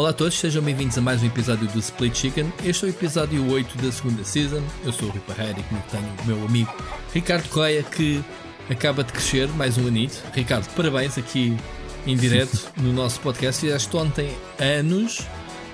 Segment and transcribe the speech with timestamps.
[0.00, 2.50] Olá a todos, sejam bem-vindos a mais um episódio do Split Chicken.
[2.64, 4.62] Este é o episódio 8 da segunda season.
[4.82, 6.72] Eu sou o Rui Parreira e comigo tenho o meu amigo
[7.12, 8.24] Ricardo Correia que
[8.70, 10.16] acaba de crescer mais um anito.
[10.32, 11.54] Ricardo, parabéns aqui
[12.06, 13.60] em direto no nosso podcast.
[13.60, 15.18] Fizeste ontem anos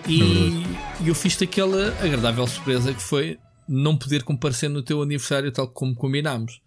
[0.08, 0.66] e
[1.06, 3.38] eu fiz-te aquela agradável surpresa que foi
[3.68, 6.60] não poder comparecer no teu aniversário tal como combinámos.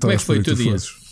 [0.00, 0.72] Como é que foi o teu dia?
[0.72, 1.05] Fosses.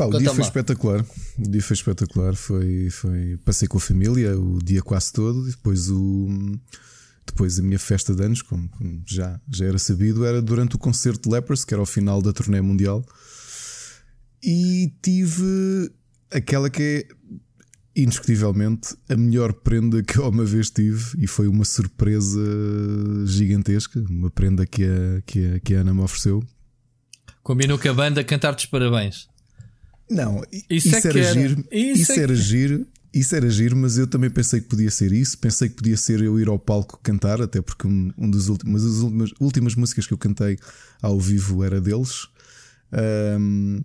[0.00, 1.04] Pá, o dia foi espetacular.
[1.38, 2.34] O dia foi espetacular.
[2.34, 5.46] Foi, foi, passei com a família o dia quase todo.
[5.46, 6.58] E depois, o,
[7.26, 8.70] depois a minha festa de anos, como
[9.06, 12.32] já, já era sabido, era durante o concerto de Lepers, que era o final da
[12.32, 13.04] turnê mundial.
[14.42, 15.92] E tive
[16.32, 21.66] aquela que é indiscutivelmente a melhor prenda que eu uma vez tive e foi uma
[21.66, 22.40] surpresa
[23.26, 24.02] gigantesca.
[24.08, 26.42] Uma prenda que a, que a, que a Ana me ofereceu.
[27.42, 29.29] Combinou com a banda cantar-te os parabéns.
[30.10, 31.64] Não, isso, isso é era, era giro.
[31.70, 32.40] Isso, isso é era que...
[32.40, 32.86] giro.
[33.12, 35.36] Isso era giro, mas eu também pensei que podia ser isso.
[35.38, 38.84] Pensei que podia ser eu ir ao palco cantar, até porque um, um dos últimos,
[38.84, 40.58] as últimas, últimas músicas que eu cantei
[41.02, 42.28] ao vivo era deles.
[43.38, 43.80] Um,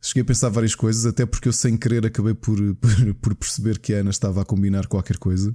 [0.00, 3.78] cheguei a pensar várias coisas, até porque eu sem querer acabei por, por, por perceber
[3.78, 5.54] que a Ana estava a combinar qualquer coisa.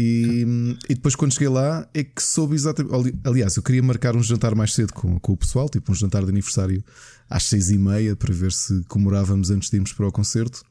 [0.00, 0.46] E,
[0.88, 3.18] e, depois, quando cheguei lá, é que soube exatamente.
[3.24, 6.22] Aliás, eu queria marcar um jantar mais cedo com, com o pessoal, tipo um jantar
[6.22, 6.84] de aniversário
[7.28, 10.62] às seis e meia, para ver se comemorávamos antes de irmos para o concerto.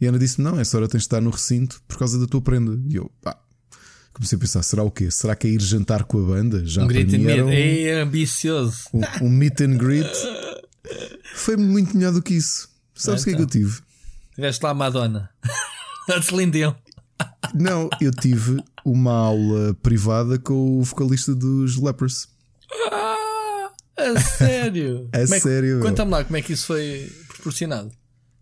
[0.00, 2.28] E a Ana disse-me: Não, essa hora tens de estar no recinto por causa da
[2.28, 2.80] tua prenda.
[2.88, 3.36] E eu, pá,
[4.12, 5.10] comecei a pensar: será o quê?
[5.10, 6.64] Será que é ir jantar com a banda?
[6.64, 6.86] Já um.
[6.86, 8.84] Um, é ambicioso.
[8.94, 10.12] Um, um meet and greet.
[11.34, 12.68] Foi muito melhor do que isso.
[12.94, 13.60] Sabes o que é que eu então.
[13.60, 13.80] tive?
[14.36, 15.28] Tiveste lá a Madonna.
[16.08, 16.50] A Celine
[17.54, 22.28] não, eu tive uma aula privada com o vocalista dos Lepers.
[22.90, 25.08] Ah, a sério?
[25.14, 25.80] a é sério.
[25.80, 27.90] Conta-me lá como é que isso foi proporcionado.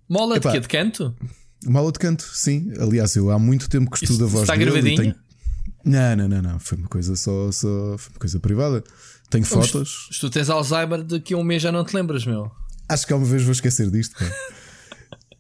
[0.09, 0.61] Uma aula Epá, de quê?
[0.61, 1.15] De canto?
[1.67, 2.73] Uma aula de canto, sim.
[2.79, 4.71] Aliás, eu há muito tempo que estudo isso, a voz está dele.
[4.71, 5.15] Está gravadinho?
[5.15, 5.29] Tenho...
[5.85, 6.59] Não, não, não, não.
[6.59, 8.85] Foi uma coisa só, só foi uma coisa privada.
[9.31, 10.09] Tenho fotos.
[10.11, 12.51] Se tu tens Alzheimer, daqui a um mês já não te lembras, meu.
[12.89, 14.17] Acho que alguma vez vou esquecer disto.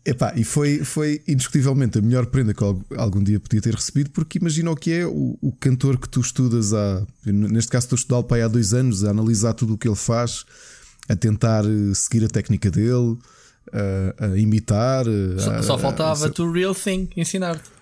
[0.08, 2.64] Epá, e foi, foi indiscutivelmente a melhor prenda que
[2.96, 6.19] algum dia podia ter recebido, porque imagina o que é o, o cantor que tu
[6.19, 7.06] estudas há.
[7.26, 9.86] Neste caso, estou a estudar o pai há dois anos, a analisar tudo o que
[9.86, 10.46] ele faz,
[11.10, 13.19] a tentar eh, seguir a técnica dele,
[14.19, 15.04] a, a imitar.
[15.38, 17.77] Só, a, só faltava a, to real thing ensinar-te.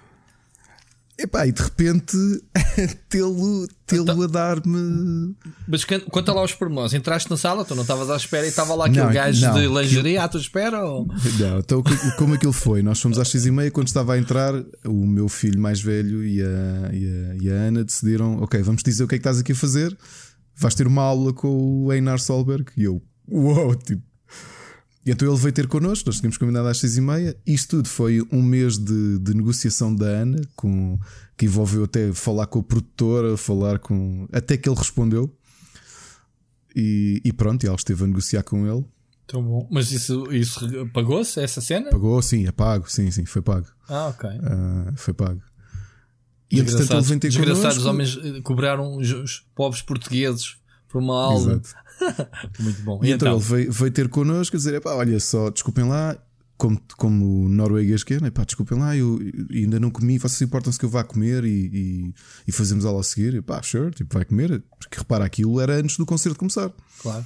[1.18, 2.14] Epá, e de repente
[3.08, 5.34] tê-lo tê então, a dar-me.
[5.66, 6.92] Mas conta lá os pormenores.
[6.92, 9.54] Entraste na sala, tu não estavas à espera e estava lá aquele não, gajo não,
[9.54, 10.84] de lingerie à tua espera?
[10.84, 11.06] Ou...
[11.38, 11.82] Não, então
[12.18, 12.82] como aquilo foi?
[12.82, 14.52] Nós fomos às seis e meia, quando estava a entrar,
[14.84, 18.82] o meu filho mais velho e a, e a, e a Ana decidiram: Ok, vamos
[18.82, 19.96] dizer o que é que estás aqui a fazer.
[20.54, 22.70] Vais ter uma aula com o Einar Solberg.
[22.76, 24.02] E eu, uou, wow, tipo,
[25.06, 27.36] e então ele veio ter connosco, nós tínhamos combinado às seis e meia.
[27.46, 30.98] Isto tudo foi um mês de, de negociação da Ana, com,
[31.36, 34.26] que envolveu até falar com a produtora, falar com.
[34.32, 35.32] Até que ele respondeu.
[36.74, 38.84] E, e pronto, e ela esteve a negociar com ele.
[39.28, 39.68] Tão bom.
[39.70, 40.60] Mas isso, isso
[40.92, 41.88] pagou-se, essa cena?
[41.90, 43.68] Pagou, sim, é pago, sim, sim, foi pago.
[43.88, 44.28] Ah, ok.
[44.28, 45.40] Uh, foi pago.
[46.50, 47.90] E entretanto ele vem ter Desgraçados connosco.
[47.90, 50.56] homens eh, cobraram os, os pobres portugueses
[50.88, 51.52] por uma aula.
[51.52, 51.85] Exato.
[52.60, 53.00] Muito bom.
[53.02, 56.16] E, e então, então, ele veio, veio ter connosco a dizer: olha só, desculpem lá,
[56.56, 58.30] como, como norueguês que é, né?
[58.30, 59.18] pá, desculpem lá, eu,
[59.50, 62.14] ainda não comi, vocês importam-se que eu vá comer e, e,
[62.48, 63.34] e fazemos aula a seguir?
[63.34, 66.72] E, pá, sure, tipo, vai comer, porque repara, aquilo era antes do concerto começar.
[67.02, 67.24] Claro.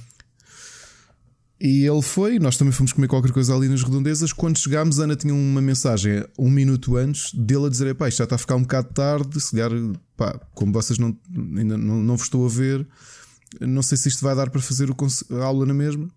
[1.63, 4.33] E ele foi, nós também fomos comer qualquer coisa ali nas redondezas.
[4.33, 8.23] Quando chegámos, Ana tinha uma mensagem um minuto antes dele a dizer: pá, isto já
[8.23, 9.69] está a ficar um bocado tarde, se calhar,
[10.17, 11.15] pá, como vocês não,
[11.55, 12.87] ainda não, não vos estou a ver
[13.59, 16.09] não sei se isto vai dar para fazer a aula na mesma.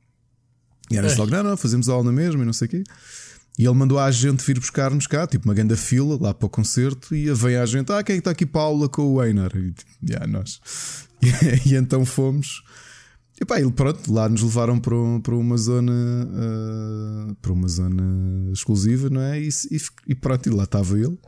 [0.90, 2.84] E era logo, não, não, fazemos a aula na mesma e não sei o quê.
[3.58, 6.50] E ele mandou a gente vir buscar-nos cá, tipo uma grande fila lá para o
[6.50, 9.02] concerto, e vem a gente, ah, quem é que está aqui para a aula com
[9.02, 9.56] o Einar?
[9.56, 10.60] E tipo, yeah, nós.
[11.24, 12.62] E, e, então fomos.
[13.40, 18.52] E pá, ele, pronto, lá nos levaram para, para uma zona uh, para uma zona
[18.52, 19.40] exclusiva, não é?
[19.40, 21.18] E, e, e, pronto, e lá estava ele.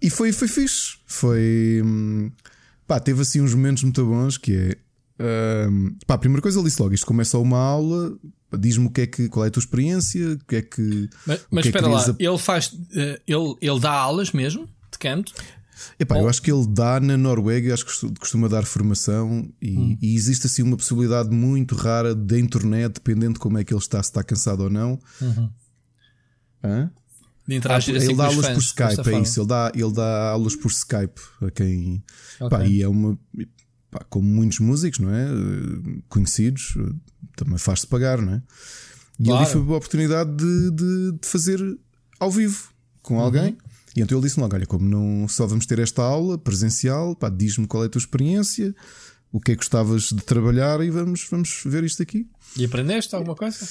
[0.00, 0.98] E foi, foi fixe.
[1.06, 1.82] Foi.
[1.84, 2.30] Hum,
[2.86, 4.76] Pá, teve assim uns momentos muito bons que é.
[6.06, 8.16] Pá, a primeira coisa ele disse logo: isto começa uma aula,
[8.58, 11.08] diz-me o que é que, qual é a tua experiência, o que é que.
[11.26, 12.16] Mas, mas é espera lá, a...
[12.18, 12.68] ele faz.
[12.68, 15.32] Uh, ele, ele dá aulas mesmo de canto?
[15.98, 16.22] Epá, Ou...
[16.22, 19.98] eu acho que ele dá na Noruega, acho que costuma dar formação e, hum.
[20.00, 23.80] e, existe assim uma possibilidade muito rara da internet, dependendo de como é que ele
[23.80, 24.98] está, se está cansado ou não.
[25.20, 25.50] Uhum.
[26.62, 26.90] Hã?
[27.46, 29.40] De interagir ah, assim Ele dá aulas fãs, por Skype, é isso.
[29.40, 32.02] Ele dá, ele dá aulas por Skype a quem.
[32.36, 32.48] Okay.
[32.48, 33.18] Pá, e é uma.
[33.90, 35.26] Pá, como muitos músicos, não é?
[36.08, 36.76] Conhecidos,
[37.36, 38.42] também faz-se pagar, não é?
[39.18, 39.42] E claro.
[39.42, 41.60] ali foi a oportunidade de, de, de, fazer
[42.18, 42.70] ao vivo
[43.02, 43.20] com uhum.
[43.20, 43.56] alguém.
[43.94, 47.28] E então ele disse logo: Olha, como não só vamos ter esta aula presencial, pá,
[47.28, 48.74] diz-me qual é a tua experiência,
[49.32, 52.26] o que é que gostavas de trabalhar e vamos, vamos ver isto aqui.
[52.54, 53.66] E aprendeste alguma coisa?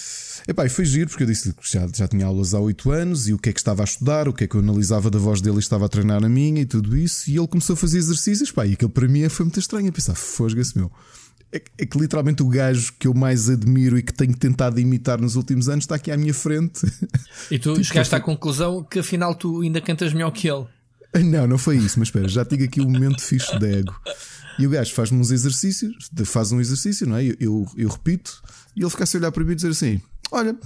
[0.48, 3.28] Epá, e foi giro porque eu disse que já, já tinha aulas há 8 anos
[3.28, 5.19] e o que é que estava a estudar, o que é que eu analisava da
[5.19, 7.30] voz dele e estava a treinar na minha e tudo isso.
[7.30, 9.88] E ele começou a fazer exercícios, pá, e aquilo para mim foi muito estranho.
[9.88, 10.92] Eu pensava, fosga-se meu.
[11.54, 15.19] É, é, que literalmente o gajo que eu mais admiro e que tenho tentado imitar
[15.22, 16.81] nos últimos anos está aqui à minha frente.
[17.52, 20.66] E tu tipo, chegaste à conclusão que afinal tu ainda cantas melhor que ele.
[21.13, 23.94] Não, não foi isso, mas espera, já tive aqui um momento fixe de ego.
[24.58, 27.25] E o gajo faz-me uns exercícios, faz um exercício, não é?
[27.25, 28.42] Eu, eu, eu repito,
[28.75, 30.58] e ele fica-se a olhar para mim e dizer assim: Olha,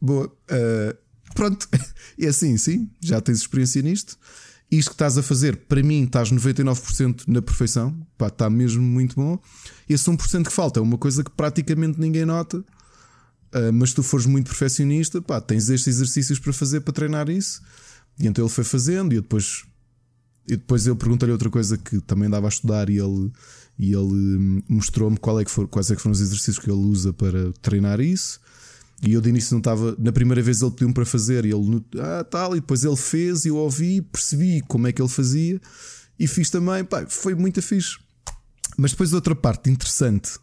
[0.00, 0.96] boa, uh,
[1.34, 1.68] pronto,
[2.18, 4.16] é assim, sim, já tens experiência nisto.
[4.70, 9.16] Isto que estás a fazer, para mim, estás 99% na perfeição, pá, está mesmo muito
[9.16, 9.40] bom.
[9.88, 14.02] Esse 1% que falta é uma coisa que praticamente ninguém nota, uh, mas se tu
[14.02, 17.62] fores muito perfeccionista, pá, tens estes exercícios para fazer para treinar isso.
[18.20, 19.64] E então ele foi fazendo, e eu depois
[20.48, 23.30] e depois eu perguntei-lhe outra coisa que também dava a estudar e ele,
[23.78, 26.70] e ele hum, mostrou-me qual é que for, quais é que foram os exercícios que
[26.70, 28.40] ele usa para treinar isso.
[29.02, 29.94] E eu de início não estava.
[29.98, 31.84] Na primeira vez ele pediu-me para fazer e ele.
[31.98, 32.56] Ah, tal.
[32.56, 35.60] E depois ele fez e eu ouvi, percebi como é que ele fazia
[36.18, 36.82] e fiz também.
[36.84, 37.98] Pá, foi muito fixe.
[38.76, 40.38] Mas depois outra parte interessante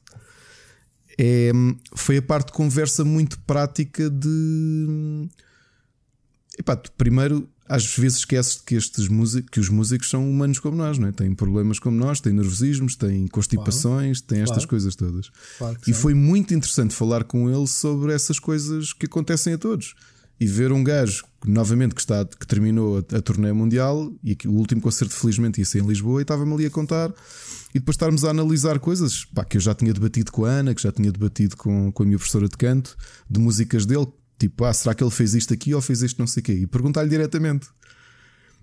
[1.18, 4.28] é, hum, foi a parte de conversa muito prática de.
[4.30, 5.30] Hum,
[6.58, 10.98] epá, primeiro às vezes esqueces que estes músicos, que os músicos são humanos como nós,
[11.00, 11.12] não é?
[11.12, 14.28] Têm problemas como nós, têm nervosismos, têm constipações, claro.
[14.28, 14.70] têm estas claro.
[14.70, 15.32] coisas todas.
[15.58, 15.94] Claro e sim.
[15.94, 19.96] foi muito interessante falar com ele sobre essas coisas que acontecem a todos.
[20.38, 24.50] E ver um gajo, novamente, que, está, que terminou a, a turnê mundial e que
[24.50, 27.10] o último concerto, felizmente, ia ser em Lisboa, e estava-me ali a contar.
[27.74, 30.76] E depois estarmos a analisar coisas pá, que eu já tinha debatido com a Ana,
[30.76, 32.96] que já tinha debatido com, com a minha professora de canto,
[33.30, 36.28] de músicas dele, Tipo, ah, será que ele fez isto aqui ou fez isto não
[36.28, 36.54] sei o quê?
[36.54, 37.68] E perguntar-lhe diretamente.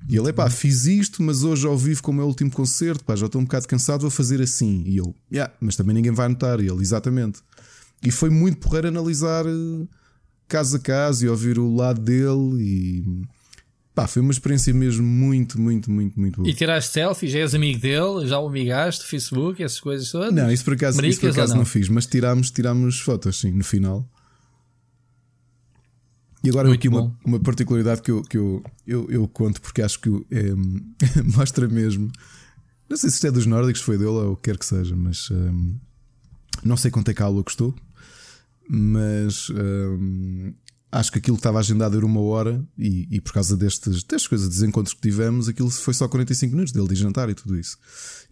[0.08, 3.04] E ele, é pá, fiz isto, mas hoje ao vivo, como é o último concerto,
[3.04, 4.82] pá, já estou um bocado cansado, vou fazer assim.
[4.86, 6.60] E eu, yeah, mas também ninguém vai notar.
[6.60, 7.40] E ele, exatamente.
[8.02, 9.86] E foi muito porreiro analisar eh,
[10.48, 12.60] caso a caso e ouvir o lado dele.
[12.60, 13.04] E
[13.94, 16.50] pá, foi uma experiência mesmo muito, muito, muito, muito boa.
[16.50, 20.34] E tiraste selfies, já és amigo dele, já o amigaste, Facebook, essas coisas todas?
[20.34, 21.60] Não, isso por acaso, isso por acaso não?
[21.60, 21.66] não?
[21.66, 24.08] fiz, mas tirámos, tirámos fotos, sim, no final.
[26.42, 29.80] E agora Muito aqui uma, uma, particularidade que, eu, que eu, eu, eu conto porque
[29.80, 30.52] acho que é,
[31.36, 32.10] mostra mesmo.
[32.88, 34.96] Não sei se isto é dos nórdicos, foi dele ou o que quer que seja,
[34.96, 35.78] mas um,
[36.64, 37.74] não sei quanto é que a aula custou,
[38.68, 40.52] mas um,
[40.90, 44.26] acho que aquilo que estava agendado era uma hora e, e por causa destes, destas
[44.26, 47.78] coisas, desencontros que tivemos, aquilo foi só 45 minutos dele de jantar e tudo isso.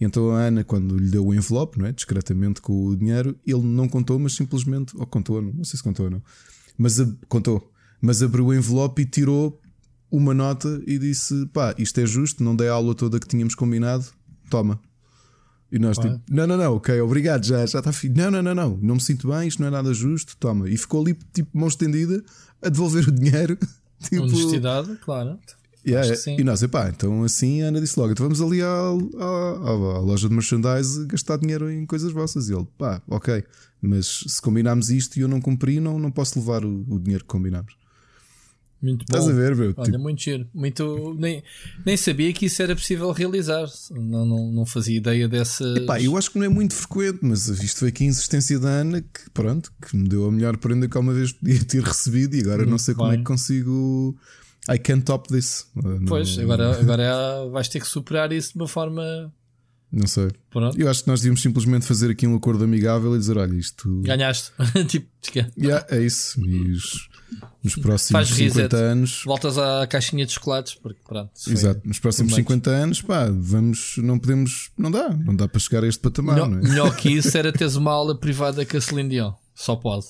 [0.01, 1.93] E então a Ana, quando lhe deu o envelope, não é?
[1.93, 5.83] discretamente com o dinheiro, ele não contou, mas simplesmente, ou contou, não, não sei se
[5.83, 6.23] contou ou não,
[6.77, 6.97] mas
[7.29, 9.61] contou mas abriu o envelope e tirou
[10.11, 13.55] uma nota e disse: pá, isto é justo, não dei a aula toda que tínhamos
[13.55, 14.07] combinado,
[14.49, 14.81] toma.
[15.73, 18.13] E nós tipo, não, não, não, ok, obrigado, já, já está fixe.
[18.15, 20.69] Não, não, não, não, não me sinto bem, isto não é nada justo, toma.
[20.69, 22.23] E ficou ali, tipo, mão estendida,
[22.61, 23.57] a devolver o dinheiro.
[24.03, 25.39] tipo, Honestidade, claro.
[25.87, 29.71] Yeah, e nós, epá, então assim a Ana disse logo: então vamos ali à, à,
[29.71, 32.51] à, loja de merchandise gastar dinheiro em coisas vossas.
[32.51, 33.43] E ele, pá, ok,
[33.81, 37.25] mas se combinarmos isto e eu não cumpri, não, não posso levar o, o dinheiro
[37.25, 37.80] que combinamos.
[38.83, 39.31] Muito Estás bom.
[39.31, 39.75] a ver, meu?
[39.77, 39.99] Olha, tipo...
[39.99, 40.49] muito giro.
[40.55, 41.15] Muito...
[41.19, 41.43] Nem,
[41.85, 43.67] nem sabia que isso era possível realizar.
[43.91, 45.65] Não, não, não fazia ideia dessa.
[45.77, 48.69] Epá, eu acho que não é muito frequente, mas isto foi aqui a insistência da
[48.69, 52.35] Ana que, pronto, que me deu a melhor prenda que alguma vez podia ter recebido
[52.37, 52.99] e agora muito não sei bem.
[52.99, 54.17] como é que consigo.
[54.71, 55.67] I can't top this.
[56.09, 56.45] Pois, não...
[56.45, 59.31] agora, agora é, vais ter que superar isso de uma forma.
[59.93, 60.31] Não sei.
[60.49, 60.81] Pronto.
[60.81, 64.01] Eu acho que nós devíamos simplesmente fazer aqui um acordo amigável e dizer: olha, isto.
[64.03, 64.53] Ganhaste.
[64.89, 65.09] tipo,
[65.59, 66.41] yeah, é isso.
[66.41, 67.10] E os
[67.63, 68.77] nos próximos Faz 50 reset.
[68.77, 69.23] anos.
[69.25, 71.31] Voltas à caixinha de chocolates, porque pronto.
[71.47, 75.85] Exato, nos próximos 50 anos, pá, vamos, não podemos, não dá, não dá para chegar
[75.85, 76.35] a este patamar.
[76.35, 76.63] Melhor, não é?
[76.63, 80.07] melhor que isso era teres uma aula privada com a Celine Dion, só pode.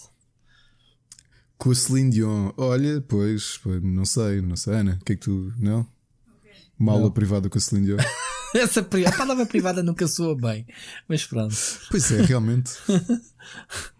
[1.58, 5.16] Com a Celine Dion, olha, pois, pois não sei, não sei, Ana, o que é
[5.16, 5.86] que tu, não?
[6.78, 7.98] Uma aula privada com a Celine Dion.
[8.54, 10.66] Essa a palavra privada nunca soa bem,
[11.08, 11.54] mas pronto.
[11.90, 12.72] Pois é, realmente.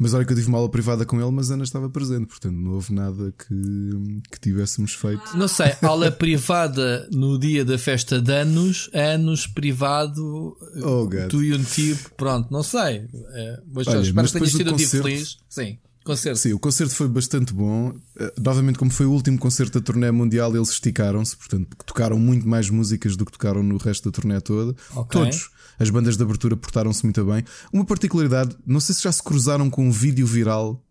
[0.00, 2.54] Mas olha que eu tive uma aula privada com ele, mas Ana estava presente, portanto
[2.54, 5.36] não houve nada que, que tivéssemos feito.
[5.36, 12.14] Não sei, aula privada no dia da festa de anos, anos privado oh, do tipo,
[12.16, 13.08] pronto, não sei.
[13.34, 15.36] É, mas olha, espero mas que tenha sido um dia feliz.
[15.50, 15.78] Sim.
[16.04, 16.38] Concerto.
[16.38, 17.90] Sim, o concerto foi bastante bom.
[17.90, 22.48] Uh, novamente, como foi o último concerto da turnê mundial, eles esticaram-se, portanto, tocaram muito
[22.48, 24.74] mais músicas do que tocaram no resto da turnê toda.
[24.94, 25.20] Okay.
[25.20, 27.44] Todos as bandas de abertura portaram-se muito bem.
[27.72, 30.82] Uma particularidade, não sei se já se cruzaram com um vídeo viral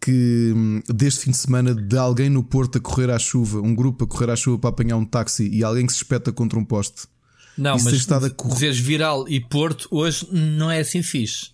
[0.00, 3.74] que hum, deste fim de semana de alguém no Porto a correr à chuva, um
[3.74, 6.58] grupo a correr à chuva para apanhar um táxi e alguém que se espeta contra
[6.58, 7.06] um poste.
[7.56, 8.54] Não, Isso mas estado a correr...
[8.54, 11.50] dizeres viral e Porto hoje não é assim fixe.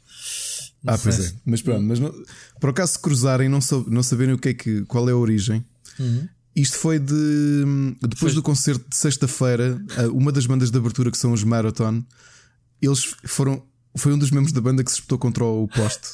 [0.85, 1.33] Não ah, pois é.
[1.47, 2.15] Mas pronto, mas não,
[2.61, 5.65] por acaso se cruzarem não, não saberem o que é que, qual é a origem.
[5.99, 6.29] Uhum.
[6.55, 7.65] Isto foi de
[8.03, 8.35] depois foi.
[8.35, 9.81] do concerto de sexta-feira,
[10.13, 12.05] uma das bandas de abertura que são os Marathon,
[12.81, 13.63] eles foram
[13.97, 16.09] foi um dos membros da banda que se espetou contra o poste.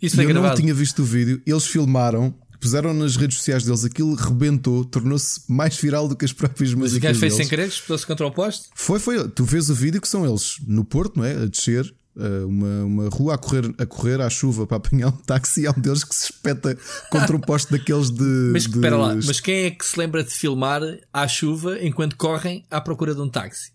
[0.00, 0.54] Isso eu gravado.
[0.54, 1.42] não tinha visto o vídeo.
[1.44, 6.32] Eles filmaram, puseram nas redes sociais deles, aquilo rebentou, tornou-se mais viral do que as
[6.32, 7.10] próprias Mas músicas.
[7.10, 8.68] Mas o fez sem querer, espetou-se contra o poste?
[8.74, 9.28] Foi, foi.
[9.28, 11.42] Tu vês o vídeo que são eles no Porto, não é?
[11.42, 11.92] A descer.
[12.16, 15.66] Eh, uma, uma rua a correr, a correr à chuva para apanhar um táxi e
[15.66, 16.78] há um deles que se espeta
[17.10, 18.50] contra um poste daqueles de.
[18.52, 18.76] Mas de...
[18.76, 20.80] espera lá, mas quem é que se lembra de filmar
[21.12, 23.72] à chuva enquanto correm à procura de um táxi?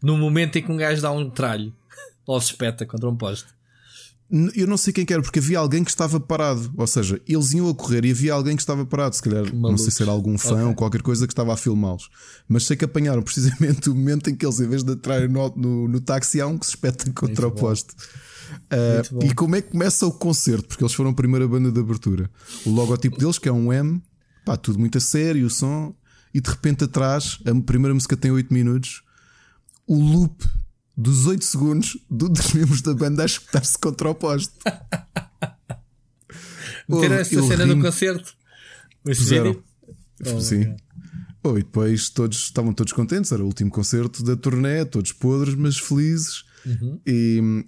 [0.00, 1.74] No momento em que um gajo dá um tralho
[2.26, 3.53] ou se espeta contra um poste.
[4.30, 6.72] Eu não sei quem era, porque havia alguém que estava parado.
[6.76, 9.14] Ou seja, eles iam a correr e havia alguém que estava parado.
[9.14, 10.64] Se calhar, não sei se era algum fã okay.
[10.64, 12.08] ou qualquer coisa que estava a filmá-los.
[12.48, 15.52] Mas sei que apanharam precisamente o momento em que eles, em vez de atrair no,
[15.54, 17.94] no, no táxi, há um que se espeta contra Muito o poste.
[18.64, 20.68] Uh, e como é que começa o concerto?
[20.68, 22.30] Porque eles foram a primeira banda de abertura.
[22.64, 24.02] O logotipo deles, que é um M,
[24.44, 25.94] pá, tudo muito a sério, o som,
[26.32, 29.02] e de repente atrás, a primeira música tem 8 minutos,
[29.86, 30.44] o loop
[30.96, 34.54] dos 8 segundos do, dos membros da banda a espetar-se contra o poste.
[36.88, 38.34] Meteram essa cena no concerto.
[39.06, 39.62] Fizeram.
[40.26, 40.76] Oh, Sim.
[41.42, 43.32] Oh, e depois todos estavam todos contentes.
[43.32, 46.44] Era o último concerto da turnê, todos podres, mas felizes.
[46.64, 47.00] Uhum.
[47.06, 47.64] E,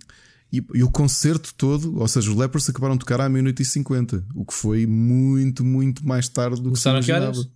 [0.52, 3.66] e, e, o concerto todo, ou seja, os Lepers acabaram de tocar à meia-noite e
[3.66, 7.46] cinquenta, o que foi muito, muito mais tarde do Começaram que se imaginava.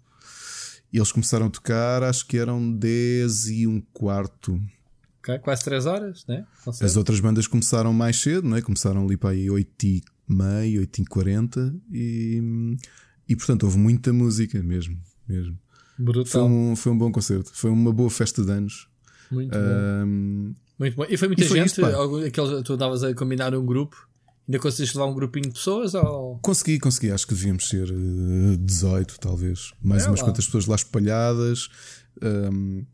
[0.92, 4.60] E eles começaram a tocar, acho que eram 10 e um quarto.
[5.20, 6.46] Okay, quase 3 horas, né?
[6.66, 8.62] As outras bandas começaram mais cedo, né?
[8.62, 12.76] começaram ali para aí 8 e meia, 8 e 40 e,
[13.28, 14.98] e portanto houve muita música mesmo.
[15.28, 15.58] mesmo.
[15.98, 16.26] Brutal.
[16.26, 18.88] Foi um, foi um bom concerto, foi uma boa festa de anos.
[19.30, 20.54] Muito um, bom.
[20.78, 21.06] Muito bom.
[21.08, 24.08] E foi muita e foi gente, isso, aqueles, tu estavas a combinar um grupo.
[24.48, 25.94] Ainda conseguiste levar um grupinho de pessoas?
[25.94, 26.38] Ou...
[26.38, 27.12] Consegui, consegui.
[27.12, 27.86] Acho que devíamos ser
[28.58, 29.72] 18, eh, talvez.
[29.80, 30.26] Mais é umas lá.
[30.26, 31.68] quantas pessoas lá espalhadas.
[32.20, 32.84] Um,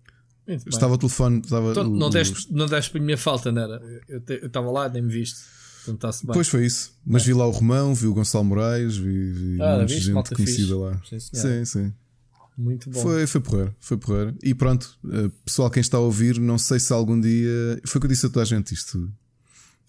[0.46, 1.40] estava o telefone.
[1.40, 3.82] Estava então, não, deste, não deste para a minha falta, não era?
[4.08, 5.38] Eu estava lá, nem me viste.
[6.32, 6.92] Pois foi isso.
[7.04, 7.26] Mas é.
[7.26, 10.74] vi lá o Romão, vi o Gonçalo Moraes, vi, vi ah, muita gente conhecida fixe.
[10.74, 11.00] lá.
[11.04, 11.92] Sim, sim, sim.
[12.58, 13.00] Muito bom.
[13.00, 14.34] Foi, foi porrer, foi porrer.
[14.42, 17.80] E pronto, eh, pessoal, quem está a ouvir, não sei se algum dia.
[17.86, 19.12] Foi o que eu disse a toda a gente: isto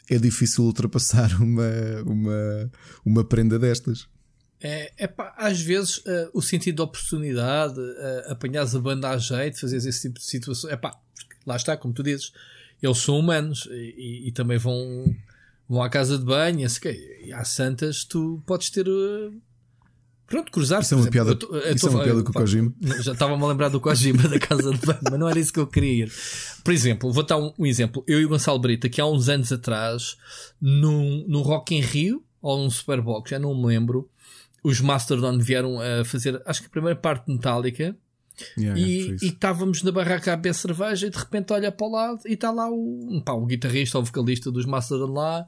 [0.09, 1.71] é difícil ultrapassar uma,
[2.05, 2.71] uma,
[3.05, 4.07] uma prenda destas.
[4.59, 9.17] É, é pá, às vezes uh, o sentido de oportunidade, uh, apanhares a banda a
[9.17, 10.97] jeito, fazeres esse tipo de situação, é pá,
[11.45, 12.31] lá está, como tu dizes,
[12.81, 15.05] eles são humanos e, e, e também vão,
[15.69, 18.87] vão à casa de banho, e, e às santas tu podes ter.
[18.87, 19.31] Uh,
[20.25, 22.73] pronto, cruzar Isso é uma piada, eu, eu, isso é uma piada com o Kojima.
[23.01, 25.59] Já estava-me a lembrar do Kojima da casa de banho, mas não era isso que
[25.59, 26.11] eu queria ir.
[26.63, 28.03] Por exemplo, vou dar um, um exemplo.
[28.07, 30.17] Eu e o Gonçalo Brito, aqui há uns anos atrás,
[30.59, 34.09] num, num Rock in Rio, ou num Superbox, já não me lembro
[34.63, 37.95] os Mastodon vieram a fazer, acho que a primeira parte metálica.
[38.55, 42.19] Yeah, e estávamos na barraca a beber cerveja e de repente olha para o lado
[42.27, 45.47] e está lá o, pá, o guitarrista ou o vocalista dos Mastodon lá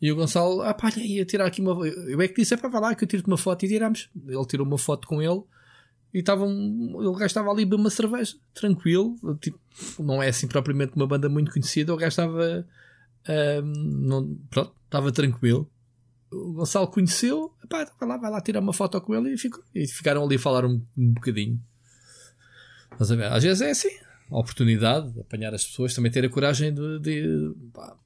[0.00, 1.84] e o Gonçalo, ah pá, ia tirar aqui uma.
[1.84, 4.08] Eu é que disse, é para vai lá que eu tiro-te uma foto e tiramos.
[4.24, 5.42] Ele tirou uma foto com ele
[6.14, 9.16] e estava o gajo estava ali uma cerveja, tranquilo.
[9.40, 9.58] Tipo,
[9.98, 11.92] não é assim propriamente uma banda muito conhecida.
[11.92, 12.64] O gajo estava,
[13.28, 15.68] um, não, pronto, estava tranquilo
[16.30, 19.86] o Gonçalo conheceu, pá, vai lá, vai lá tirar uma foto com ele e, e
[19.86, 21.60] ficaram ali a falar um, um bocadinho.
[22.98, 23.90] Mas às vezes é assim,
[24.30, 27.96] a oportunidade de apanhar as pessoas, também ter a coragem de, de, pá,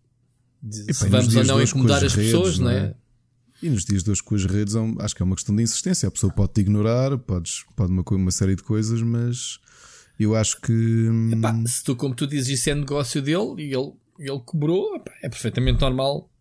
[0.62, 2.78] de e, se vamos ou não incomodar as, redes, pessoas, não é?
[2.78, 2.94] é?
[3.62, 5.62] E nos dias de hoje com as redes é acho que é uma questão de
[5.62, 6.08] insistência.
[6.08, 9.60] A pessoa pode te ignorar, podes, pode uma, uma série de coisas, mas
[10.18, 11.08] eu acho que.
[11.32, 15.12] Epá, se tu, como tu dizes, isso é negócio dele e ele, ele cobrou, epá,
[15.22, 16.31] é perfeitamente normal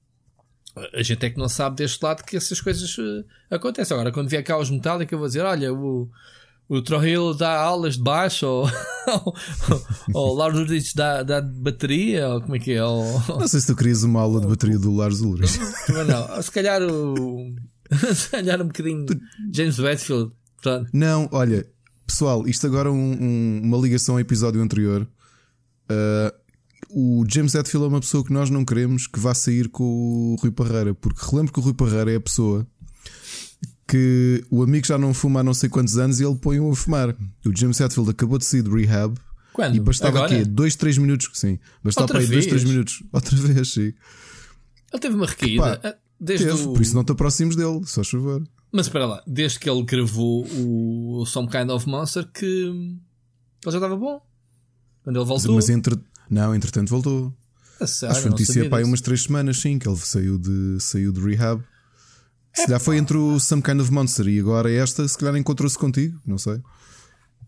[0.94, 3.94] a gente é que não sabe deste lado que essas coisas uh, acontecem.
[3.94, 6.10] Agora, quando vier cá os Metallica, eu vou dizer: olha, o,
[6.70, 8.70] o Trohill dá aulas de baixo, ou,
[10.14, 12.84] ou, o Lars Ulrich dá, dá bateria, ou como é que é?
[12.84, 13.04] Ou,
[13.40, 15.60] não sei se tu querias uma aula de bateria do Lars Ulrich.
[15.90, 17.54] Mas não, se calhar o.
[18.16, 19.06] se calhar um bocadinho
[19.54, 20.32] James Westfield.
[20.62, 20.90] Pronto.
[20.94, 21.68] Não, olha,
[22.08, 25.08] pessoal, isto agora é um, um, uma ligação ao episódio anterior.
[25.90, 26.41] Uh,
[26.94, 30.36] o James Hetfield é uma pessoa que nós não queremos que vá sair com o
[30.42, 32.68] Rui Parreira, porque relembro que o Rui Parreira é a pessoa
[33.88, 36.76] que o amigo já não fuma há não sei quantos anos e ele põe-o a
[36.76, 37.16] fumar.
[37.46, 39.18] O James Hetfield acabou de sair de rehab
[39.52, 39.76] Quando?
[39.76, 40.34] e bastava Agora?
[40.34, 41.30] aqui 2, 3 minutos.
[41.34, 43.04] Sim, bastava para aí 2, 3 minutos.
[43.12, 43.94] Outra vez, sim.
[44.94, 46.00] Ele teve uma recaída.
[46.18, 46.74] desde Teve, o...
[46.74, 48.42] por isso não te aproximes dele, só chover.
[48.72, 53.02] Mas espera lá, desde que ele gravou o Some Kind of Monster que ele
[53.66, 54.22] já estava bom.
[55.04, 55.56] Quando ele voltou.
[55.56, 56.00] Mas entre...
[56.32, 57.32] não, entretanto voltou.
[57.80, 61.12] A sério, Acho que notícia pá, umas três semanas, sim, que ele saiu de, saiu
[61.12, 61.62] de rehab.
[62.54, 65.78] Se calhar foi entre o Some Kind of Monster e agora esta, se calhar encontrou-se
[65.78, 66.62] contigo, não sei.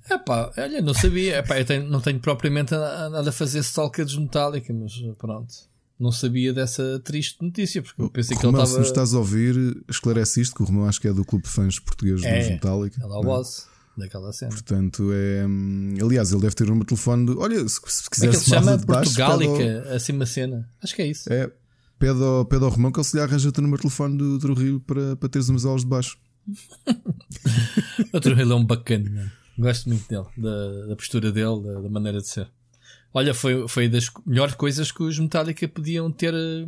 [0.09, 1.37] É pá, olha, não sabia.
[1.39, 5.53] Epá, eu tenho- não tenho propriamente nada a fazer stalker dos Metallica, mas pronto.
[5.99, 8.79] Não sabia dessa triste notícia, porque eu pensei que ele Romão, se estava.
[8.81, 11.51] nos estás a ouvir, esclarece isto, que o Romão acho que é do clube de
[11.51, 13.01] fãs português É, dos Metallica.
[13.01, 13.23] É o não é?
[13.23, 14.51] boss daquela cena.
[14.51, 15.45] Portanto, é.
[16.01, 17.25] Aliás, ele deve ter de telefone.
[17.27, 18.77] De, olha, se, se Como é quiser que ele se chama?
[18.77, 20.69] de baixo, pede ao- Portugálica, assim uma cena.
[20.81, 21.31] Acho que é isso.
[21.31, 21.51] É,
[21.99, 24.37] pede ao, pede ao Romão que ele se lhe arranja o número de telefone do,
[24.39, 26.17] do Rio para, para teres umas aulas de baixo.
[28.13, 29.31] Outro ele é um bacana.
[29.57, 32.49] Gosto muito dele, da, da postura dele, da, da maneira de ser.
[33.13, 36.67] Olha, foi, foi das melhores coisas que os Metallica podiam ter eh,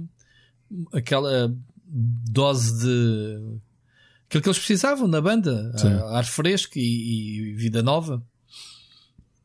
[0.93, 1.51] aquela
[1.87, 3.39] dose de
[4.27, 5.87] aquilo que eles precisavam na banda, Sim.
[5.87, 8.23] ah, ar fresco e, e vida nova.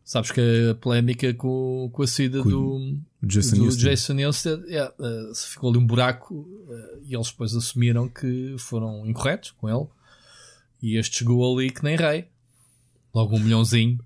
[0.05, 3.91] Sabes que a polémica com, com a saída Com do, Jason do Newsted.
[3.91, 9.53] Jason é, eh, ficou ali um buraco eh, e eles depois assumiram que foram incorretos
[9.53, 9.87] com ele
[10.83, 12.27] e este chegou ali que nem rei
[13.15, 14.01] logo um milhãozinho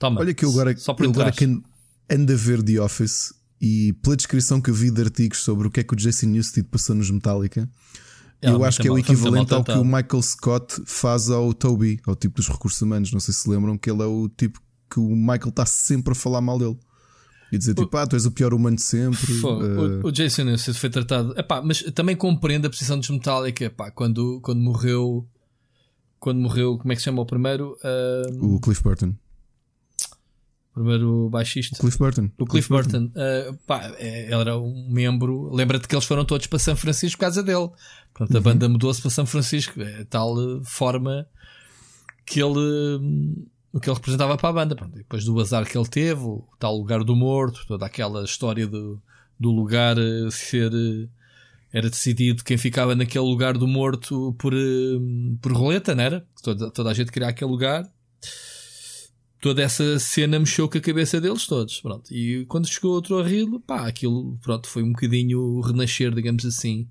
[0.00, 1.62] Toma, Olha que eu agora, só eu agora que an-
[2.10, 5.70] ando a ver The Office e pela descrição que eu vi de artigos sobre o
[5.70, 7.70] que é que o Jason Newsted passou nos Metallica,
[8.46, 12.00] É, eu acho que é o equivalente ao que o Michael Scott faz ao Toby,
[12.06, 13.12] ao tipo dos recursos humanos.
[13.12, 14.60] Não sei se se lembram que ele é o tipo
[14.90, 16.78] que o Michael está sempre a falar mal dele.
[17.52, 19.40] E dizer tipo, ah, tu és o pior humano de sempre.
[19.40, 21.32] Pô, eh, o, o Jason Newsted foi tratado.
[21.38, 23.64] Epá, mas também compreendo a posição dos Metallica.
[23.64, 25.26] Epá, quando, quando morreu.
[26.18, 27.76] Quando morreu, como é que se chama o primeiro?
[27.84, 29.14] Ah, o Cliff Burton.
[30.76, 31.78] O primeiro baixista.
[31.78, 32.30] Cliff Burton.
[32.38, 35.50] O Cliff Burton, ah, pá, é, ele era um membro.
[35.50, 37.70] Lembra-te que eles foram todos para São Francisco por causa dele.
[38.12, 39.80] Portanto, a banda mudou-se para São Francisco.
[39.80, 41.26] É tal eh, forma
[42.26, 42.58] que ele.
[43.00, 44.76] hum, o que ele representava para a banda.
[44.76, 48.66] Pronto, depois do azar que ele teve, o tal lugar do morto, toda aquela história
[48.66, 49.00] do,
[49.40, 50.72] do lugar eh, ser.
[50.72, 51.08] eh,
[51.72, 54.54] era decidido quem ficava naquele lugar do morto por,
[55.42, 56.26] por roleta, não era?
[56.42, 57.84] Toda, toda a gente queria aquele lugar.
[59.46, 61.80] Toda essa cena mexeu com a cabeça deles todos.
[61.80, 62.12] Pronto.
[62.12, 66.88] E quando chegou outro arrilo, pá, aquilo pronto, foi um bocadinho o renascer, digamos assim.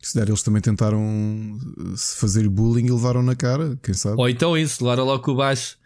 [0.00, 4.16] Se der, eles também tentaram eh, se fazer bullying e levaram na cara, quem sabe?
[4.18, 5.76] Ou então isso, levaram logo o baixo,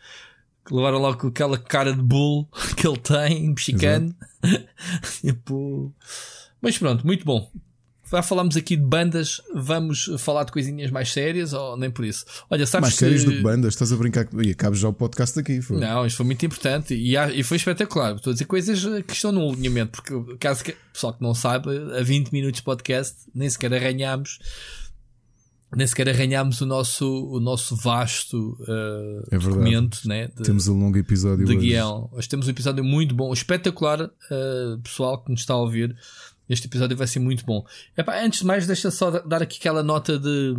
[0.71, 4.15] levaram logo com aquela cara de bull que ele tem, mexicano.
[5.21, 5.93] tipo...
[6.63, 7.51] Mas pronto, muito bom.
[8.11, 12.25] Já falámos aqui de bandas, vamos falar de coisinhas mais sérias ou nem por isso?
[12.49, 13.01] Olha, sabes Mais que...
[13.01, 14.29] sérias do que bandas, estás a brincar.
[14.43, 15.61] E acabas já o podcast aqui.
[15.61, 15.77] Foi.
[15.79, 18.15] Não, isto foi muito importante e, há- e foi espetacular.
[18.15, 21.35] Estou a dizer coisas eh, que estão no alinhamento, porque caso que, pessoal que não
[21.35, 24.39] saiba, a 20 minutos de podcast nem sequer arranhámos,
[25.75, 30.79] nem sequer arranhámos o nosso, o nosso vasto eh, É documento né, de, Temos um
[30.79, 31.67] longo episódio de hoje.
[31.67, 32.09] guião.
[32.13, 35.97] Hoje temos um episódio muito bom, espetacular, eh, pessoal que nos está a ouvir.
[36.49, 37.65] Este episódio vai ser muito bom.
[37.97, 40.55] Epá, antes de mais, deixa só dar aqui aquela nota de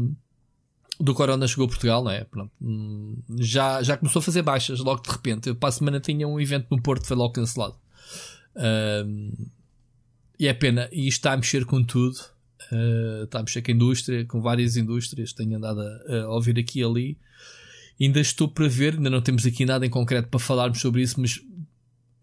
[1.00, 2.24] do Corona chegou a Portugal, não é?
[2.24, 2.52] Pronto.
[2.62, 5.50] Hum, Já, já começou a fazer baixas logo de repente.
[5.50, 7.76] Eu, para a semana tinha um evento no Porto, foi logo cancelado.
[8.56, 9.32] Ahm,
[10.40, 10.90] e é pena.
[10.92, 12.18] E isto está a mexer com tudo.
[12.72, 15.34] Ah, está a mexer com a indústria, com várias indústrias.
[15.34, 17.18] Tenho andado a, a ouvir aqui e ali.
[18.00, 21.20] Ainda estou para ver, ainda não temos aqui nada em concreto para falarmos sobre isso,
[21.20, 21.42] mas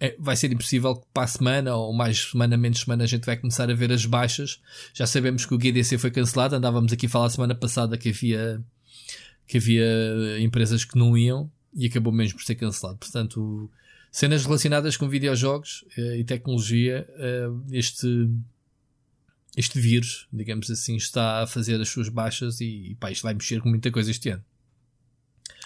[0.05, 3.25] é- vai ser impossível que para a semana, ou mais semana, menos semana, a gente
[3.25, 4.61] vai começar a ver as baixas.
[4.93, 8.63] Já sabemos que o GDC foi cancelado, andávamos aqui a falar semana passada que havia,
[9.47, 12.99] que havia empresas que não iam e acabou mesmo por ser cancelado.
[12.99, 13.71] Portanto,
[14.13, 18.31] cenas relacionadas com videojogos eh, e tecnologia, eh, este,
[19.57, 23.35] este vírus, digamos assim, está a fazer as suas baixas e, e pá, isto vai
[23.35, 24.45] mexer com muita coisa este ano.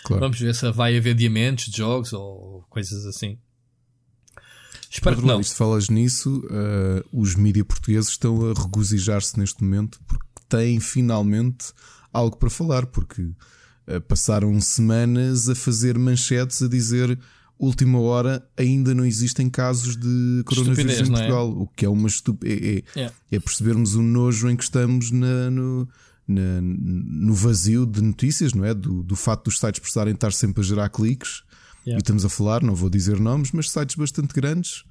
[0.02, 0.20] Claro.
[0.20, 3.38] Vamos ver se vai haver diamantes de jogos ou coisas assim.
[4.90, 5.40] Espero que não.
[5.40, 11.66] isto falas nisso, eh, os mídias portugueses estão a regozijar-se neste momento porque têm finalmente
[12.12, 13.30] algo para falar, porque
[13.86, 17.18] eh, passaram semanas a fazer manchetes a dizer
[17.58, 21.16] última hora ainda não existem casos de coronavírus Estupidez, em é?
[21.16, 22.82] Portugal, o que é uma estupidez.
[22.96, 25.88] É, é- é percebermos o nojo em que estamos na- no,
[26.26, 28.72] na- no vazio de notícias, não é?
[28.72, 31.42] Do, do facto dos sites precisarem estar sempre a gerar cliques.
[31.88, 31.98] Yeah.
[31.98, 34.84] E estamos a falar, não vou dizer nomes, mas sites bastante grandes.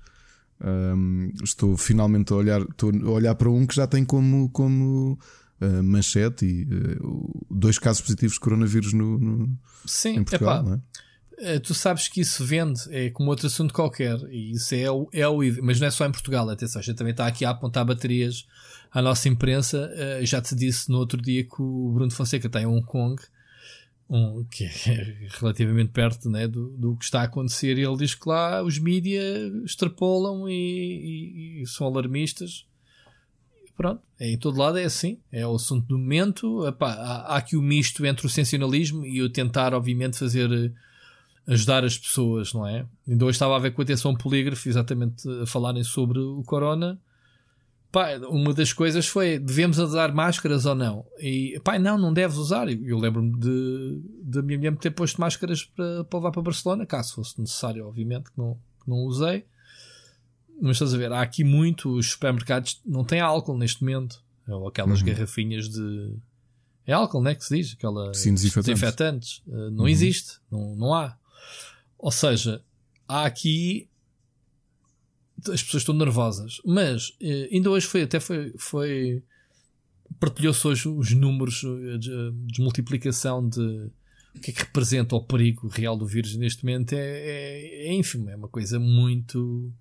[0.60, 5.20] Um, estou finalmente a olhar, estou a olhar para um que já tem como, como
[5.62, 10.62] uh, manchete e uh, dois casos positivos de coronavírus no, no- Sim, em Portugal.
[10.62, 11.56] epá, não é?
[11.56, 15.08] Uh, tu sabes que isso vende, é como outro assunto qualquer, e isso é o,
[15.14, 17.52] é o mas não é só em Portugal, atenção, a gente também está aqui a
[17.52, 18.48] apontar baterias
[18.92, 19.92] à nossa imprensa.
[19.94, 23.22] Uh, já te disse no outro dia que o Bruno Fonseca está em Hong Kong,
[24.10, 28.16] um, que é relativamente perto né, do, do que está a acontecer, e ele diz
[28.16, 32.66] que lá os mídias extrapolam e, e, e, são alarmistas.
[33.76, 36.66] Pronto, é, em todo lado é assim, é o assunto do momento.
[36.66, 40.74] Epá, há, há aqui o misto entre o sensacionalismo e o tentar, obviamente, fazer
[41.48, 42.86] ajudar as pessoas, não é?
[43.08, 47.00] Ainda hoje estava a ver com atenção polígrafo exatamente a falarem sobre o corona.
[47.92, 51.06] Pá, uma das coisas foi devemos usar máscaras ou não?
[51.20, 52.70] E pá, não, não deves usar.
[52.70, 56.86] Eu lembro-me de, de a minha mulher ter posto máscaras para, para levar para Barcelona,
[56.86, 59.46] caso fosse necessário, obviamente, que não, que não usei.
[60.62, 64.68] Mas estás a ver, há aqui muito, os supermercados não têm álcool neste momento, ou
[64.68, 65.06] aquelas uhum.
[65.06, 66.16] garrafinhas de.
[66.86, 67.74] É álcool, não é que se diz?
[67.74, 68.66] Aquela Sim, desinfetantes.
[68.66, 69.44] desinfetantes.
[69.48, 69.88] Uh, não uhum.
[69.88, 71.18] existe, não, não há.
[71.98, 72.62] Ou seja,
[73.08, 73.90] há aqui
[75.40, 79.24] as pessoas estão nervosas, mas eh, ainda hoje foi até foi, foi
[80.20, 83.92] partilhou-se hoje os números eh, de desmultiplicação de
[84.36, 87.94] o que é que representa o perigo real do vírus neste momento é, é, é
[87.94, 89.72] ínfimo, é uma coisa muito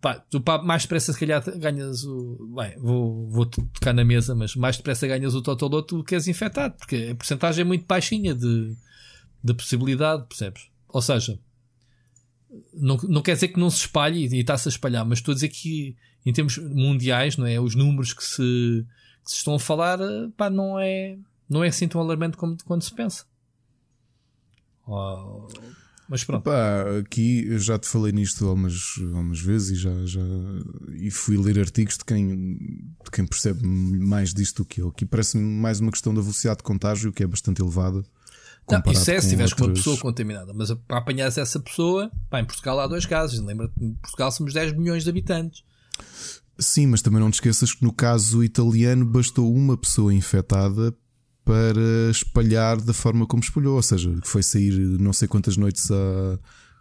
[0.00, 4.34] pá, tu pá, mais depressa se calhar ganhas o bem, vou, vou tocar na mesa,
[4.34, 7.86] mas mais depressa ganhas o Totoloto do que és infectado, porque a porcentagem é muito
[7.86, 8.76] baixinha de,
[9.42, 10.68] de possibilidade, percebes?
[10.88, 11.38] Ou seja,
[12.74, 15.34] não, não quer dizer que não se espalhe e está-se a espalhar, mas estou a
[15.34, 17.60] dizer que em termos mundiais, não é?
[17.60, 18.86] Os números que se,
[19.24, 19.98] que se estão a falar,
[20.36, 23.24] pá, não é, não é assim tão alarmante como quando se pensa.
[24.86, 25.46] Oh,
[26.08, 26.44] mas pronto.
[26.44, 30.20] Pá, aqui eu já te falei nisto algumas, algumas vezes e já, já
[30.94, 32.46] e fui ler artigos de quem,
[33.04, 34.88] de quem percebe mais disto do que eu.
[34.88, 38.04] Aqui parece-me mais uma questão da velocidade de contágio, que é bastante elevada.
[38.68, 42.40] Não, isso é se tiveres com uma pessoa contaminada, mas para apanhares essa pessoa, pá,
[42.40, 43.38] em Portugal há dois casos.
[43.40, 45.62] Lembra em Portugal somos 10 milhões de habitantes.
[46.58, 50.92] Sim, mas também não te esqueças que no caso italiano bastou uma pessoa infectada
[51.44, 56.38] para espalhar da forma como espalhou, ou seja, foi sair não sei quantas noites a.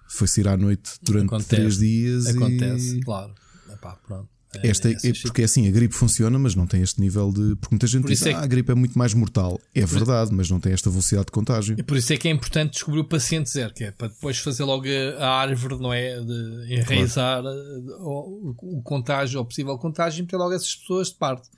[0.08, 2.28] Foi sair à noite durante acontece, três dias.
[2.28, 3.02] Acontece, e...
[3.02, 3.34] claro.
[3.72, 4.30] Epá, pronto.
[4.64, 7.56] Esta, é, é porque é assim, a gripe funciona, mas não tem este nível de.
[7.56, 8.36] Porque muita gente por diz é que...
[8.36, 9.60] ah, a gripe é muito mais mortal.
[9.74, 11.76] É verdade, mas não tem esta velocidade de contágio.
[11.78, 14.38] E por isso é que é importante descobrir o paciente zero, que é para depois
[14.38, 14.86] fazer logo
[15.20, 16.20] a árvore, não é?
[16.20, 17.58] De enraizar claro.
[17.58, 21.50] Eh, o, o, contágio, ou possível contágio, e meter logo essas pessoas de parte.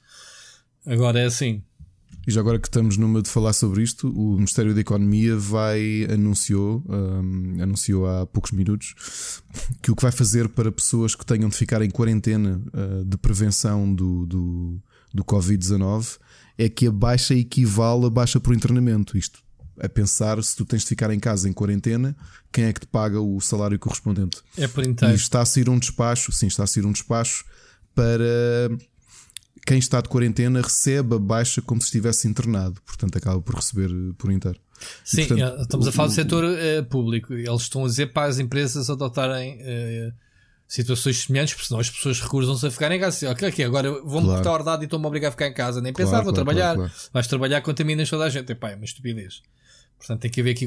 [0.86, 1.62] Agora é assim.
[2.28, 6.06] E já agora que estamos numa de falar sobre isto, o Ministério da Economia vai
[6.12, 9.42] anunciou, um, anunciou há poucos minutos
[9.82, 13.16] que o que vai fazer para pessoas que tenham de ficar em quarentena uh, de
[13.16, 14.82] prevenção do, do,
[15.14, 16.18] do Covid-19
[16.58, 19.18] é que a baixa equivale a baixa por internamento.
[19.18, 19.40] Isto
[19.80, 22.14] a pensar se tu tens de ficar em casa em quarentena,
[22.52, 24.42] quem é que te paga o salário correspondente?
[24.58, 25.14] É por inteiro.
[25.14, 27.46] E está a sair um despacho, sim, está a sair um despacho
[27.96, 28.70] para
[29.68, 33.92] quem está de quarentena recebe a baixa como se estivesse internado, portanto acaba por receber
[33.92, 34.58] eh, por inteiro.
[35.04, 37.34] Sim, e, portanto, estamos a falar do setor uh, público.
[37.34, 40.14] Eles estão a dizer para as empresas adotarem uh,
[40.66, 43.30] situações semelhantes, porque senão as pessoas recusam-se a ficar em casa.
[43.30, 44.42] Ok, ok, agora vou-me claro.
[44.44, 45.82] cortar a ordem e estou-me a obrigar a ficar em casa.
[45.82, 46.76] Nem claro, pensar, vou claro, trabalhar.
[46.76, 48.50] Claro, Vais trabalhar, contaminas toda a gente.
[48.50, 49.42] Epá, é uma estupidez.
[49.98, 50.66] Portanto, tem que haver aqui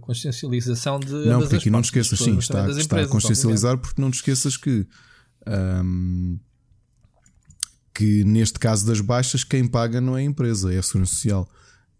[0.00, 1.12] consciencialização de.
[1.12, 4.56] Não, porque aqui não te esqueças, sim, está, está a consciencializar, porque não te esqueças
[4.56, 4.86] que.
[7.94, 11.48] Que neste caso das baixas, quem paga não é a empresa, é a Segurança Social.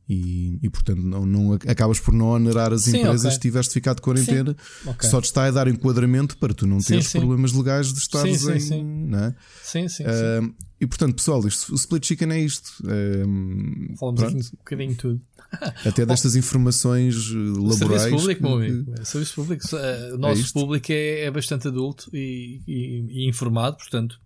[0.07, 3.31] E, e portanto não, não, acabas por não onerar as sim, empresas okay.
[3.31, 4.55] se tiveste ficado de quarentena,
[4.85, 5.09] okay.
[5.09, 8.27] só te está a dar enquadramento para tu não teres sim, problemas legais de estar
[8.27, 8.35] em.
[8.61, 9.35] Sim, não é?
[9.63, 12.69] sim, sim, uh, E portanto, pessoal, isto, o split chicken é isto.
[12.83, 14.37] Uh, Falamos pronto.
[14.37, 15.21] aqui um bocadinho tudo.
[15.87, 17.79] Até destas informações eh, laborais.
[17.79, 18.95] Serviço público, meu amigo.
[19.01, 19.65] É serviço público.
[20.13, 24.21] O nosso é público é, é, bastante adulto e, e, e informado, portanto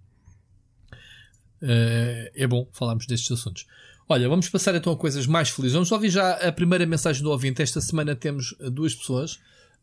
[1.63, 3.67] Uh, é bom falarmos destes assuntos.
[4.09, 5.75] Olha, vamos passar então a coisas mais felizes.
[5.75, 7.61] Vamos ouvir já a primeira mensagem do ouvinte.
[7.61, 9.35] Esta semana temos eh, duas pessoas.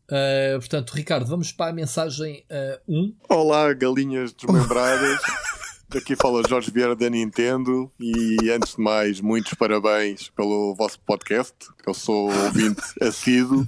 [0.08, 2.44] Uh, portanto, Ricardo, vamos para a mensagem
[2.88, 3.00] 1.
[3.00, 3.14] Uh, um.
[3.28, 5.20] Olá, galinhas desmembradas.
[5.94, 11.54] Aqui fala Jorge Vieira da Nintendo e antes de mais, muitos parabéns pelo vosso podcast.
[11.86, 13.66] Eu sou ouvinte assíduo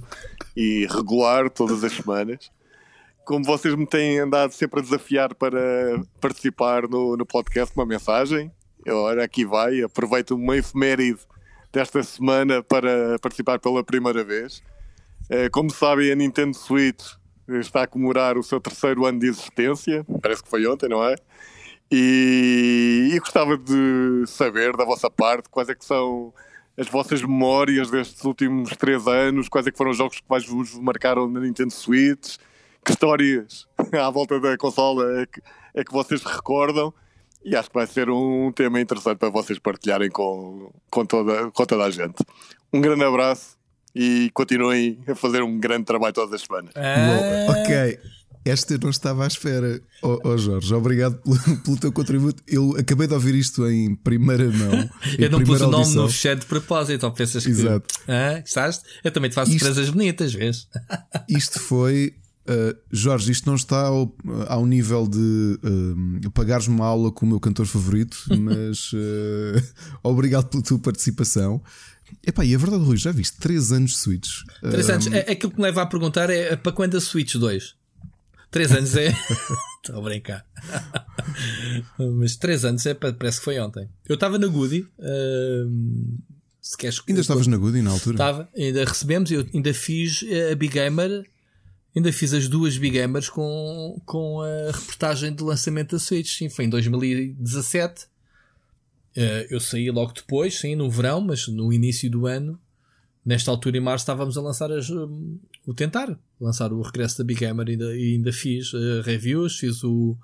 [0.55, 2.51] e regular todas as semanas
[3.29, 5.59] como vocês me têm andado sempre a desafiar para
[6.19, 8.51] participar no, no podcast, uma mensagem.
[8.87, 11.19] Ora, aqui vai, aproveito uma efeméride
[11.71, 14.63] desta semana para participar pela primeira vez.
[15.29, 17.05] Eh, como sabem, a Nintendo Switch
[17.47, 21.13] está a comemorar o seu terceiro ano de existência, parece que foi ontem, não é?
[21.91, 26.33] E, e gostava de saber da vossa parte quais é que são
[26.75, 30.47] as vossas memórias destes últimos três anos, quais é que foram os jogos que mais
[30.47, 32.37] vos marcaram na Nintendo Switch,
[32.83, 35.41] que histórias à volta da consola é que,
[35.75, 36.93] é que vocês recordam.
[37.43, 41.65] E acho que vai ser um tema interessante para vocês partilharem com, com, toda, com
[41.65, 42.15] toda a gente.
[42.73, 43.57] Um grande abraço
[43.95, 46.71] e continuem a fazer um grande trabalho todas as semanas.
[46.75, 47.47] Ah.
[47.49, 47.97] Ok.
[48.45, 49.81] Esta eu não estava à espera.
[50.01, 52.41] Oh, oh Jorge, obrigado pelo, pelo, teu contributo.
[52.47, 54.89] Eu acabei de ouvir isto em primeira mão.
[55.19, 57.51] eu não pus o nome no chat de propósito, ou pensas que.
[57.51, 57.87] Exato.
[58.07, 58.83] Ah, gostaste?
[59.03, 60.67] Eu também te faço isto, surpresas bonitas, vês?
[61.27, 62.15] Isto foi.
[62.49, 64.11] Uh, Jorge, isto não está ao,
[64.47, 65.59] ao nível de
[66.25, 69.61] uh, pagares uma aula com o meu cantor favorito, mas uh,
[70.01, 71.61] obrigado pela tua participação.
[72.25, 74.29] Epá, e a verdade, Rui, já viste 3 anos de Switch.
[74.61, 75.07] 3 anos.
[75.07, 77.75] É, aquilo que me leva a perguntar é para quando a Switch 2?
[78.49, 79.15] 3 anos é.
[79.85, 80.43] Estou a brincar.
[82.17, 83.87] Mas 3 anos é, parece que foi ontem.
[84.07, 84.87] Eu estava na Goody.
[84.97, 86.17] Uh,
[86.59, 88.15] se queres, ainda estavas na Goody na altura?
[88.15, 89.29] Estava, ainda recebemos.
[89.29, 91.23] Eu ainda fiz a Big Gamer.
[91.95, 96.37] Ainda fiz as duas Big Gamers com, com a reportagem de lançamento da Switch.
[96.37, 98.05] Sim, foi em 2017.
[99.17, 102.59] Uh, eu saí logo depois, sim, no verão, mas no início do ano,
[103.25, 107.23] nesta altura em março, estávamos a lançar as, um, o tentar lançar o regresso da
[107.23, 110.15] Big Hammer e ainda, ainda fiz uh, reviews, fiz o,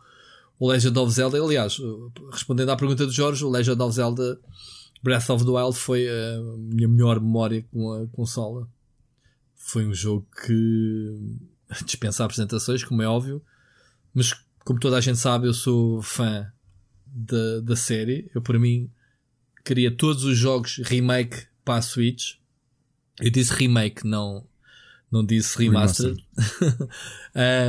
[0.59, 1.41] o Legend of Zelda.
[1.41, 1.77] Aliás,
[2.31, 4.39] respondendo à pergunta do Jorge, o Legend of Zelda
[5.03, 8.67] Breath of the Wild foi a minha melhor memória com a consola.
[9.55, 11.39] Foi um jogo que
[11.85, 13.41] dispensa apresentações, como é óbvio,
[14.13, 16.51] mas como toda a gente sabe, eu sou fã
[17.05, 18.29] da, da série.
[18.33, 18.89] Eu, para mim,
[19.63, 22.35] queria todos os jogos remake para a Switch.
[23.19, 24.47] Eu disse remake, não
[25.11, 26.25] não disse remastered.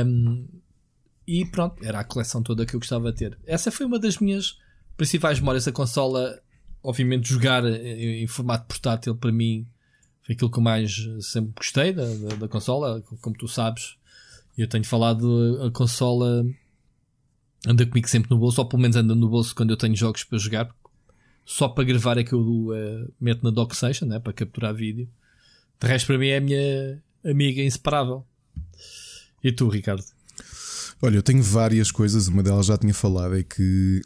[0.05, 0.47] um,
[1.25, 3.37] e pronto, era a coleção toda que eu gostava de ter.
[3.45, 4.57] Essa foi uma das minhas
[4.97, 6.41] principais memórias da consola.
[6.83, 9.67] Obviamente, jogar em, em formato portátil para mim
[10.27, 13.01] foi aquilo que eu mais sempre gostei da, da, da consola.
[13.21, 13.95] Como tu sabes,
[14.57, 16.45] eu tenho falado, a consola
[17.65, 20.25] anda comigo sempre no bolso, ou pelo menos anda no bolso quando eu tenho jogos
[20.25, 20.69] para jogar.
[21.45, 25.07] Só para gravar é que eu uh, meto na DockStation, né, para capturar vídeo.
[25.79, 28.25] De resto, para mim é a minha, amiga inseparável.
[29.41, 30.03] E tu, Ricardo?
[31.01, 34.01] Olha, eu tenho várias coisas, uma delas já tinha falado, é que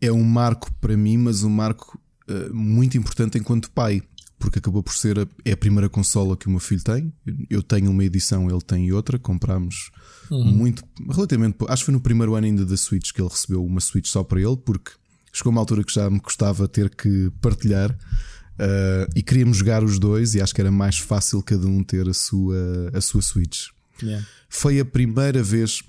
[0.00, 4.02] é um marco para mim, mas um marco uh, muito importante enquanto pai,
[4.44, 7.10] porque acabou por ser a, é a primeira consola que o meu filho tem.
[7.48, 9.18] Eu tenho uma edição, ele tem outra.
[9.18, 9.90] Comprámos
[10.30, 10.44] uhum.
[10.44, 13.80] muito, relativamente, acho que foi no primeiro ano ainda da Switch que ele recebeu uma
[13.80, 14.90] Switch só para ele, porque
[15.32, 17.90] chegou uma altura que já me custava ter que partilhar.
[17.90, 22.06] Uh, e queríamos jogar os dois e acho que era mais fácil cada um ter
[22.06, 23.68] a sua, a sua Switch.
[24.02, 24.26] Yeah.
[24.50, 25.82] Foi a primeira vez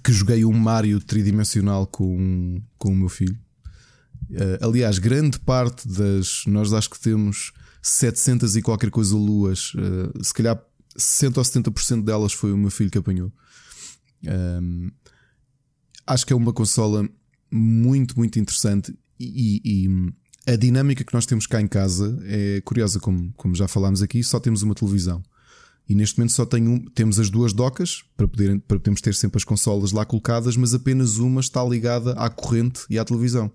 [0.00, 3.36] que joguei um Mario tridimensional com, com o meu filho.
[4.30, 6.44] Uh, aliás, grande parte das.
[6.46, 10.60] Nós acho que temos 700 e qualquer coisa luas, uh, se calhar
[10.96, 13.32] 60 ou 70% delas foi o meu filho que apanhou.
[14.24, 14.90] Um,
[16.06, 17.08] acho que é uma consola
[17.50, 19.88] muito, muito interessante e, e
[20.52, 24.22] a dinâmica que nós temos cá em casa é curiosa, como, como já falámos aqui,
[24.22, 25.22] só temos uma televisão.
[25.88, 29.38] E neste momento só um, temos as duas docas para, poder, para podermos ter sempre
[29.38, 33.52] as consolas lá colocadas, mas apenas uma está ligada à corrente e à televisão.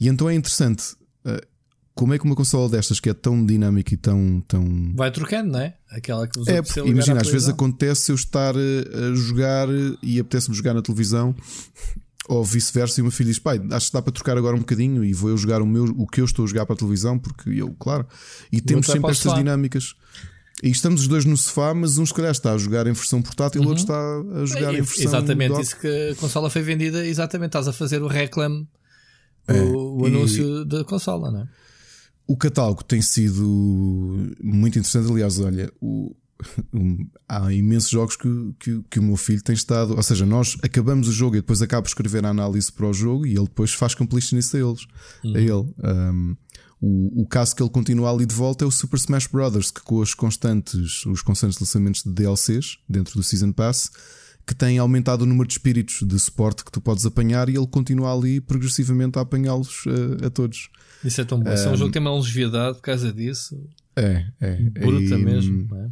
[0.00, 0.94] E então é interessante
[1.24, 1.46] uh,
[1.94, 4.42] como é que uma consola destas que é tão dinâmica e tão.
[4.46, 4.92] tão...
[4.94, 5.74] Vai trocando, não é?
[5.90, 9.68] Aquela que é, Imagina, às vezes acontece eu estar a jogar
[10.02, 11.34] e apetece-me jogar na televisão
[12.28, 14.60] ou vice-versa, e o meu filho diz: Pai, acho que dá para trocar agora um
[14.60, 16.78] bocadinho e vou eu jogar o, meu, o que eu estou a jogar para a
[16.78, 18.06] televisão, porque eu, claro.
[18.50, 19.94] E temos sempre estas dinâmicas.
[20.62, 23.20] E estamos os dois no sofá, mas um se calhar está a jogar em versão
[23.20, 23.66] portátil e uhum.
[23.66, 25.04] o outro está a jogar é, em versão.
[25.04, 25.62] Exatamente, dock.
[25.62, 28.66] isso que a consola foi vendida, exatamente, estás a fazer o reclame,
[29.48, 31.48] é, o, o anúncio da consola, não é?
[32.26, 33.44] O catálogo tem sido
[34.42, 35.10] muito interessante.
[35.10, 36.14] Aliás, olha, o,
[37.28, 39.94] há imensos jogos que, que, que, o meu filho tem estado.
[39.96, 42.92] Ou seja, nós acabamos o jogo e depois acabo por escrever a análise para o
[42.92, 44.86] jogo e ele depois faz completionist a eles.
[45.24, 45.36] Uhum.
[45.36, 45.74] A ele.
[46.12, 46.36] Um,
[46.80, 49.70] o, o caso que ele continua ali de volta é o Super Smash Bros.
[49.70, 53.90] que com os constantes, os constantes lançamentos de DLCs dentro do Season Pass
[54.46, 57.66] que tem aumentado o número de espíritos de suporte que tu podes apanhar e ele
[57.66, 60.70] continua ali progressivamente a apanhá-los a, eh, a, todos.
[61.02, 61.50] Isso é tão bom.
[61.50, 63.60] Um, é um jogo que tem uma longevidade por causa disso.
[63.96, 64.56] É, é.
[64.70, 65.68] Bruta e, mesmo.
[65.74, 65.90] É?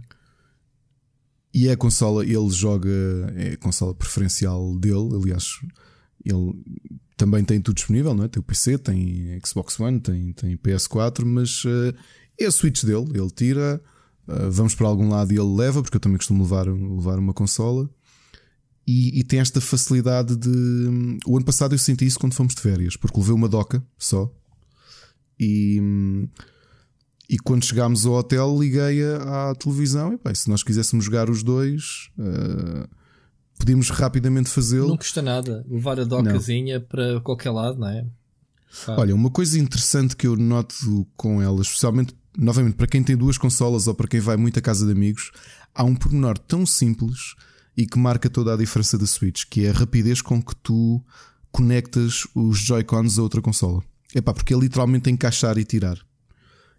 [1.53, 2.91] E é a consola, ele joga,
[3.35, 5.17] é a consola preferencial dele.
[5.17, 5.61] Aliás,
[6.25, 6.53] ele
[7.17, 8.29] também tem tudo disponível, não é?
[8.29, 11.95] Tem o PC, tem Xbox One, tem, tem PS4, mas uh,
[12.39, 13.07] é a Switch dele.
[13.15, 13.81] Ele tira,
[14.29, 17.33] uh, vamos para algum lado e ele leva, porque eu também costumo levar, levar uma
[17.33, 17.89] consola.
[18.87, 21.19] E, e, tem esta facilidade de.
[21.27, 24.31] O ano passado eu senti isso quando fomos de férias, porque levei uma doca só.
[25.41, 25.81] E.
[27.29, 31.43] e quando chegámos ao hotel, liguei à televisão e pá, se nós quiséssemos jogar os
[31.43, 32.87] dois, uh,
[33.59, 34.89] podíamos rapidamente fazê-lo.
[34.89, 38.07] Não custa nada levar a docazinha para qualquer lado, não é?
[38.85, 38.97] Pá.
[38.99, 43.39] Olha, uma coisa interessante que eu noto com elas, especialmente, novamente, para quem tem duas
[43.39, 45.31] consolas ou para quem vai muito à casa de amigos,
[45.75, 47.35] há um pormenor tão simples
[47.77, 51.03] e que marca toda a diferença da Switch, que é a rapidez com que tu
[51.51, 53.83] conectas os Joy-Cons a outra consola.
[54.15, 55.99] É pá, porque é literalmente encaixar e tirar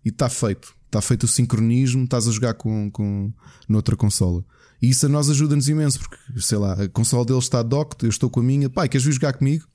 [0.06, 0.74] e está feito.
[0.86, 3.34] Está feito o sincronismo, estás a jogar com, com
[3.68, 4.46] noutra consola.
[4.82, 8.10] E isso a nós ajuda-nos imenso, porque sei lá, a consola dele está docked, eu
[8.10, 9.66] estou com a minha, pai, queres vir jogar comigo?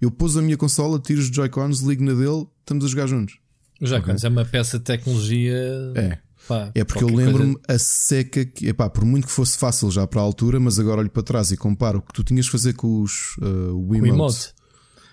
[0.00, 3.38] Eu pus a minha consola, tiro os Joy-Cons, ligo na dele, estamos a jogar juntos.
[3.80, 4.26] Os Joy-Cons okay.
[4.26, 5.56] é uma peça de tecnologia.
[5.96, 6.18] É.
[6.48, 7.66] Pá, é porque eu lembro-me coisa...
[7.68, 11.02] a seca que, epá, por muito que fosse fácil já para a altura, mas agora
[11.02, 14.54] olho para trás e comparo o que tu tinhas de fazer com os uh, Wiimotes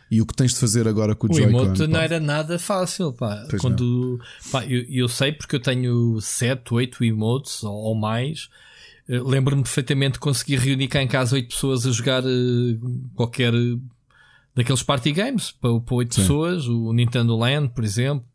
[0.09, 1.57] e o que tens de fazer agora com o, Joy-Con.
[1.57, 3.45] O emote não era nada fácil, pá.
[3.49, 4.19] Pois Quando,
[4.51, 8.49] pá, eu, eu, sei porque eu tenho 7, 8 emotes ou, ou mais.
[9.09, 13.51] Uh, Lembro-me perfeitamente de conseguir reunir cá em casa 8 pessoas a jogar uh, qualquer
[14.55, 16.21] daqueles party games para, para 8 Sim.
[16.21, 18.25] pessoas, o Nintendo Land, por exemplo.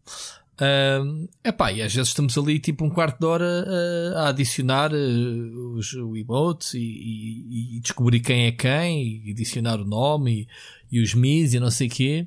[0.61, 4.93] Uh, epá, e às vezes estamos ali tipo um quarto de hora uh, a adicionar
[4.93, 10.47] uh, os emotes e, e, e, descobrir quem é quem e adicionar o nome
[10.91, 12.27] e, e os mis e não sei o quê.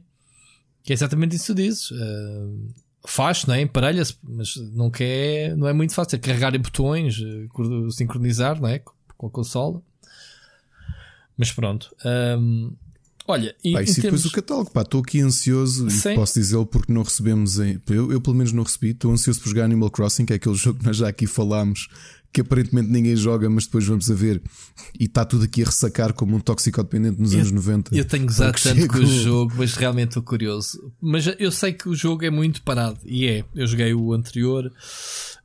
[0.81, 1.91] Que é exatamente isso que tu dizes.
[1.91, 2.73] Uh,
[3.05, 3.61] faz, não é?
[3.61, 6.15] Emparelha-se, mas não, quer, não é muito fácil.
[6.15, 7.21] É carregar em botões,
[7.91, 8.81] sincronizar, não é?
[9.15, 9.79] Com a consola.
[11.37, 11.95] Mas pronto.
[12.03, 12.73] Um,
[13.27, 14.25] Olha, e, pá, e depois termos...
[14.25, 17.79] o catálogo, pá, estou aqui ansioso e posso dizê-lo porque não recebemos em...
[17.89, 20.55] eu, eu, pelo menos não recebi, estou ansioso por jogar Animal Crossing, que é aquele
[20.55, 21.87] jogo que nós já aqui falámos,
[22.33, 24.41] que aparentemente ninguém joga, mas depois vamos a ver
[24.99, 27.95] e está tudo aqui a ressacar como um toxicodependente nos eu, anos 90.
[27.95, 28.93] Eu tenho gozado tanto chego...
[28.93, 30.91] com o jogo, mas realmente estou curioso.
[30.99, 33.45] Mas eu sei que o jogo é muito parado, e é.
[33.55, 34.65] Eu joguei o anterior.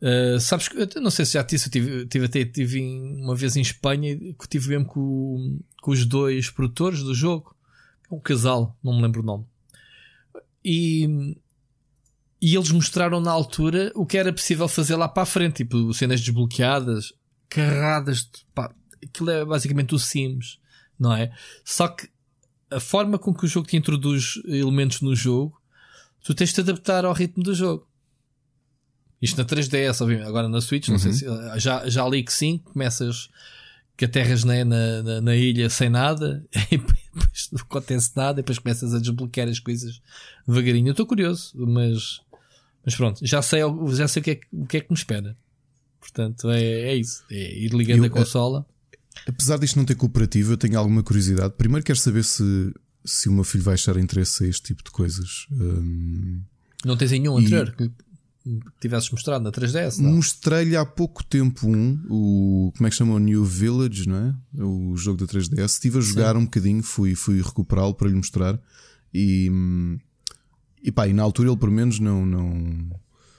[0.00, 3.54] Uh, sabes que, não sei se já disse, eu tive, tive até tive uma vez
[3.54, 7.54] em Espanha que tive mesmo com, com os dois produtores do jogo
[8.10, 9.44] um casal, não me lembro o nome.
[10.64, 11.36] E,
[12.40, 15.92] e eles mostraram na altura o que era possível fazer lá para a frente, tipo
[15.94, 17.12] cenas desbloqueadas,
[17.48, 20.58] carradas, de, pá, aquilo é basicamente o Sims,
[20.98, 21.32] não é?
[21.64, 22.08] Só que
[22.70, 25.60] a forma com que o jogo te introduz elementos no jogo,
[26.22, 27.88] tu tens de adaptar ao ritmo do jogo.
[29.20, 30.28] Isto na 3DS, obviamente.
[30.28, 31.00] Agora na Switch, não uhum.
[31.00, 31.26] sei se
[31.58, 33.28] já, já li que sim, começas
[33.96, 36.80] que aterras na, na, na, ilha sem nada e
[37.18, 40.00] depois não acontece nada e depois começas a desbloquear as coisas
[40.46, 40.88] devagarinho.
[40.88, 42.20] Eu estou curioso, mas,
[42.85, 43.61] mas pronto, já sei,
[43.94, 45.37] já sei o, que é, o que é que me espera.
[46.00, 47.24] Portanto, é, é isso.
[47.31, 48.66] É ir ligando eu, a consola.
[49.26, 51.54] Apesar disto não ter cooperativo, eu tenho alguma curiosidade.
[51.57, 52.72] Primeiro quero saber se,
[53.04, 55.46] se o meu filho vai achar interesse a este tipo de coisas.
[55.50, 56.40] Um,
[56.85, 57.90] não tens nenhum anterior que
[58.80, 60.00] tivesses mostrado na 3DS?
[60.00, 63.14] Mostrei-lhe há pouco tempo um, o como é que chama?
[63.14, 64.62] O New Village, não é?
[64.62, 65.64] O jogo da 3DS.
[65.64, 66.40] Estive a jogar Sim.
[66.40, 68.61] um bocadinho, fui, fui recuperá-lo para lhe mostrar
[69.12, 69.50] e,
[70.82, 72.24] e pá, e na altura ele pelo menos não.
[72.24, 72.90] não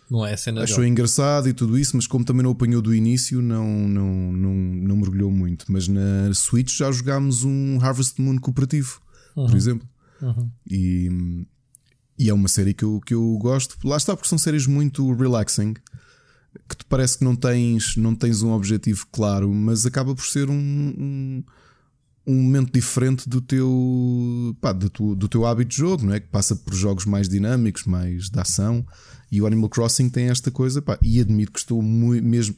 [0.10, 3.43] não é cena Achou engraçado e tudo isso, mas como também não apanhou do início,
[3.43, 5.65] não, não, não, não mergulhou muito.
[5.69, 9.00] Mas na Switch já jogámos um Harvest Moon cooperativo,
[9.36, 9.45] uhum.
[9.45, 9.88] por exemplo.
[10.19, 10.50] Uhum.
[10.67, 11.45] E,
[12.19, 13.77] e é uma série que eu, que eu gosto.
[13.88, 15.73] Lá está, porque são séries muito relaxing.
[16.67, 20.49] Que te parece que não tens, não tens um objetivo claro, mas acaba por ser
[20.49, 21.43] um, um,
[22.27, 26.19] um momento diferente do teu, pá, do, teu, do teu hábito de jogo, não é?
[26.19, 28.86] Que passa por jogos mais dinâmicos, mais de ação.
[29.32, 32.55] E o Animal Crossing tem esta coisa, pá, e admito que estou muito mesmo.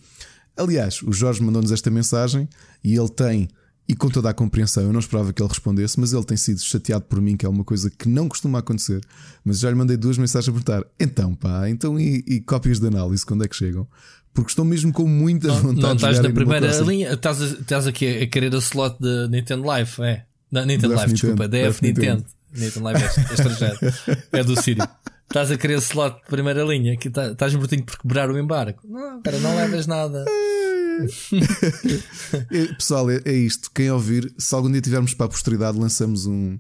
[0.58, 2.50] Aliás, o Jorge mandou-nos esta mensagem
[2.84, 3.50] e ele tem
[3.88, 6.62] e com toda a compreensão, eu não esperava que ele respondesse, mas ele tem sido
[6.62, 9.02] chateado por mim, que é uma coisa que não costuma acontecer.
[9.44, 12.88] Mas já lhe mandei duas mensagens a perguntar: então, pá, então e, e cópias de
[12.88, 13.88] análise, quando é que chegam?
[14.34, 17.86] Porque estou mesmo com muita não, vontade não, de estás na primeira linha, estás, estás
[17.86, 20.26] aqui a querer a slot de Nintendo Live, é?
[20.50, 22.26] Não, Nintendo Live, desculpa, DF Nintendo.
[22.54, 23.80] Nintendo Live é estrangeiro,
[24.32, 24.88] é do Sírio.
[25.30, 28.80] Estás a querer slot de primeira linha, que tá, estás mortinho por quebrar o embarque.
[28.88, 30.26] Não, cara, não levas nada.
[32.78, 33.72] Pessoal, é, é, isto.
[33.74, 36.58] Quem ouvir, se algum dia tivermos para a posteridade, lançamos um.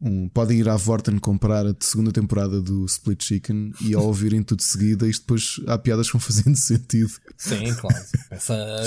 [0.00, 4.42] um podem ir à Vorten comprar a segunda temporada do Split Chicken e ao ouvirem
[4.42, 7.12] tudo de seguida, isto depois há piadas que vão fazendo sentido.
[7.36, 7.96] Sim, claro.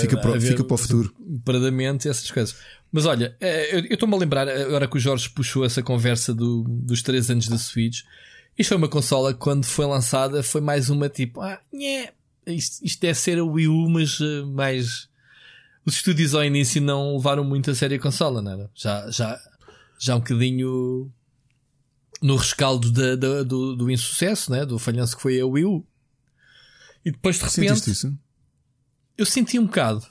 [0.00, 1.14] Fica, para, fica para o futuro.
[1.44, 2.56] Paradamente essas coisas.
[2.90, 6.62] Mas olha, é, eu estou-me a lembrar, agora que o Jorge puxou essa conversa do,
[6.62, 8.02] dos 3 anos da Switch.
[8.56, 12.12] Isto foi uma consola que, quando foi lançada, foi mais uma tipo, ah, nhé,
[12.46, 15.08] isto, isto deve ser a Wii U, mas uh, mais.
[15.84, 18.70] Os estúdios ao início não levaram muito a sério a consola, não era?
[18.74, 19.38] Já, já,
[19.98, 21.12] já um bocadinho
[22.22, 24.64] no rescaldo da, da, do, do insucesso, né?
[24.64, 25.86] do falhanço que foi a Wii U.
[27.04, 27.90] E depois de repente.
[27.90, 28.16] isso?
[29.16, 30.02] Eu senti um bocado.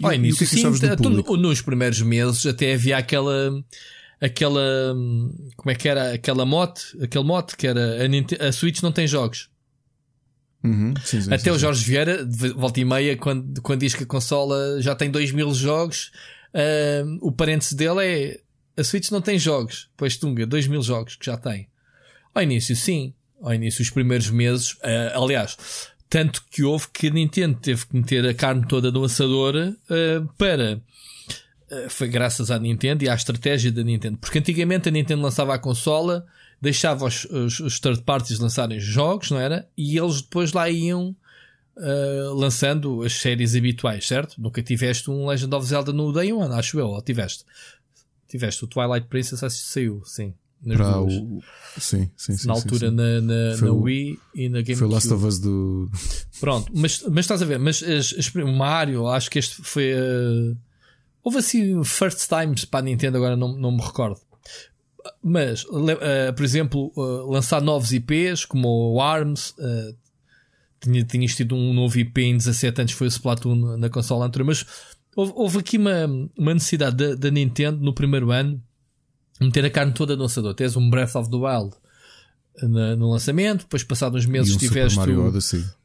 [0.00, 0.62] E, Ao início, sim,
[0.96, 3.52] tu, nos primeiros meses até havia aquela.
[4.20, 4.94] Aquela.
[5.56, 6.14] Como é que era?
[6.14, 6.96] Aquela mote.
[7.02, 7.98] Aquele mote que era.
[8.40, 9.50] A, a Switch não tem jogos.
[10.62, 13.94] Uhum, sim, sim, até sim, o Jorge Vieira, de volta e meia, quando, quando diz
[13.94, 16.10] que a consola já tem 2 mil jogos,
[16.52, 18.40] uh, o parênteses dele é.
[18.76, 19.88] A Switch não tem jogos.
[19.96, 21.68] Pois Tunga, 2 mil jogos que já tem.
[22.32, 23.12] Ao início, sim.
[23.42, 24.72] Ao início, os primeiros meses.
[24.74, 25.56] Uh, aliás,
[26.08, 30.28] tanto que houve que a Nintendo teve que meter a carne toda no assador uh,
[30.36, 30.80] para.
[31.90, 34.16] Foi graças à Nintendo e à estratégia da Nintendo.
[34.16, 36.24] Porque antigamente a Nintendo lançava a consola,
[36.60, 39.68] deixava os, os, os third parties lançarem jogos, não era?
[39.76, 41.14] E eles depois lá iam
[41.76, 44.40] uh, lançando as séries habituais, certo?
[44.40, 47.44] Nunca tiveste um Legend of Zelda no Day One, acho eu, ou tiveste?
[48.28, 50.34] Tiveste o Twilight Princess, acho que saiu, sim
[50.66, 51.42] para o.
[51.78, 52.48] Sim, sim, sim.
[52.48, 54.76] Na altura sim, Na, na, na Wii e na GameCube.
[54.76, 55.90] Foi Last of Us do.
[56.40, 59.92] Pronto, mas, mas estás a ver, mas as, as, o Mario, acho que este foi.
[59.94, 60.56] Uh,
[61.22, 64.20] houve assim first times para a Nintendo, agora não, não me recordo.
[65.22, 69.54] Mas, uh, por exemplo, uh, lançar novos IPs como o ARMS.
[70.80, 74.46] tinha, tinhas tido um novo IP em 17 anos, foi o Splatoon na consola anterior,
[74.46, 74.64] mas
[75.16, 76.06] houve, houve aqui uma,
[76.38, 78.62] uma necessidade da, da Nintendo no primeiro ano
[79.40, 80.54] meter a carne toda no assador.
[80.54, 81.74] Tens um Breath of the Wild
[82.62, 85.32] na, no lançamento, depois passados uns meses um tiveste Mario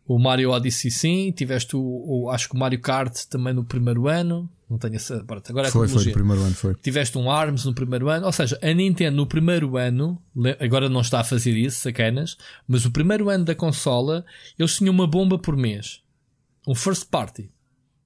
[0.07, 3.63] o, o Mario Odyssey sim, tiveste o, o, acho que o Mario Kart também no
[3.63, 5.24] primeiro ano, não tenho essa.
[5.49, 6.76] Agora é foi, foi no primeiro ano, foi.
[6.76, 10.19] Tiveste um ARMS no primeiro ano, ou seja, a Nintendo no primeiro ano,
[10.59, 14.26] agora não está a fazer isso, sacanas, mas o primeiro ano da consola,
[14.57, 16.01] eles tinham uma bomba por mês.
[16.67, 17.51] Um first party.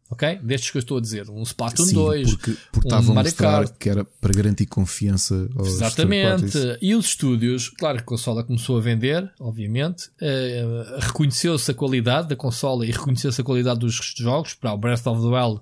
[0.09, 0.39] Ok?
[0.41, 1.29] Destes que eu estou a dizer.
[1.29, 2.35] Um Splatoon Sim, 2.
[2.35, 3.73] Porque, porque um Mario Kart.
[3.77, 6.57] que era para garantir confiança aos Exatamente.
[6.81, 10.07] E os estúdios, claro que a consola começou a vender, obviamente.
[10.21, 14.53] Uh, reconheceu-se a qualidade da consola e reconheceu-se a qualidade dos jogos.
[14.53, 15.61] Para o Breath of the Wild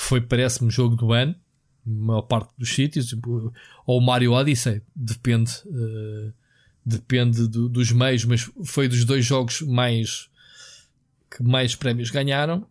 [0.00, 1.34] foi, parece-me, jogo do ano.
[1.84, 3.12] Maior parte dos sítios.
[3.84, 5.50] Ou o Mario Odyssey, depende.
[5.66, 6.32] Uh,
[6.86, 10.30] depende do, dos meios, mas foi dos dois jogos mais
[11.28, 12.64] que mais prémios ganharam.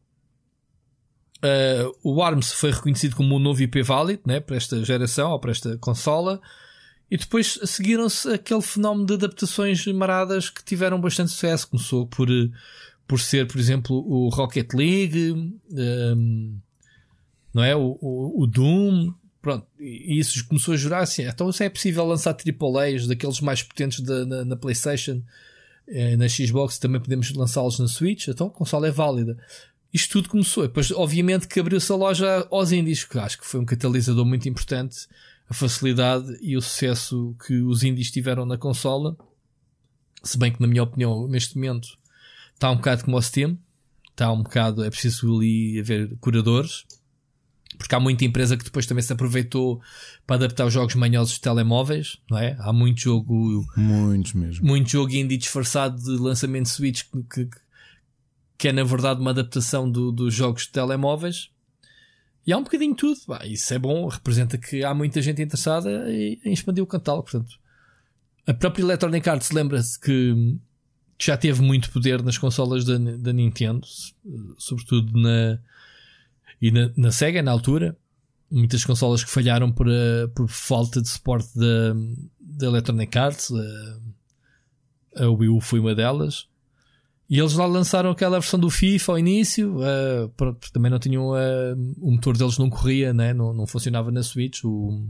[1.39, 5.39] Uh, o ARMS foi reconhecido como um novo IP válido né, para esta geração ou
[5.39, 6.41] para esta consola.
[7.11, 11.69] E depois seguiram-se aquele fenómeno de adaptações maradas que tiveram bastante sucesso.
[11.69, 12.30] Começou por,
[13.05, 15.32] por ser, por exemplo, o Rocket League,
[15.69, 16.59] um,
[17.58, 17.76] não é?
[17.76, 19.12] O, o, o, Doom.
[19.41, 21.24] Pronto, e isso começou a jurar assim.
[21.24, 25.24] Então, se é possível lançar AAAs daqueles mais potentes da, na, na PlayStation,
[25.88, 28.28] eh, na Xbox, também podemos lançá-los na Switch.
[28.28, 29.38] Então, a consola é válida
[29.91, 30.64] isto tudo começou.
[30.64, 34.47] Depois, obviamente, que abriu-se a loja aos indies, que acho que foi um catalisador muito
[34.47, 35.08] importante.
[35.49, 39.18] A facilidade e o sucesso que os indies tiveram na consola.
[40.24, 41.88] Se bem que, na minha opinião, neste momento
[42.53, 43.58] está um bocado como o Steam.
[44.12, 46.86] Está um bocado, é preciso ali haver curadores.
[47.78, 49.80] Porque há muita empresa que depois também se aproveitou
[50.25, 52.57] para adaptar os jogos manhosos de telemóveis, não é?
[52.59, 53.65] Há muito jogo.
[53.78, 54.65] Muitos mesmo.
[54.65, 57.67] Muito jogo indie disfarçado de lançamento Switch que, que
[58.57, 61.49] que é na verdade uma adaptação do, dos jogos de telemóveis.
[62.45, 63.19] E há um bocadinho de tudo.
[63.28, 67.30] Bah, isso é bom, representa que há muita gente interessada em, em expandir o catálogo.
[67.30, 67.59] Portanto,
[68.47, 70.57] a própria Electronic Arts lembra-se que,
[71.17, 73.86] que, já teve muito poder nas consolas da, da Nintendo,
[74.57, 75.59] sobretudo na,
[76.62, 77.97] e na, na, Sega na altura.
[78.49, 81.93] Muitas consolas que falharam por, a, por falta de suporte da,
[82.39, 83.51] da Electronic Arts.
[85.16, 86.47] A, a Wii U foi uma delas.
[87.30, 91.32] E eles lá lançaram aquela versão do FIFA ao início, uh, pronto, também não tinham.
[91.32, 93.34] Uh, o motor deles não corria, né?
[93.34, 94.64] não, não funcionava na Switch.
[94.64, 95.05] O,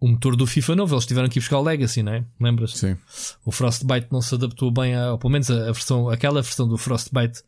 [0.00, 2.24] o motor do FIFA novo, eles tiveram que ir buscar o Legacy, né?
[2.40, 2.72] Lembras?
[2.72, 2.96] Sim.
[3.44, 6.66] O Frostbite não se adaptou bem, a, ou pelo menos a, a, versão, aquela versão
[6.66, 7.42] do Frostbite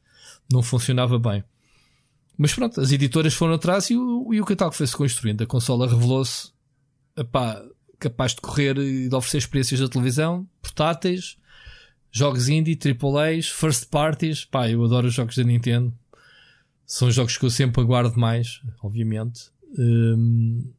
[0.51, 1.43] não funcionava bem.
[2.37, 5.43] Mas pronto, as editoras foram atrás e o, e o catálogo foi-se construindo.
[5.43, 6.53] A consola revelou-se
[7.99, 11.37] capaz de correr e de oferecer experiências da televisão, portáteis
[12.11, 14.45] jogos indie, AAAs, first parties.
[14.45, 15.93] Pá, eu adoro os jogos da Nintendo.
[16.85, 19.51] São jogos que eu sempre aguardo mais, obviamente.
[19.78, 20.72] Um,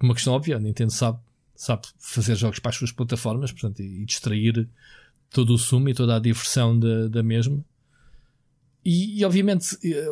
[0.00, 1.18] uma questão óbvia, a Nintendo sabe,
[1.54, 4.68] sabe fazer jogos para as suas plataformas portanto, e, e distrair
[5.30, 7.64] todo o sumo e toda a diversão da, da mesma.
[8.90, 10.06] E, e, obviamente, eh,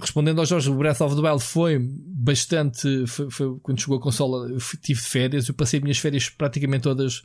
[0.00, 3.06] respondendo ao Jorge, o Breath of the Wild foi bastante.
[3.06, 7.22] Foi, foi quando chegou a consola, eu tive férias, eu passei minhas férias praticamente todas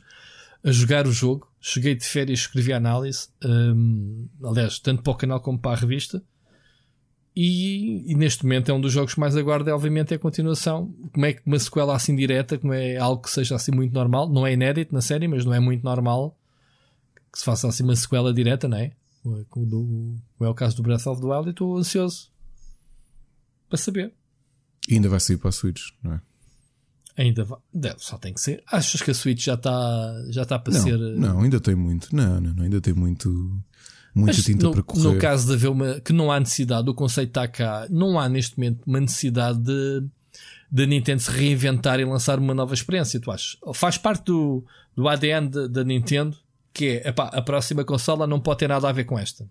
[0.62, 1.50] a jogar o jogo.
[1.58, 5.80] Cheguei de férias, escrevi a análise, um, aliás, tanto para o canal como para a
[5.80, 6.22] revista.
[7.34, 10.20] E, e, neste momento é um dos jogos que mais aguardo, é, obviamente, é a
[10.20, 10.94] continuação.
[11.10, 14.28] Como é que uma sequela assim direta, como é algo que seja assim muito normal,
[14.28, 16.36] não é inédito na série, mas não é muito normal
[17.32, 18.92] que se faça assim uma sequela direta, não é?
[19.48, 22.30] Como, é o caso do Breath of the Wild, e estou ansioso
[23.68, 24.12] para saber.
[24.88, 26.20] E ainda vai sair para a Switch, não é?
[27.16, 27.58] Ainda vai.
[27.98, 28.62] Só tem que ser.
[28.66, 30.98] Achas que a Switch já está já tá para não, ser.
[30.98, 32.14] Não, ainda tem muito.
[32.14, 33.28] Não, não, não ainda tem muito.
[34.14, 35.02] Muita Mas tinta no, para correr.
[35.02, 36.00] No caso de haver uma.
[36.00, 37.86] que não há necessidade, o conceito está cá.
[37.90, 40.06] Não há neste momento uma necessidade de.
[40.70, 43.58] da Nintendo se reinventar e lançar uma nova experiência, tu achas?
[43.74, 44.64] Faz parte do,
[44.96, 46.36] do ADN da Nintendo
[46.72, 49.48] que é epá, a próxima consola não pode ter nada a ver com esta.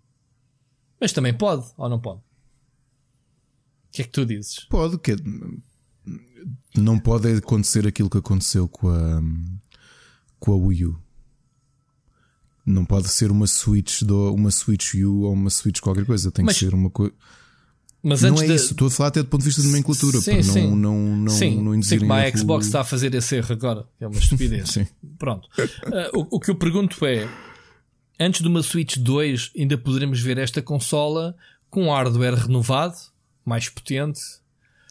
[1.00, 2.20] Mas também pode, ou não pode?
[2.20, 2.24] O
[3.92, 4.66] que é que tu dizes?
[4.70, 5.16] Pode, que
[6.76, 9.22] não pode acontecer aquilo que aconteceu com a,
[10.40, 11.02] com a Wii U.
[12.66, 16.32] Não pode ser uma Switch, do, uma Switch U ou uma Switch qualquer coisa.
[16.32, 17.14] Tem Mas- que ser uma coisa.
[18.04, 18.56] Mas Não antes é de...
[18.56, 18.72] isso.
[18.72, 20.20] Estou a falar até do ponto de vista de nomenclatura.
[20.20, 20.68] Sim, sim.
[20.70, 23.86] não, não, não, sim, não sim, como a Xbox está a fazer esse erro agora.
[24.00, 24.70] É uma estupidez.
[24.72, 24.88] Sim.
[25.20, 25.48] Pronto.
[25.86, 27.30] Ah, o, o que eu pergunto é:
[28.20, 31.36] antes de uma Switch 2, ainda poderemos ver esta consola
[31.70, 32.96] com hardware renovado,
[33.46, 34.20] mais potente,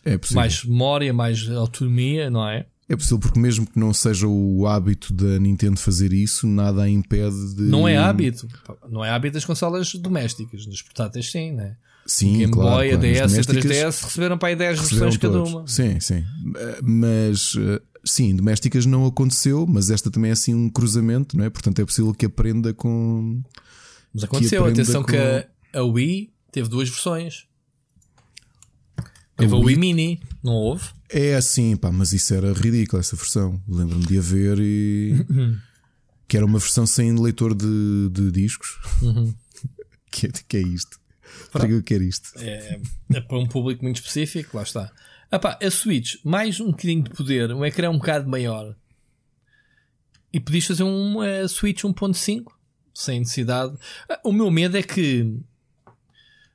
[0.04, 2.66] É mais memória, mais autonomia, não é?
[2.88, 6.88] É possível porque mesmo que não seja o hábito da Nintendo fazer isso, nada a
[6.88, 7.62] impede de.
[7.62, 8.48] Não é hábito.
[8.88, 10.66] Não é hábito das consolas domésticas.
[10.66, 11.76] Nas portáteis, sim, né?
[12.12, 13.06] Sim, Game claro, Boy, a claro.
[13.06, 15.52] As DS e a domésticas 3DS receberam para aí 10 receberam versões cada todos.
[15.52, 15.66] uma.
[15.68, 16.24] Sim, sim.
[16.56, 21.44] Eh, Mas eh, sim, domésticas não aconteceu, mas esta também é assim um cruzamento, não
[21.44, 21.50] é?
[21.50, 23.40] Portanto é possível que aprenda com.
[24.12, 24.62] Mas aconteceu.
[24.62, 25.46] aprenda Atenção com- que a,
[25.78, 27.46] a Wii teve duas versões.
[29.36, 30.84] Teve a Wii- Wii Mini, não houve?
[31.08, 33.60] É assim, pá, mas isso era ridículo, essa versão.
[33.68, 35.14] Lembro-me de haver e.
[36.28, 38.78] que era uma versão sem leitor de, de discos.
[39.00, 39.32] Uhum.
[40.12, 40.99] que, é, que é isto?
[41.52, 42.30] Para que eu quero isto?
[42.38, 42.80] É,
[43.14, 44.92] é para um público muito específico, lá está.
[45.32, 48.74] Epá, a Switch, mais um bocadinho de poder, um ecrã um bocado maior.
[50.32, 52.52] E podias fazer um eh, Switch 1.5
[52.94, 53.76] sem necessidade.
[54.08, 55.40] Ah, O meu medo é que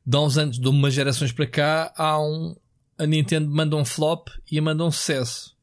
[0.05, 2.55] de uns anos, de umas gerações para cá, há um,
[2.97, 5.55] a Nintendo manda um flop e a manda um sucesso.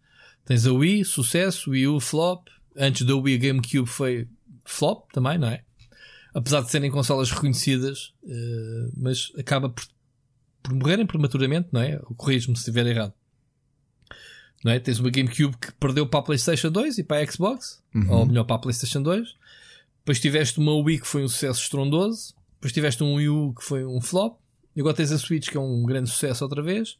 [0.44, 2.48] Tens a Wii, sucesso, Wii U, flop.
[2.76, 4.26] Antes da Wii, a GameCube foi
[4.64, 5.62] flop também, não é?
[6.34, 9.84] Apesar de serem consolas reconhecidas, eh, mas acaba por,
[10.62, 11.98] por morrerem prematuramente, não é?
[12.16, 13.12] Corrijo-me se estiver errado.
[14.64, 14.78] Não é?
[14.78, 18.44] Tens uma GameCube que perdeu para a PlayStation 2 e para a Xbox, ou melhor,
[18.44, 19.34] para a PlayStation 2.
[19.98, 22.34] Depois tiveste uma Wii que foi um sucesso estrondoso.
[22.54, 24.38] Depois tiveste um Wii U que foi um flop.
[24.74, 26.96] E agora tens a Switch que é um grande sucesso outra vez.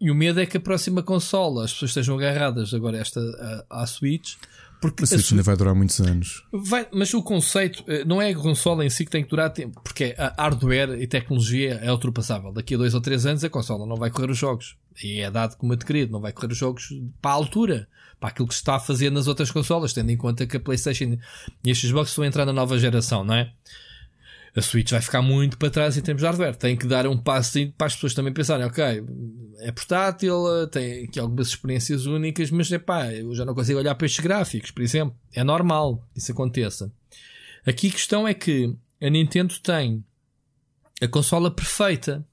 [0.00, 3.20] E o medo é que a próxima consola as pessoas estejam agarradas agora esta
[3.68, 4.36] à Switch.
[4.80, 6.44] Porque Switch Switch- ainda vai durar muitos anos.
[6.52, 9.50] Vai, mas o conceito eh, não é a consola em si que tem que durar
[9.50, 12.52] tempo, porque a hardware e tecnologia é ultrapassável.
[12.52, 14.76] Daqui a dois ou três anos a consola não vai correr os jogos.
[15.02, 16.88] E é dado como adquirido, não vai correr os jogos
[17.20, 17.88] para a altura,
[18.20, 20.60] para aquilo que se está a fazer nas outras consolas, tendo em conta que a
[20.60, 21.18] PlayStation
[21.64, 23.52] e a Xbox vão entrar na nova geração, não é?
[24.56, 26.56] A Switch vai ficar muito para trás em termos de hardware.
[26.56, 29.04] Tem que dar um passo para as pessoas também pensarem, ok,
[29.60, 33.94] é portátil, tem aqui algumas experiências únicas, mas é pá, eu já não consigo olhar
[33.94, 35.16] para estes gráficos, por exemplo.
[35.32, 36.92] É normal que isso aconteça.
[37.66, 40.04] Aqui a questão é que a Nintendo tem
[41.00, 42.26] a consola perfeita.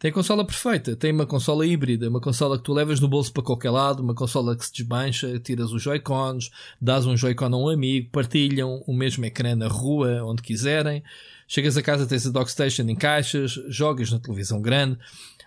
[0.00, 0.96] Tem a consola perfeita.
[0.96, 4.14] Tem uma consola híbrida, uma consola que tu levas no bolso para qualquer lado, uma
[4.14, 8.94] consola que se desmancha, tiras os Joy-Cons, dás um Joy-Con a um amigo, partilham o
[8.94, 11.04] mesmo ecrã na rua, onde quiserem.
[11.46, 14.98] Chegas a casa, tens a Dockstation em caixas, jogas na televisão grande.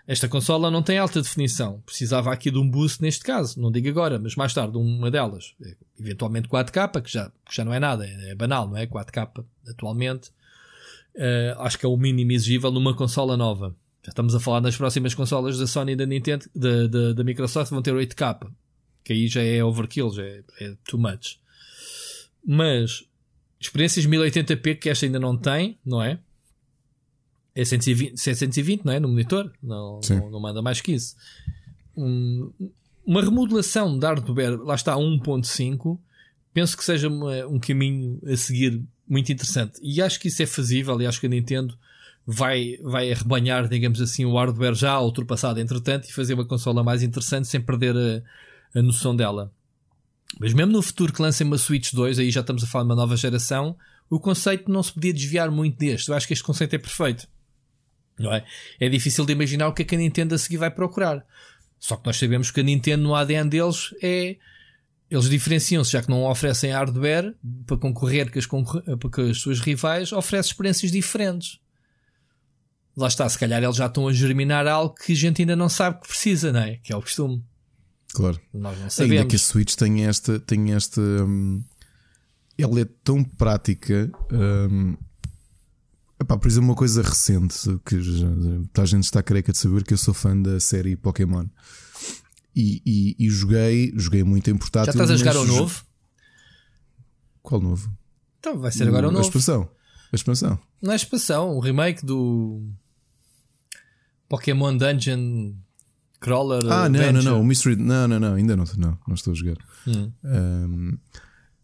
[0.05, 1.81] Esta consola não tem alta definição.
[1.83, 3.59] Precisava aqui de um boost neste caso.
[3.59, 5.55] Não digo agora, mas mais tarde uma delas.
[5.99, 8.05] Eventualmente 4K, que já, que já não é nada.
[8.05, 8.85] É banal, não é?
[8.85, 10.29] 4K atualmente.
[11.15, 13.75] Uh, acho que é o mínimo exigível numa consola nova.
[14.05, 17.23] Já estamos a falar nas próximas consolas da Sony e da Nintendo, da, da, da
[17.23, 18.51] Microsoft, vão ter 8K.
[19.03, 21.37] Que aí já é overkill, já é, é too much.
[22.45, 23.03] Mas
[23.59, 26.19] experiências 1080p que esta ainda não tem, não é?
[27.55, 28.99] É 120, 720, não é?
[28.99, 29.51] No monitor?
[29.61, 31.15] Não, não, não manda mais que isso.
[31.95, 32.51] Um,
[33.05, 35.99] uma remodelação de hardware, lá está, 1.5,
[36.53, 39.79] penso que seja uma- um caminho a seguir muito interessante.
[39.83, 41.77] E acho que isso é fazível e acho que a Nintendo
[42.25, 47.03] vai, vai arrebanhar, digamos assim, o hardware já ultrapassado entretanto e fazer uma consola mais
[47.03, 49.51] interessante sem perder a, a noção dela.
[50.39, 52.89] Mas mesmo no futuro que lancem uma Switch 2, aí já estamos a falar de
[52.89, 53.77] uma nova geração,
[54.09, 56.09] o conceito não se podia desviar muito deste.
[56.09, 57.27] Eu acho que este conceito é perfeito.
[58.17, 58.45] Não é?
[58.79, 61.25] é difícil de imaginar o que é que a Nintendo a seguir vai procurar.
[61.79, 64.37] Só que nós sabemos que a Nintendo no ADN deles é.
[65.11, 67.35] Eles diferenciam-se, já que não oferecem hardware
[67.67, 71.59] para concorrer com as, concor- com as suas rivais, oferecem experiências diferentes.
[72.95, 75.67] Lá está, se calhar eles já estão a germinar algo que a gente ainda não
[75.69, 76.77] sabe que precisa, não é?
[76.77, 77.43] Que é o costume.
[78.13, 78.39] Claro.
[78.53, 79.29] Nós não Ainda sabemos.
[79.29, 81.63] que a Switch tem esta, tem esta, hum,
[82.57, 84.11] ela é tão prática.
[84.31, 84.95] hum,
[86.21, 88.27] epá, por exemplo, uma coisa recente que já,
[88.77, 91.47] a gente está careca de saber que eu sou fã da série Pokémon.
[92.55, 94.93] E, e- e joguei, joguei muito em portátil.
[94.93, 95.83] Já estás a jogar o novo?
[97.41, 97.91] Qual novo?
[98.39, 99.25] Então vai ser agora o A novo.
[99.25, 99.67] expansão.
[100.11, 100.59] A expansão.
[100.79, 102.61] Não é expansão, o remake do
[104.37, 105.53] Pokémon Dungeon
[106.19, 106.61] Crawler.
[106.63, 107.13] Ah, não, Adventure.
[107.13, 107.41] não, não.
[107.41, 107.75] O Mystery.
[107.75, 108.33] Não, não, não.
[108.33, 109.57] Ainda não, não, não estou a jogar.
[109.87, 110.11] Hum.
[110.23, 110.97] Hum,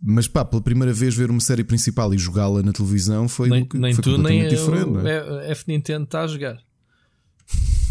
[0.02, 3.64] mas pá, pela primeira vez ver uma série principal e jogá-la na televisão foi, Nem,
[3.64, 4.86] um- nem foi tu, nem completamente diferente.
[4.92, 5.08] não o
[5.42, 5.52] é?
[5.52, 6.58] F Nintendo está a jogar.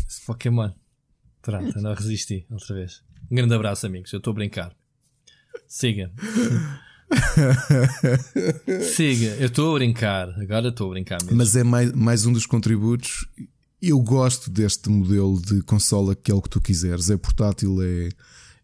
[0.08, 0.70] Esse Pokémon.
[1.42, 3.02] Pronto, não resisti outra vez.
[3.30, 4.12] Um grande abraço, amigos.
[4.12, 4.72] Eu estou a brincar.
[5.66, 6.10] Siga.
[8.94, 9.36] Siga.
[9.38, 10.28] Eu estou a brincar.
[10.40, 11.36] Agora estou a brincar mesmo.
[11.36, 13.26] Mas é mais, mais um dos contributos.
[13.80, 17.10] Eu gosto deste modelo de consola que é o que tu quiseres.
[17.10, 18.08] É portátil, é.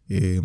[0.09, 0.39] É,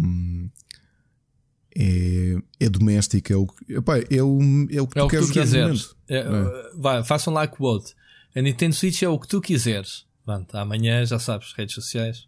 [1.77, 4.41] é, é doméstico, é o, que- epá, é o,
[4.71, 5.67] é o que é tu o que queres tu quiseres.
[5.67, 5.97] momento.
[6.09, 7.95] É, Vai, façam lá quote.
[8.35, 10.05] A Nintendo Switch é o que tu quiseres.
[10.25, 12.27] Pronto, amanhã já sabes, redes sociais.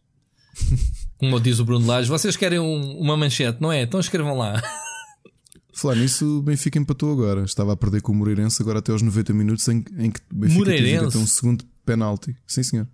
[1.18, 3.82] Como diz o Bruno Lage, vocês querem um- uma manchete, não é?
[3.82, 4.61] Então escrevam lá.
[5.74, 7.45] Falar nisso, o Benfica empatou agora.
[7.45, 10.34] Estava a perder com o Moreirense agora até aos 90 minutos em, em que o
[10.34, 11.16] Benfica Moreirense?
[11.16, 12.36] um segundo penalti.
[12.46, 12.88] Sim, senhor.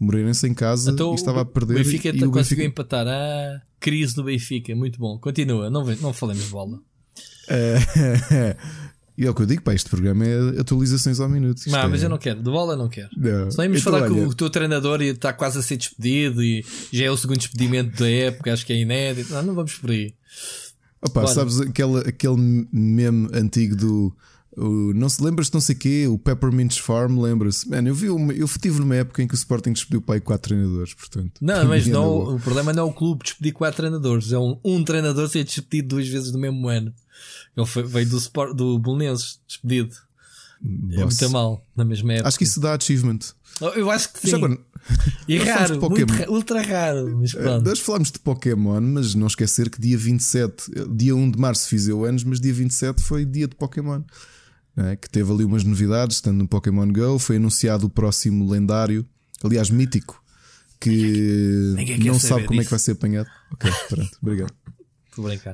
[0.00, 1.74] Moreirense em casa Então, e estava a perder.
[1.74, 3.06] O Benfica e conseguiu o Benfica empatar.
[3.08, 5.18] Ah, crise do Benfica, muito bom.
[5.18, 6.78] Continua, não, não falemos de bola.
[7.50, 7.78] É,
[9.16, 11.56] e é o que eu digo, pá, este programa é atualizações ao minuto.
[11.56, 13.08] Isto Não, é- mas eu não quero, de bola não quero.
[13.16, 13.48] Não.
[13.56, 16.62] Não íamos Então, falar olha, que o teu treinador estar quase a ser despedido e
[16.92, 19.32] já é o segundo despedimento da época, acho que é inédito.
[19.32, 20.14] Não, não vamos por aí.
[21.00, 21.34] Opa, Bora.
[21.34, 24.16] sabes aquele, aquele meme antigo do.
[24.58, 27.68] O- não se lembras de não sei quê, o Peppermint Farm, lembra-se?
[27.68, 30.48] Mano, eu vi uma, eu tive numa época em que o Sporting despediu pai quatro
[30.50, 31.32] treinadores, portanto.
[31.40, 34.82] Não, mas não, o problema não é o clube despedir quatro treinadores, é um, um
[34.84, 36.92] treinador ser despedido duas vezes no mesmo ano.
[37.56, 39.94] Ele foi, veio do, Sport, do Bolonenses, despedido.
[40.90, 41.18] É Boss.
[41.20, 42.28] muito mal, na mesma época.
[42.28, 43.18] Acho que isso dá achievement.
[43.76, 44.34] Eu acho que sim.
[44.36, 44.58] Agora,
[45.28, 46.18] e raro, falamos de muito Pokémon.
[46.18, 47.18] ra- ultra raro.
[47.20, 47.64] Mas eh, pronto.
[47.68, 51.68] nós falámos de Pokémon, mas não esquecer que dia 27, eh, dia 1 de março
[51.68, 54.02] fiz eu anos, mas dia 27 foi dia de Pokémon.
[54.86, 54.96] É?
[54.96, 59.06] Que teve ali umas novidades, estando no Pokémon Go, foi anunciado o próximo lendário,
[59.42, 60.22] aliás, mítico,
[60.80, 62.70] que ninguém quer não sabe como é que disso.
[62.70, 63.28] vai ser apanhado.
[63.52, 64.52] Ok, pronto, obrigado.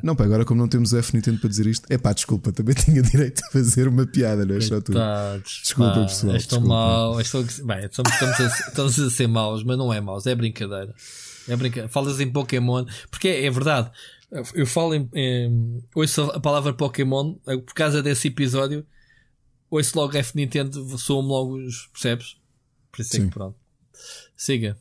[0.03, 2.53] Não, pá, agora como não temos o F Nintendo para dizer isto, é pá, desculpa,
[2.53, 4.93] também tinha direito a fazer uma piada, não é só tu.
[5.43, 6.69] Desculpa, pá, pessoal, És tão desculpa.
[6.69, 7.19] mau.
[7.19, 10.35] és tão- Bem, estamos, estamos, a, estamos a ser maus, mas não é maus, é
[10.35, 10.95] brincadeira.
[11.49, 11.89] É brincadeira.
[11.89, 13.91] Falas em Pokémon, porque é, é verdade.
[14.55, 15.83] Eu falo em, em.
[15.95, 18.85] Ouço a palavra Pokémon eh, por causa desse episódio.
[19.77, 21.87] Ouço logo F Nintendo, soam logo os.
[21.93, 22.37] Percebes?
[22.93, 23.57] Por isso é que pronto.
[24.37, 24.77] Siga.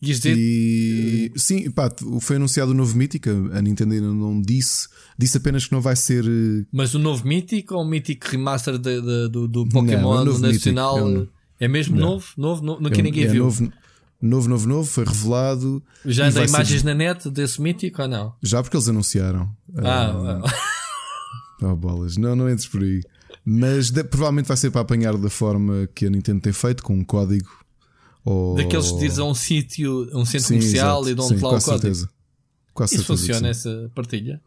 [0.00, 0.34] Dizer.
[0.36, 1.88] E sim, pá,
[2.20, 5.94] foi anunciado o novo Mítica, a Nintendo ainda não disse, disse apenas que não vai
[5.94, 6.24] ser.
[6.24, 10.14] eh, Mas o novo Mítico ou o Mítico Remaster de- de- do, do Não, Pokémon
[10.16, 10.98] é o novo Nacional?
[10.98, 11.28] É no-
[11.60, 12.08] é mesmo Não.
[12.10, 12.26] novo?
[12.36, 12.62] Novo?
[12.64, 13.44] No, no que é, ninguém é viu.
[13.44, 13.72] Novo,
[14.20, 15.80] novo, novo, novo, foi revelado.
[16.04, 18.34] Já anda vai ser- imagens na net desse mítico ou não?
[18.42, 19.54] Já porque eles anunciaram.
[19.76, 20.10] Ah,
[20.42, 20.71] ah,
[21.62, 23.00] Oh, bolas, não, não entres por aí.
[23.44, 26.94] Mas de- provavelmente vai ser para apanhar da forma que a Nintendo tem feito, com
[26.94, 27.48] um código.
[28.24, 28.54] Ou...
[28.54, 31.10] daqueles que dizem a um sítio, um centro Sim, comercial exato.
[31.10, 31.60] e dão-te lá o código.
[31.70, 32.08] certeza.
[32.74, 34.40] Com Isso certeza funciona, essa partilha?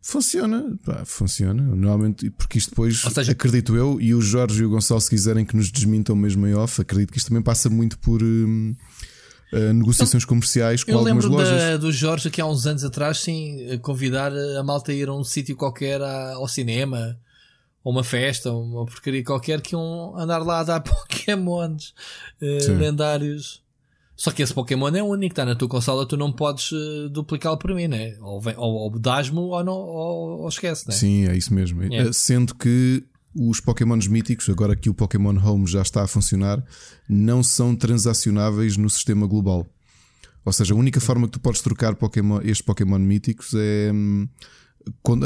[0.00, 1.62] Funciona, pá, funciona.
[1.62, 5.08] Normalmente, porque isto depois, Ou seja- acredito eu, e o Jorge e o Gonçalo, se
[5.08, 8.76] quiserem que nos desmintam mesmo em off, acredito que isto também passa muito por hum,
[9.54, 11.62] eh, negociações comerciais com Eu algumas lembro lojas.
[11.62, 15.14] da, do Jorge aqui há uns anos atrás, sim, convidar a malta a ir a
[15.14, 17.18] um sítio qualquer à- ao cinema,
[17.82, 21.94] ou uma festa, ou uma porcaria qualquer, que iam andar lá a dar Pokémons
[22.40, 22.76] Sim.
[22.76, 23.62] lendários.
[24.16, 27.58] Só que esse Pokémon é único, está na tua consola, tu não podes eh, duplicá-lo
[27.58, 28.16] para mim, né?
[28.20, 30.94] Ou, vem- ou, ou dás-me ou, não, ou, ou esquece, né?
[30.94, 31.82] Sim, é isso mesmo.
[31.92, 32.12] É.
[32.12, 33.02] Sendo que
[33.34, 36.64] os Pokémons míticos, agora que o Pokémon Home já está a funcionar,
[37.08, 39.66] não são transacionáveis no sistema global.
[40.44, 44.28] Ou seja, a única forma que tu podes trocar Pokémon, estes Pokémon míticos é hum,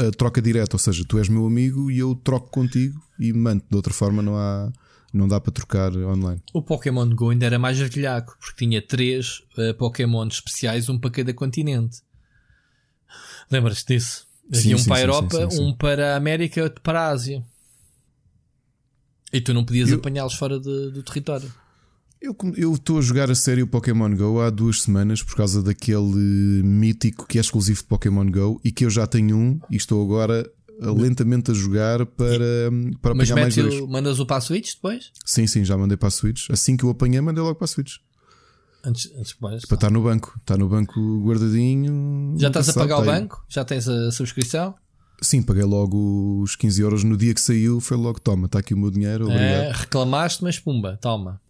[0.07, 0.75] a troca direta.
[0.75, 3.63] Ou seja, tu és meu amigo e eu troco contigo e mando.
[3.69, 4.71] De outra forma, não há.
[5.11, 6.39] Não dá para trocar online.
[6.53, 11.09] O Pokémon Go ainda era mais velhaco, porque tinha três eh, Pokémon especiais, um para
[11.09, 12.03] cada continente.
[13.49, 14.27] Lembras-te disso?
[14.53, 15.63] Sim, Havia um sim, para a sim, Europa, sim, sim, sim.
[15.63, 17.43] um para a América e outro para a Ásia.
[19.31, 21.51] E tu não podias Eu- apanhá-los fora de- do território.
[22.21, 26.61] Eu estou a jogar a sério o Pokémon Go há duas semanas por causa daquele
[26.63, 30.03] mítico que é exclusivo de Pokémon Go e que eu já tenho um e estou
[30.03, 30.49] agora
[30.81, 32.37] lentamente a jogar para,
[33.01, 33.73] para Mas apanhar mais dois.
[33.75, 35.11] o, mandas o para a Switch depois?
[35.25, 36.49] Sim, sim, já mandei para a Switch.
[36.49, 37.95] Assim que eu apanhei, mandei logo para a Switch.
[38.83, 40.33] Antes, antes mais, Para estar no banco.
[40.41, 42.33] Está no banco guardadinho.
[42.37, 43.45] Já estás a pagar o tá banco?
[43.49, 44.73] Já tens a subscrição?
[45.21, 47.79] Sim, paguei logo os 15 euros no dia que saiu.
[47.79, 49.43] Foi logo, toma, está aqui o meu dinheiro, obrigado.
[49.43, 51.41] É, reclamaste, mas pumba, toma.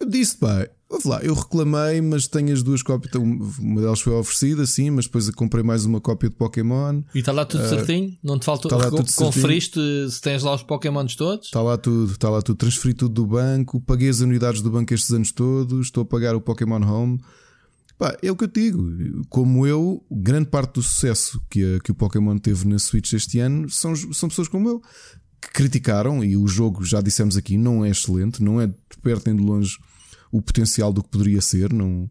[0.00, 0.68] Eu disse, pá,
[1.04, 3.10] lá, eu reclamei, mas tenho as duas cópias.
[3.10, 3.22] então,
[3.58, 7.02] Uma delas foi oferecida, sim, mas depois comprei mais uma cópia de Pokémon.
[7.14, 8.16] E está lá tudo certinho?
[8.22, 8.70] Não te faltou?
[8.70, 9.32] tá lá tudo certinho.
[9.32, 11.46] Conferiste se tens lá os Pokémons todos?
[11.46, 12.56] Está lá tudo, está lá tudo.
[12.56, 16.34] Transferi tudo do banco, paguei as unidades do banco estes anos todos, estou a pagar
[16.34, 17.20] o Pokémon Home.
[17.98, 19.24] Pá, é o que eu te digo.
[19.28, 23.40] Como eu, grande parte do sucesso que, a- que o Pokémon teve na Switch este
[23.40, 24.82] ano são, são pessoas como eu
[25.42, 26.22] que criticaram.
[26.24, 29.42] E o jogo, já dissemos aqui, não é excelente, não é de perto nem de
[29.42, 29.76] longe
[30.30, 31.72] o potencial do que poderia ser.
[31.72, 32.08] Não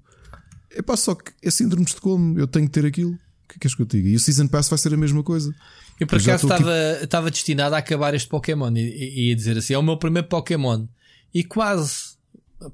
[0.72, 2.38] é pá, só que é síndrome de Estocolmo.
[2.38, 3.12] Eu tenho que ter aquilo.
[3.14, 4.10] O que é que és que eu te diga?
[4.10, 5.56] E o Season Pass vai ser a mesma coisa.
[5.98, 9.36] Eu por acaso aqui- estava estava destinado a acabar este Pokémon e, e, e ia
[9.38, 10.86] dizer assim: é o meu primeiro Pokémon.
[11.34, 12.18] E quase,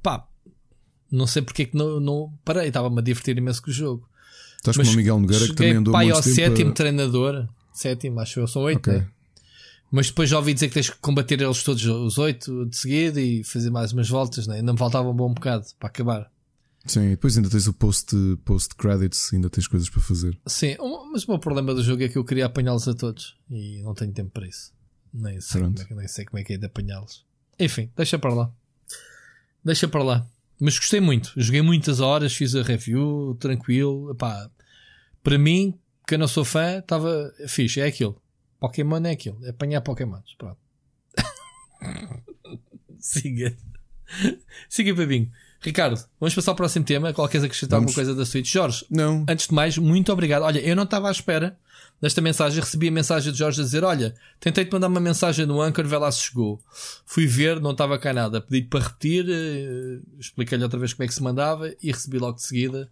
[0.02, 0.28] pá,
[1.16, 4.10] não sei porque é que não, não parei, estava-me a divertir imenso com o jogo.
[4.58, 8.40] Estás como o Miguel Nogueira que também andou pai ao sétimo a- treinador, sétimo, acho
[8.40, 9.00] eu, são oito, Ok.
[9.00, 9.08] né?
[9.92, 13.22] Mas depois já ouvi dizer que tens que combater eles todos, os oito de seguida
[13.22, 14.56] e fazer mais umas voltas, né?
[14.56, 16.32] ainda me faltava um bom bocado para acabar.
[16.86, 18.74] Sim, depois ainda tens o post, post
[19.34, 20.38] ainda tens coisas para fazer.
[20.48, 20.76] Sim,
[21.12, 23.94] mas o meu problema do jogo é que eu queria apanhá-los a todos e não
[23.94, 24.74] tenho tempo para isso.
[25.14, 27.24] Nem sei, como é, nem sei como é que é de apanhá-los.
[27.60, 28.52] Enfim, deixa para lá.
[29.64, 30.28] Deixa para lá.
[30.64, 31.34] Mas gostei muito.
[31.36, 34.12] Joguei muitas horas, fiz a review, tranquilo.
[34.12, 34.50] Epá,
[35.22, 37.82] para mim, que eu não sou fã, estava fixe.
[37.82, 38.16] É aquilo.
[38.62, 39.46] Pokémon é aquilo.
[39.46, 40.34] É apanhar Pokémons.
[40.38, 40.58] Pronto.
[42.98, 43.58] Siga.
[44.70, 45.30] Siga, Pabinho.
[45.64, 47.14] Ricardo, vamos passar ao próximo tema.
[47.14, 47.92] Qual queres acrescentar Vamos.
[47.92, 48.52] alguma coisa da Switch?
[48.52, 50.44] Jorge, Não, antes de mais, muito obrigado.
[50.44, 51.58] Olha, eu não estava à espera
[52.02, 52.60] desta mensagem.
[52.60, 55.98] Recebi a mensagem de Jorge a dizer: Olha, tentei-te mandar uma mensagem no Anchor, vê
[55.98, 56.60] lá se chegou.
[57.06, 58.42] Fui ver, não estava cá nada.
[58.42, 62.36] Pedi-te para repetir, eh, expliquei-lhe outra vez como é que se mandava e recebi logo
[62.36, 62.90] de seguida.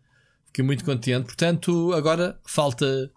[0.48, 1.26] Fiquei muito contente.
[1.26, 3.12] Portanto, agora falta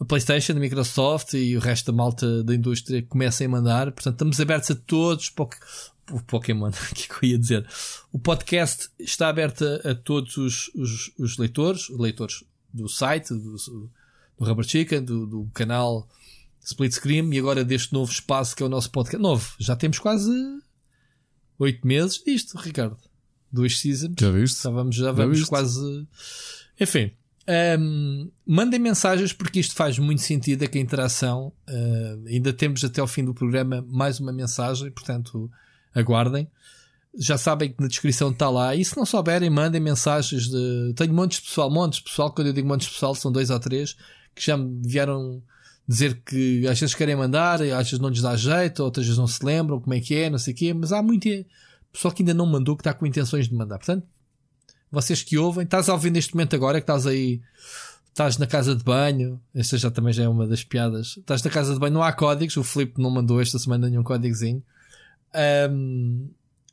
[0.00, 3.92] a PlayStation, a Microsoft e o resto da malta da indústria que comecem a mandar.
[3.92, 5.28] Portanto, estamos abertos a todos.
[5.30, 5.56] Poc-
[6.10, 7.66] O Pokémon, o que é que eu ia dizer?
[8.10, 13.56] O podcast está aberto a, a todos os, os, os leitores, leitores do site, do,
[13.56, 13.90] do
[14.40, 16.08] Rubber Chicken, do, do canal
[16.64, 19.20] Split Screen e agora deste novo espaço que é o nosso podcast.
[19.20, 20.30] Novo, já temos quase
[21.58, 22.96] oito meses disto, Ricardo.
[23.50, 24.14] Duas seasons.
[24.18, 24.62] já viste?
[24.62, 25.48] Já já vamos viste?
[25.48, 26.06] quase.
[26.80, 27.12] Enfim,
[27.78, 30.62] hum, mandem mensagens porque isto faz muito sentido.
[30.62, 34.90] É que a interação uh, ainda temos até ao fim do programa mais uma mensagem,
[34.90, 35.50] portanto,
[35.94, 36.48] aguardem.
[37.18, 38.74] Já sabem que na descrição está lá.
[38.74, 40.94] E se não souberem, mandem mensagens de.
[40.96, 42.32] Tenho montes de pessoal, montes de pessoal.
[42.32, 43.96] Quando eu digo montes de pessoal, são dois ou três
[44.34, 45.42] que já me vieram
[45.86, 49.26] dizer que às vezes querem mandar, às vezes não lhes dá jeito, outras vezes não
[49.26, 50.72] se lembram como é que é, não sei o quê.
[50.72, 51.28] Mas há muito
[51.92, 53.78] pessoal que ainda não mandou que está com intenções de mandar.
[53.78, 54.06] Portanto,
[54.90, 57.40] vocês que ouvem, estás a ouvir neste momento agora que estás aí,
[58.08, 61.16] estás na casa de banho, esta já também já é uma das piadas.
[61.18, 64.02] Estás na casa de banho, não há códigos, o Filipe não mandou esta semana nenhum
[64.02, 64.62] códigozinho.
[65.34, 66.28] Ahm,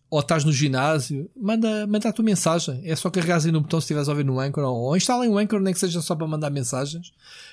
[0.10, 2.82] ou estás no ginásio, manda, manda a tua mensagem.
[2.84, 5.30] É só carregares aí no botão se estiveres a ouvir no Anchor ou, ou instalem
[5.30, 7.12] o Anchor, nem que seja só para mandar mensagens.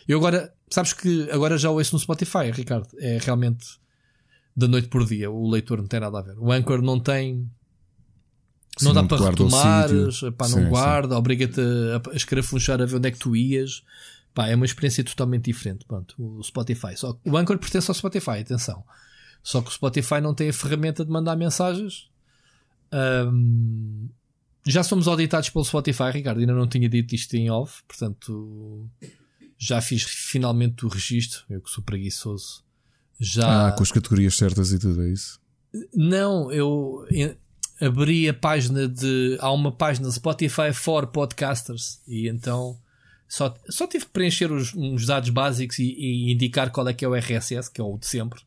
[0.09, 2.89] Eu agora, sabes que agora já ouço no Spotify, Ricardo.
[2.99, 3.67] É realmente
[4.57, 5.31] da noite por dia.
[5.31, 6.39] O leitor não tem nada a ver.
[6.39, 7.47] O Anchor não tem.
[8.79, 10.33] Sim, não dá não para sítio.
[10.33, 10.69] pá, Sim, não sim.
[10.69, 13.83] guarda, obriga-te a, a escarafunchar a ver onde é que tu ias.
[14.35, 15.85] Pá, é uma experiência totalmente diferente.
[15.85, 16.97] Pronto, o Spotify.
[16.97, 18.83] Só, o Anchor pertence ao Spotify, atenção.
[19.43, 22.09] Só que o Spotify não tem a ferramenta de mandar mensagens.
[22.93, 24.09] Ahm,
[24.67, 26.41] já somos auditados pelo Spotify, Ricardo.
[26.41, 28.89] Ainda não tinha dito isto em off, portanto
[29.59, 31.45] já fiz finalmente o registro.
[31.49, 32.65] Eu que sou preguiçoso.
[33.19, 35.41] Já Ah, com as categorias certas e tudo, é isso?
[35.95, 37.07] não, eu
[37.81, 39.37] abri a página de.
[39.41, 42.79] Há uma página Spotify for Podcasters e então
[43.29, 47.05] só, só tive que preencher os, uns dados básicos e, e indicar qual é que
[47.05, 48.41] é o RSS, que é o de sempre.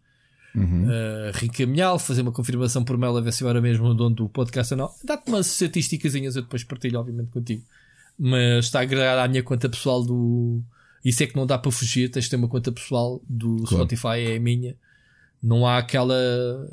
[0.56, 0.86] Uhum.
[0.86, 4.16] Uh, reencaminhá-lo, fazer uma confirmação por mail a ver se eu era mesmo o dono
[4.16, 4.90] do podcast ou não.
[5.04, 7.64] Dá-te umas estatísticas, eu depois partilho, obviamente, contigo.
[8.18, 10.62] Mas está agregado à minha conta pessoal do.
[11.06, 13.86] Isso é que não dá para fugir, tens de ter uma conta pessoal do Claro.
[13.86, 14.76] Spotify, é a minha.
[15.42, 16.16] Não há aquela,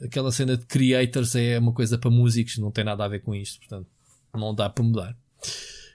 [0.03, 3.33] aquela cena de creators, é uma coisa para músicos, não tem nada a ver com
[3.33, 3.87] isto, portanto,
[4.35, 5.17] não dá para mudar.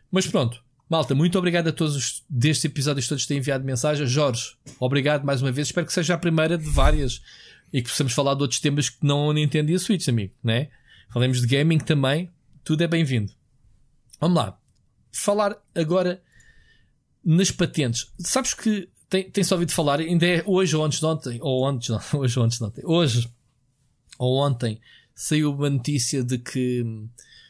[0.09, 4.07] Mas pronto, malta, muito obrigado a todos os, destes episódios todos que têm enviado mensagem.
[4.07, 7.21] Jorge, obrigado mais uma vez, espero que seja a primeira de várias
[7.73, 10.33] e que possamos falar de outros temas que não a Nintendo e a Switch, amigo,
[10.43, 10.69] né?
[11.09, 12.29] Falamos de gaming também,
[12.63, 13.31] tudo é bem-vindo.
[14.19, 14.57] Vamos lá,
[15.11, 16.21] falar agora
[17.23, 18.07] nas patentes.
[18.19, 21.89] Sabes que tem- tem-se ouvido falar, ainda é hoje ou antes de ontem, ou antes,
[21.89, 23.29] não, hoje ou antes de ontem, hoje
[24.17, 24.79] ou ontem
[25.15, 27.09] saiu uma notícia de que hum,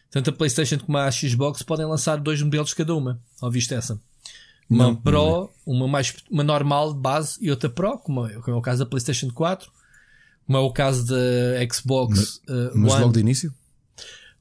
[0.10, 3.22] tanto a PlayStation como a Xbox podem lançar dois modelos cada uma.
[3.42, 4.00] Ouviste essa?
[4.70, 8.34] Uma Não, Pro, não uma mais uma normal de base e outra Pro, como é,
[8.36, 9.72] como é o caso da PlayStation 4,
[10.46, 13.02] como é o caso da Xbox uh, Mas One.
[13.02, 13.54] logo de início?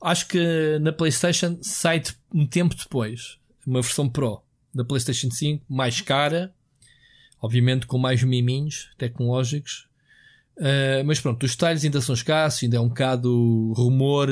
[0.03, 2.03] Acho que na PlayStation sai
[2.35, 4.43] um tempo depois uma versão Pro
[4.75, 6.55] da PlayStation 5, mais cara,
[7.41, 9.89] obviamente com mais miminhos tecnológicos.
[10.57, 14.29] Uh, mas pronto, os detalhes ainda são escassos, ainda é um bocado rumor.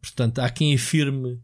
[0.00, 1.40] Portanto, há quem afirme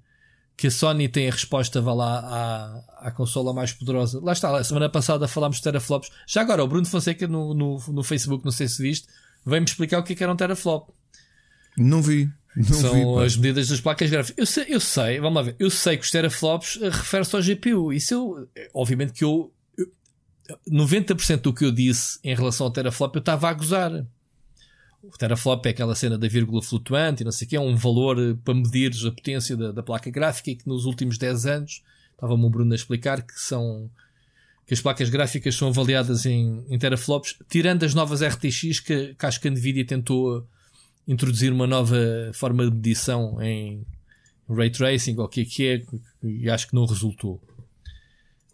[0.60, 4.20] que a Sony tem a resposta vá lá à, à consola mais poderosa.
[4.22, 6.10] Lá está, a semana passada falámos de teraflops.
[6.26, 9.08] Já agora, o Bruno Fonseca no, no, no Facebook, não sei se viste,
[9.46, 10.90] veio-me explicar o que, é que era um teraflop
[11.78, 12.28] Não vi.
[12.54, 13.04] Não são vi.
[13.06, 13.24] pá.
[13.24, 14.36] as medidas das placas gráficas.
[14.36, 17.42] Eu sei, eu sei, vamos lá ver, eu sei que os teraflops eh, refere-se ao
[17.42, 17.90] GPU.
[17.90, 19.90] Isso eu, eh, obviamente que eu, eu
[20.70, 24.06] 90% do que eu disse em relação ao teraflop eu estava a gozar.
[25.02, 27.74] O teraflop é aquela cena da vírgula flutuante e não sei o que, é um
[27.74, 31.46] valor eh, para medir a potência da, da placa gráfica e que nos últimos 10
[31.46, 31.82] anos,
[32.12, 33.90] estava-me o Bruno a explicar que são
[34.66, 39.26] que as placas gráficas são avaliadas em, em teraflops, tirando as novas RTX que, que
[39.26, 40.46] acho que a Nvidia tentou
[41.08, 41.96] introduzir uma nova
[42.32, 43.84] forma de medição em
[44.48, 45.82] ray tracing ou o que é que é,
[46.22, 47.40] e acho que não resultou.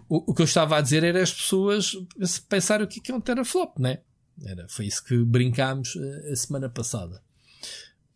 [0.08, 1.94] O, o que eu estava a dizer era as pessoas
[2.48, 3.98] pensarem o que é que é um teraflop, né?
[4.44, 7.22] Era, foi isso que brincámos eh, a semana passada.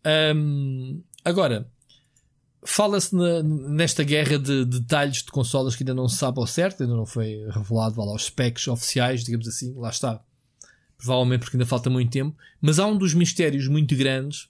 [0.03, 1.69] Ahm, agora,
[2.63, 6.95] fala-se nesta guerra de detalhes de consolas que ainda não se sabe ao certo, ainda
[6.95, 10.23] não foi revelado lá, os specs oficiais, digamos assim, lá está.
[10.97, 12.37] Provavelmente porque ainda falta muito tempo.
[12.61, 14.49] Mas há um dos mistérios muito grandes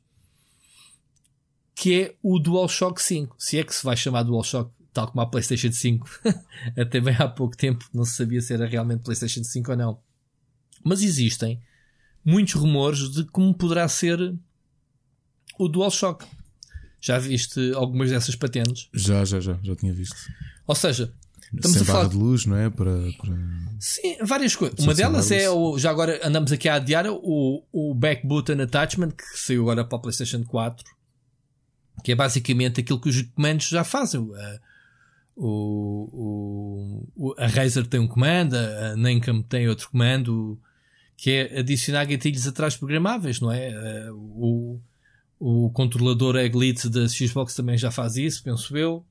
[1.73, 3.35] que é o DualShock 5.
[3.39, 6.07] Se é que se vai chamar DualShock, tal como a PlayStation 5.
[6.77, 9.99] Até bem há pouco tempo não se sabia se era realmente PlayStation 5 ou não.
[10.83, 11.61] Mas existem
[12.23, 14.35] muitos rumores de como poderá ser
[15.57, 16.25] o DualShock.
[16.99, 18.89] Já viste algumas dessas patentes?
[18.93, 19.57] Já, já, já.
[19.63, 20.15] Já tinha visto.
[20.67, 21.11] Ou seja,
[21.53, 22.69] Estamos Sem a falar de luz, não é?
[22.69, 23.33] Para, para...
[23.77, 24.79] Sim, várias coisas.
[24.79, 25.77] Uma delas é o.
[25.77, 29.97] Já agora andamos aqui a adiar o, o Back Button Attachment que saiu agora para
[29.97, 30.85] a PlayStation 4,
[32.05, 34.25] que é basicamente aquilo que os comandos já fazem.
[35.35, 40.57] O, o, a Razer tem um comando, a Namcom tem outro comando,
[41.21, 43.69] que é adicionar gatilhos atrás programáveis, não é?
[44.09, 44.81] Uh,
[45.39, 49.05] O, o controlador Eglite da Xbox também já faz isso, penso eu.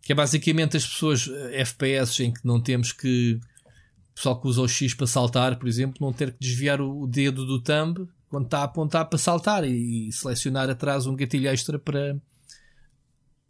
[0.00, 4.48] Que é basicamente as pessoas eh, FPS em que não temos que o pessoal que
[4.48, 8.08] usa o X para saltar, por exemplo, não ter que desviar o dedo do thumb
[8.30, 12.16] quando está a apontar para saltar e, e selecionar atrás um gatilho extra para,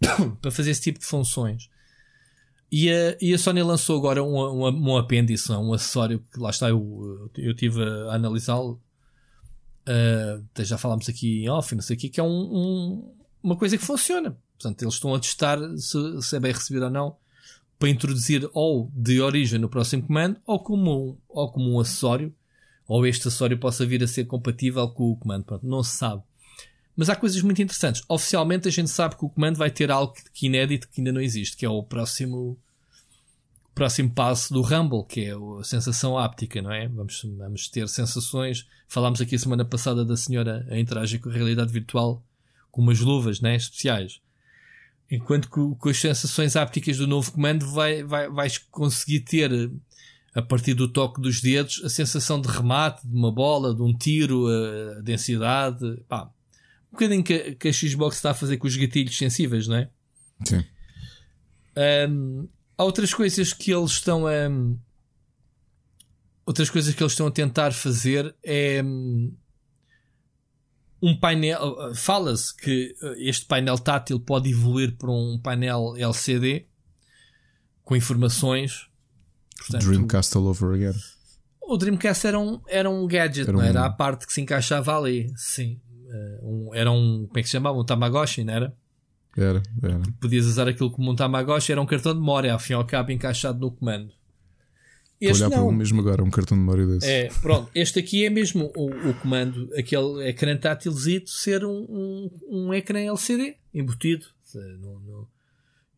[0.43, 1.69] para fazer esse tipo de funções.
[2.75, 6.49] E a, e a Sony lançou agora um, um, um apêndice, um acessório que lá
[6.49, 8.81] está, eu, eu tive a analisá-lo.
[9.87, 13.57] Uh, já falámos aqui em off, não sei o que, que é um, um- uma
[13.57, 14.39] coisa que funciona.
[14.59, 17.17] Portanto, eles estão a testar se, se é bem recebido ou não
[17.79, 22.33] para introduzir ou de origem no próximo comando ou como ou como um acessório
[22.87, 25.45] ou este acessório possa vir a ser compatível com o comando.
[25.45, 26.23] Pronto, não se sabe.
[26.97, 28.03] Mas há coisas muito interessantes.
[28.09, 31.21] Oficialmente a gente sabe que o comando vai ter algo que- inédito que ainda não
[31.21, 32.59] existe, que é o próximo
[33.75, 36.87] próximo passo do Rumble, que é a sensação áptica, não é?
[36.89, 38.67] Vamos, vamos ter sensações.
[38.87, 42.23] Falámos aqui a semana passada da senhora a interagir com a realidade virtual
[42.71, 43.57] com umas luvas, né?
[43.57, 44.21] Especiais.
[45.11, 49.71] Enquanto que com as sensações ápticas do novo comando vai, vai, vais conseguir ter
[50.35, 53.93] a partir do toque dos dedos a sensação de remate de uma bola, de um
[53.93, 56.31] tiro, a densidade, pá.
[56.93, 59.77] Um bocadinho que, a- que a Xbox está a fazer com os gatilhos sensíveis, não
[59.77, 59.91] é?
[60.45, 60.63] Sim.
[62.11, 64.33] Um, há outras coisas que eles estão a.
[66.45, 68.83] outras coisas que eles estão a tentar fazer é.
[71.05, 71.95] Um painel.
[71.95, 76.67] Fala-se que uh, este painel tátil pode evoluir para um painel LCD
[77.83, 78.89] com informações.
[79.59, 80.99] Portanto, Dreamcast all over again.
[81.63, 84.41] o Dreamcast era um, era um gadget, Era não um- era a parte que se
[84.41, 85.33] encaixava ali.
[85.37, 85.81] Sim.
[86.13, 87.27] Uh, um- era um.
[87.27, 87.79] Como é que se chamava?
[87.79, 88.77] Um Tamagotchi, não era?
[89.37, 89.99] Era, era.
[90.21, 92.85] podias usar aquilo como um Tamagotchi, era um cartão de memória, ao fim e ao
[92.85, 94.09] cabo encaixado no comando.
[94.09, 95.69] Vou Este olhar para não.
[95.69, 97.07] o mesmo agora, um cartão de memória desse.
[97.09, 102.31] É, pronto, este aqui é mesmo o, o comando, aquele ecrã tátilzito, ser um, um,
[102.51, 104.27] um ecrã LCD embutido,
[104.81, 105.29] no, no-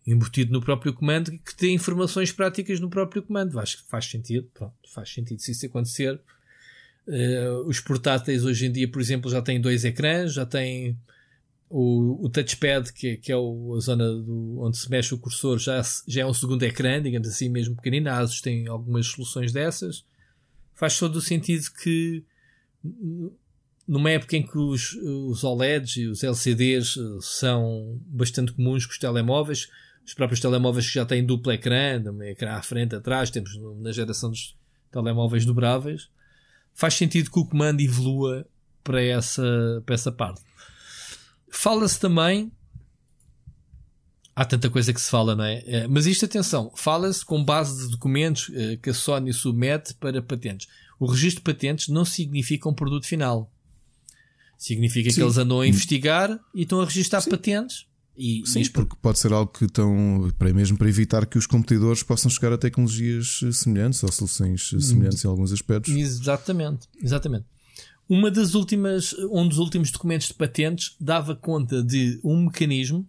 [0.06, 3.58] embutido no próprio comando, que tem informações práticas no próprio comando.
[3.58, 6.20] Acho que faz sentido, pronto, faz sentido se isso acontecer.
[7.06, 10.96] Eh, os portáteis hoje em dia, por exemplo, já têm dois ecrãs, já têm
[11.68, 15.18] o, o touchpad, que, é- que é o- a zona do, onde se mexe o
[15.18, 18.08] cursor, já, já é um segundo ecrã, digamos assim, mesmo pequenino.
[18.08, 20.04] A Asus tem algumas soluções dessas.
[20.74, 22.22] Faz todo o sentido que
[23.86, 28.92] numa época em que os, os OLEDs e os LCDs eh, são bastante comuns com
[28.92, 29.68] os telemóveis,
[30.06, 34.30] os próprios telemóveis que já têm duplo ecrã, ecrã à frente, atrás, temos na geração
[34.30, 34.56] dos
[34.90, 36.08] telemóveis dobráveis,
[36.74, 38.46] faz sentido que o comando evolua
[38.82, 40.42] para essa, para essa parte.
[41.48, 42.52] Fala-se também.
[44.36, 45.62] Há tanta coisa que se fala, não é?
[45.64, 50.20] Eh, mas isto, atenção, fala-se com base de documentos eh, que a Sony submete para
[50.20, 50.66] patentes.
[50.98, 53.48] O registro de patentes não significa um produto final.
[54.58, 55.16] Significa Sim.
[55.16, 57.30] que eles andam a investigar e estão a registrar Sim.
[57.30, 57.86] patentes.
[58.16, 62.02] E, Sim, porque pode ser algo que estão para mesmo para evitar que os competidores
[62.02, 65.92] possam chegar a tecnologias semelhantes ou soluções semelhantes em alguns aspectos.
[65.92, 67.46] Exatamente, exatamente.
[68.08, 73.08] Uma das últimas, um dos últimos documentos de patentes dava conta de um mecanismo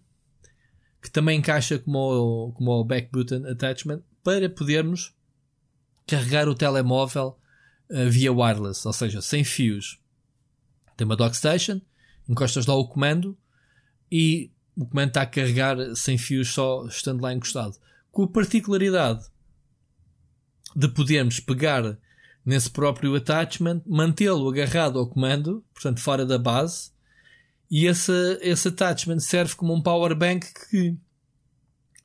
[1.00, 5.14] que também encaixa como o, como o back button attachment para podermos
[6.04, 7.38] carregar o telemóvel
[7.90, 10.00] uh, via wireless, ou seja, sem fios.
[10.96, 11.80] Tem uma dockstation,
[12.28, 13.38] encostas lá o comando
[14.10, 17.76] e o comando está a carregar sem fios só estando lá encostado.
[18.12, 19.24] Com a particularidade
[20.74, 21.98] de podermos pegar
[22.44, 26.90] nesse próprio attachment, mantê-lo agarrado ao comando, portanto fora da base,
[27.70, 30.96] e esse, esse attachment serve como um power bank que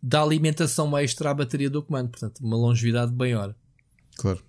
[0.01, 3.53] dá alimentação extra à bateria do comando, portanto uma longevidade maior.
[4.15, 4.41] Claro.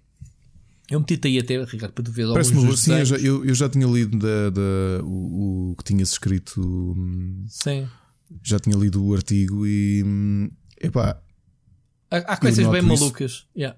[0.91, 3.55] Eu meti-te aí até, Ricardo, para tu ver alguns Parece-me sim, eu já, eu, eu
[3.55, 6.61] já tinha lido da, da o, o, que tinhas escrito.
[6.61, 7.89] Hum, sim.
[8.43, 10.51] Já tinha lido o artigo e.
[10.81, 11.21] Epá,
[12.11, 13.47] há, há coisas bem malucas.
[13.57, 13.77] Yeah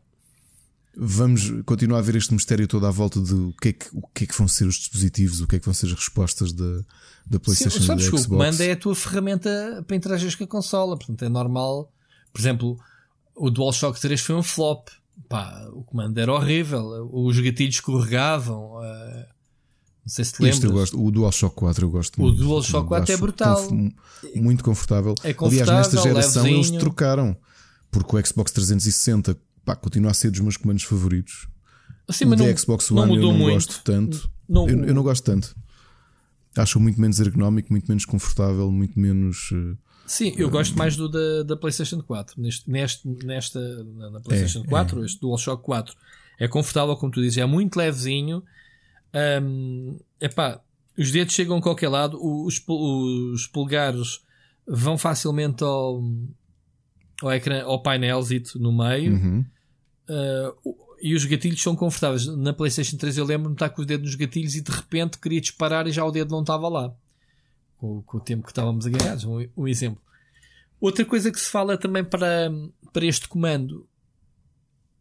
[0.97, 4.03] vamos continuar a ver este mistério todo à volta de o que é que, o
[4.15, 6.53] que, é que vão ser os dispositivos, o que é que vão ser as respostas
[6.53, 6.81] da,
[7.27, 8.27] da PlayStation Sim, sabes e da Xbox.
[8.27, 11.93] O comando é a tua ferramenta para interagir com a consola, portanto é normal.
[12.33, 12.79] Por exemplo,
[13.35, 14.89] o DualShock 3 foi um flop.
[15.29, 18.79] Pá, o comando era horrível, os gatilhos escorregavam.
[18.79, 19.34] Uh,
[20.05, 20.57] não sei se te lembras.
[20.57, 22.43] Este eu gosto, o DualShock 4 eu gosto o muito.
[22.43, 23.69] O DualShock 4 é brutal.
[24.37, 25.15] Muito confortável.
[25.25, 25.73] É confortável.
[25.73, 26.75] Aliás, nesta geração levezinho.
[26.75, 27.37] eles trocaram.
[27.91, 31.49] Porque o Xbox 360 pá, continua a ser dos meus comandos favoritos.
[32.07, 33.55] Assim, o não, Xbox One não eu não muito.
[33.55, 34.31] gosto tanto.
[34.49, 35.57] Não, eu, eu, não gosto tanto.
[36.57, 39.51] Acho muito menos ergonómico, muito menos confortável, muito menos.
[39.53, 39.77] Uh,
[40.07, 42.41] Sim, eu uh, gosto mais do da, da PlayStation 4.
[42.41, 45.07] Neste, neste, nesta, na PlayStation é, 4, é.
[45.07, 45.95] este DualShock 4
[46.39, 48.43] é confortável, como tu dizes, é muito levezinho.
[49.15, 50.61] Um, epá,
[50.99, 54.21] os dedos chegam a qualquer lado, os, os polegares
[54.67, 56.03] vão facilmente ao,
[57.23, 59.13] ao ecrã, ao painelzito no meio.
[59.13, 59.45] Uhum.
[60.09, 62.27] Uh, e os gatilhos são confortáveis.
[62.27, 65.19] Na PlayStation 3 eu lembro-me de estar com os dedos nos gatilhos e de repente
[65.19, 66.95] queria disparar e já o dedo não estava lá.
[67.77, 69.25] Com, com o tempo que estávamos agarrados.
[69.25, 70.03] Um, um, exemplo.
[70.81, 72.51] Outra coisa que se fala também para,
[72.93, 73.87] para este comando,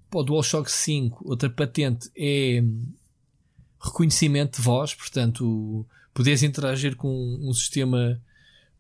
[0.10, 2.62] para o DualShock 5, outra patente é
[3.84, 8.22] reconhecimento de voz, portanto, poderes interagir com um sistema,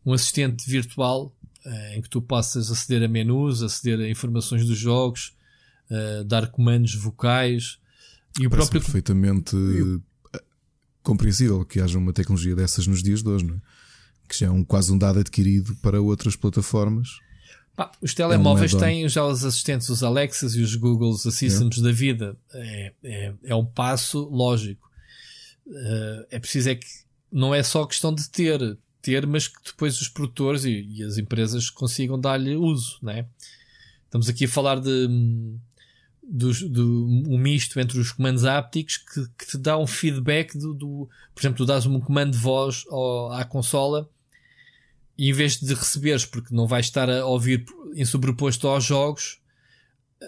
[0.05, 1.33] um assistente virtual
[1.65, 5.33] eh, em que tu possas aceder a menus, aceder a informações dos jogos,
[5.89, 7.77] uh, dar comandos vocais
[8.39, 10.39] e o Parece próprio perfeitamente eh,
[11.03, 13.61] compreensível que haja uma tecnologia dessas nos dias de hoje, não é?
[14.27, 17.19] que já é um, quase um dado adquirido para outras plataformas.
[17.75, 21.79] Pá, os telemóveis é um têm já os assistentes, os Alexas e os Googles Assistants
[21.79, 21.81] é.
[21.81, 22.37] da vida.
[22.53, 24.89] É, é, é um passo lógico.
[25.65, 26.87] Uh, é preciso é que
[27.31, 31.17] não é só questão de ter ter, mas que depois os produtores e, e as
[31.17, 33.27] empresas consigam dar-lhe uso, né?
[34.05, 35.07] Estamos aqui a falar de,
[36.23, 40.73] do, do um misto entre os comandos ápticos que, que te dá um feedback do,
[40.73, 44.09] do, por exemplo, tu dás um comando de voz ao, à consola
[45.17, 49.41] e em vez de receberes, porque não vais estar a ouvir em sobreposto aos jogos,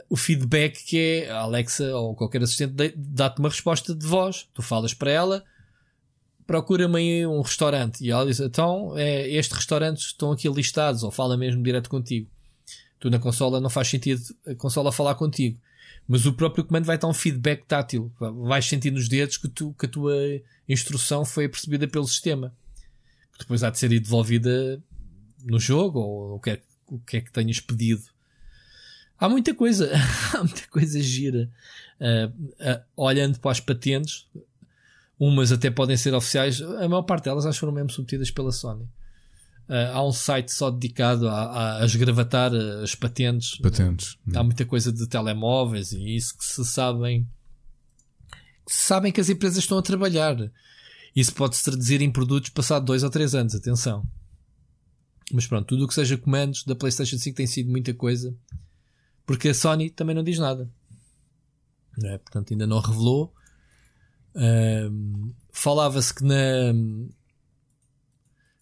[0.09, 4.47] o feedback que é a Alexa ou qualquer assistente dá-te uma resposta de voz.
[4.53, 5.43] Tu falas para ela,
[6.45, 8.03] procura-me um restaurante.
[8.03, 12.29] E ela diz: então, é, estes restaurantes estão aqui listados, ou fala mesmo direto contigo.
[12.99, 15.59] Tu na consola não faz sentido a consola falar contigo.
[16.07, 18.11] Mas o próprio comando vai dar um feedback tátil.
[18.19, 20.15] Vais sentir nos dedos que, tu, que a tua
[20.69, 22.55] instrução foi percebida pelo sistema.
[23.33, 24.81] Que depois há de ser devolvida
[25.43, 28.03] no jogo, ou o que é, o que, é que tenhas pedido.
[29.17, 29.91] Há muita coisa,
[30.33, 31.49] há muita coisa gira.
[31.99, 34.27] Uh, uh, olhando para as patentes,
[35.19, 38.51] Umas até podem ser oficiais, a maior parte delas acho que foram mesmo submetidas pela
[38.51, 38.83] Sony.
[39.67, 42.51] Uh, há um site só dedicado a, a, a esgravatar
[42.83, 43.57] as patentes.
[43.57, 44.17] Patentes.
[44.35, 47.27] Há muita coisa de telemóveis e isso que se sabem.
[48.65, 50.35] Que se sabem que as empresas estão a trabalhar.
[51.15, 54.05] Isso pode se traduzir em produtos passado dois ou três anos, atenção.
[55.31, 58.35] Mas pronto, tudo o que seja comandos da PlayStation 5 tem sido muita coisa.
[59.25, 60.69] Porque a Sony também não diz nada.
[61.97, 62.17] Não é?
[62.17, 63.33] Portanto, ainda não revelou.
[64.35, 66.73] Uh, Falava-se que na,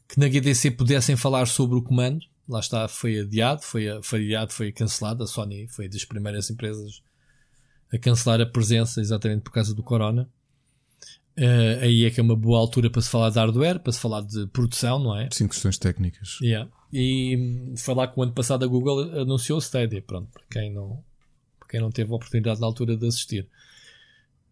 [0.07, 2.25] que na GDC pudessem falar sobre o comando.
[2.47, 5.23] Lá está, foi adiado, foi, foi adiado, foi cancelado.
[5.23, 7.01] A Sony foi das primeiras empresas
[7.91, 10.29] a cancelar a presença exatamente por causa do Corona.
[11.37, 13.99] Uh, aí é que é uma boa altura para se falar de hardware, para se
[13.99, 15.29] falar de produção, não é?
[15.31, 16.37] Sim, questões técnicas.
[16.41, 16.69] Yeah.
[16.95, 20.71] E foi lá que o ano passado a Google anunciou o Stadia, pronto, para quem
[20.71, 21.03] não,
[21.59, 23.49] para quem não teve a oportunidade na altura de assistir.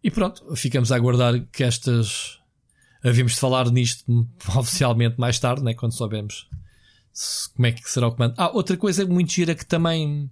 [0.02, 2.40] E pronto, ficamos a aguardar que estas.
[3.04, 4.04] Havíamos de falar nisto
[4.58, 6.48] oficialmente mais tarde, né, quando soubermos
[7.54, 8.34] como é que será o comando.
[8.36, 10.28] Ah, outra coisa muito gira que também,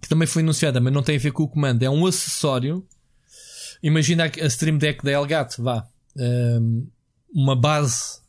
[0.00, 2.84] que também foi anunciada, mas não tem a ver com o comando, é um acessório.
[3.80, 5.86] Imagina a Stream Deck da Elgato, vá.
[6.16, 6.88] Um,
[7.32, 8.20] uma base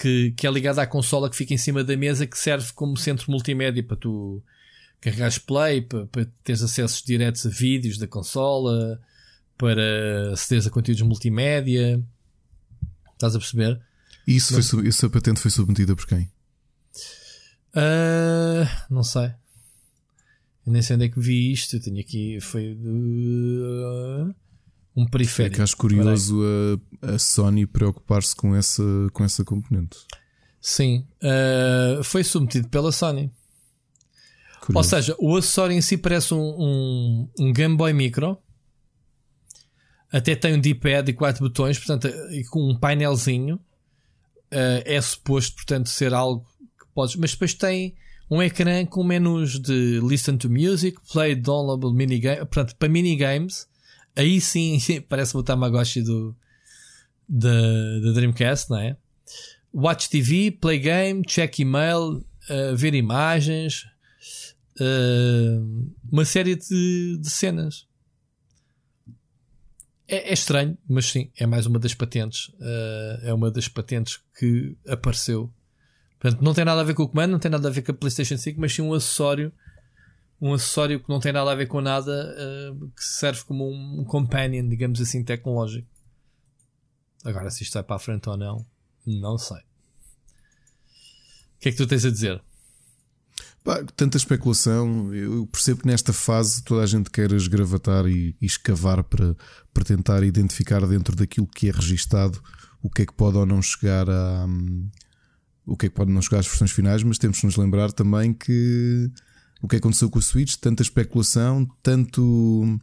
[0.00, 2.96] que, que é ligada à consola que fica em cima da mesa que serve como
[2.96, 4.42] centro multimédia para tu
[4.98, 8.98] carregares play, para, para teres acessos diretos a vídeos da consola,
[9.58, 12.02] para acederes a conteúdos multimédia.
[13.12, 13.78] Estás a perceber?
[14.26, 16.30] E isso, foi, essa patente foi submetida por quem?
[17.74, 19.34] Uh, não sei.
[20.66, 21.76] Eu nem sei onde é que vi isto.
[21.76, 22.40] Eu tenho aqui.
[22.40, 24.34] Foi uh,
[25.00, 25.54] um periférico.
[25.54, 26.40] É que acho curioso
[27.02, 28.82] a, a, Sony preocupar-se com essa,
[29.12, 29.98] com essa componente.
[30.60, 31.06] Sim.
[31.22, 33.30] Uh, foi submetido pela Sony.
[34.60, 34.76] Curioso.
[34.76, 38.38] Ou seja, o acessório em si parece um, um, um Game Boy Micro
[40.12, 43.56] até tem um D-pad e quatro botões, portanto, e com um painelzinho.
[44.52, 46.44] Uh, é suposto, portanto, ser algo
[46.78, 47.14] que podes.
[47.14, 47.94] Mas depois tem
[48.28, 53.68] um ecrã com menus de Listen to Music, Play Downloadable Minigame, portanto, para minigames.
[54.16, 56.36] Aí sim parece o Tamagotchi do,
[57.28, 57.50] da,
[58.04, 58.96] da Dreamcast, não é?
[59.72, 63.86] Watch TV, Play Game, Check Email, uh, ver imagens,
[64.80, 67.86] uh, uma série de, de cenas.
[70.08, 72.48] É, é, estranho, mas sim, é mais uma das patentes.
[72.48, 75.52] Uh, é uma das patentes que apareceu.
[76.18, 77.92] Portanto, não tem nada a ver com o comando, não tem nada a ver com
[77.92, 79.52] a PlayStation 5, mas sim um acessório.
[80.40, 82.34] Um acessório que não tem nada a ver com nada,
[82.72, 85.86] uh, que serve como um, companion, digamos assim, tecnológico.
[87.24, 88.66] Agora, se isto vai para a frente ou não,
[89.06, 89.58] não sei.
[89.58, 89.60] O
[91.60, 92.42] que é que tu tens a dizer?
[93.94, 99.04] Tanta especulação, eu percebo que nesta fase toda a gente quer esgravatar e, e, escavar
[99.04, 99.36] para,
[99.72, 102.42] para tentar identificar dentro daquilo que é registado
[102.82, 104.46] o que é que pode ou não chegar a.
[104.46, 104.88] Um,
[105.66, 107.92] o que é que pode não chegar às versões finais, mas temos que nos lembrar
[107.92, 109.10] também que
[109.62, 112.80] o que aconteceu com o Switch, tanta especulação, tanto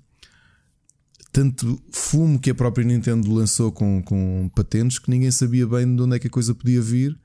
[1.32, 6.02] tanto fumo que a própria Nintendo lançou com, com patentes que ninguém sabia bem de
[6.02, 7.16] onde é que a coisa podia vir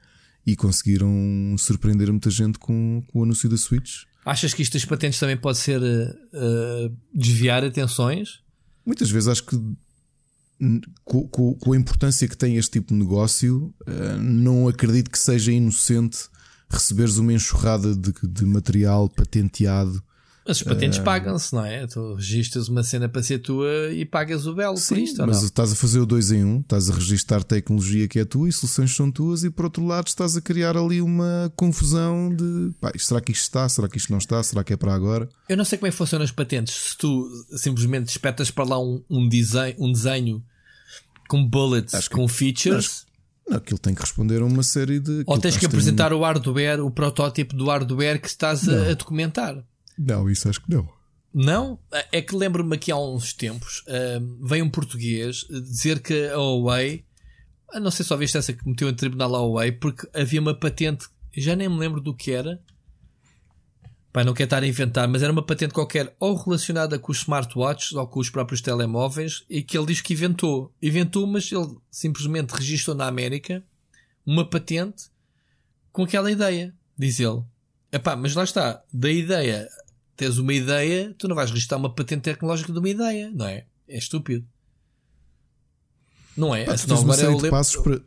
[0.46, 4.02] e conseguiram surpreender muita gente com, com o anúncio da Switch.
[4.24, 8.40] Achas que isto das patentes também pode ser uh, desviar atenções?
[8.84, 9.56] Muitas vezes acho que
[11.04, 15.18] com, com, com, a importância que tem este tipo de negócio, uh, não acredito que
[15.18, 16.28] seja inocente
[16.72, 20.02] receberes uma enxurrada de, de material patenteado
[20.46, 21.86] mas os patentes uh, pagam-se, não é?
[21.86, 25.26] Tu registras uma cena para ser tua e pagas o belo sim, por isto.
[25.26, 28.48] Mas estás a fazer o dois em um, estás a registrar tecnologia que é tua
[28.48, 32.72] e soluções são tuas, e por outro lado estás a criar ali uma confusão de
[32.80, 33.68] pá, será que isto está?
[33.68, 34.42] Será que isto não está?
[34.42, 35.28] Será que é para agora?
[35.48, 36.74] Eu não sei como é que funcionam as patentes.
[36.74, 40.42] Se tu simplesmente espetas para lá um, um, desenho, um desenho
[41.28, 43.06] com bullets, acho com que, features.
[43.48, 45.24] Não, aquilo tem que responder a uma série de.
[45.26, 49.64] Ou tens que apresentar o hardware, o protótipo do hardware que estás a, a documentar.
[49.98, 50.88] Não, isso acho que não.
[51.34, 51.78] Não?
[52.10, 57.04] É que lembro-me aqui há uns tempos uh, veio um português dizer que a Huawei,
[57.74, 60.54] não sei se só viste essa que meteu em tribunal a Huawei, porque havia uma
[60.54, 62.60] patente, já nem me lembro do que era.
[64.12, 67.20] Pai, não quero estar a inventar, mas era uma patente qualquer, ou relacionada com os
[67.20, 70.70] smartwatches ou com os próprios telemóveis, e que ele diz que inventou.
[70.82, 73.64] Inventou, mas ele simplesmente registrou na América
[74.26, 75.04] uma patente
[75.90, 77.42] com aquela ideia, diz ele.
[77.90, 79.68] Epá, mas lá está, da ideia
[80.14, 83.66] tens uma ideia, tu não vais registrar uma patente tecnológica de uma ideia, não é?
[83.88, 84.46] É estúpido.
[86.36, 86.64] Não é?
[86.64, 88.00] Pá, tens uma série de passos para...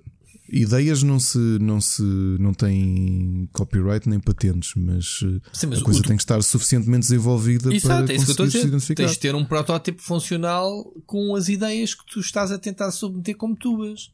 [0.48, 5.20] Ideias não se, não se não têm copyright nem patentes, mas,
[5.52, 8.46] Sim, mas a coisa tem que estar suficientemente desenvolvida Exato, para é isso que eu
[8.46, 8.96] estou a dizer.
[8.96, 13.36] Tens de ter um protótipo funcional com as ideias que tu estás a tentar submeter
[13.36, 14.12] como tuas.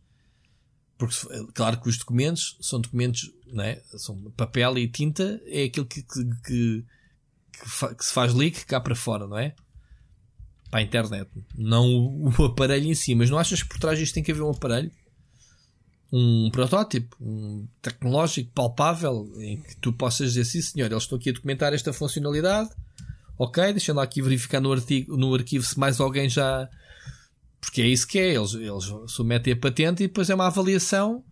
[0.97, 1.15] Porque,
[1.53, 3.81] claro que os documentos são documentos, não é?
[3.97, 6.85] são papel e tinta, é aquilo que, que, que
[7.61, 9.53] que, que se faz leak cá para fora, não é?
[10.69, 11.29] Para a internet.
[11.55, 13.13] Não o, o aparelho em si.
[13.13, 14.91] Mas não achas que por trás disto tem que haver um aparelho?
[16.11, 21.29] Um protótipo, um tecnológico, palpável, em que tu possas dizer, sim senhor, eles estão aqui
[21.29, 22.69] a documentar esta funcionalidade.
[23.37, 26.69] Ok, deixa lá aqui verificar no artigo, no arquivo se mais alguém já
[27.59, 28.35] Porque é isso que é.
[28.35, 31.23] Eles, eles submetem a patente e depois é uma avaliação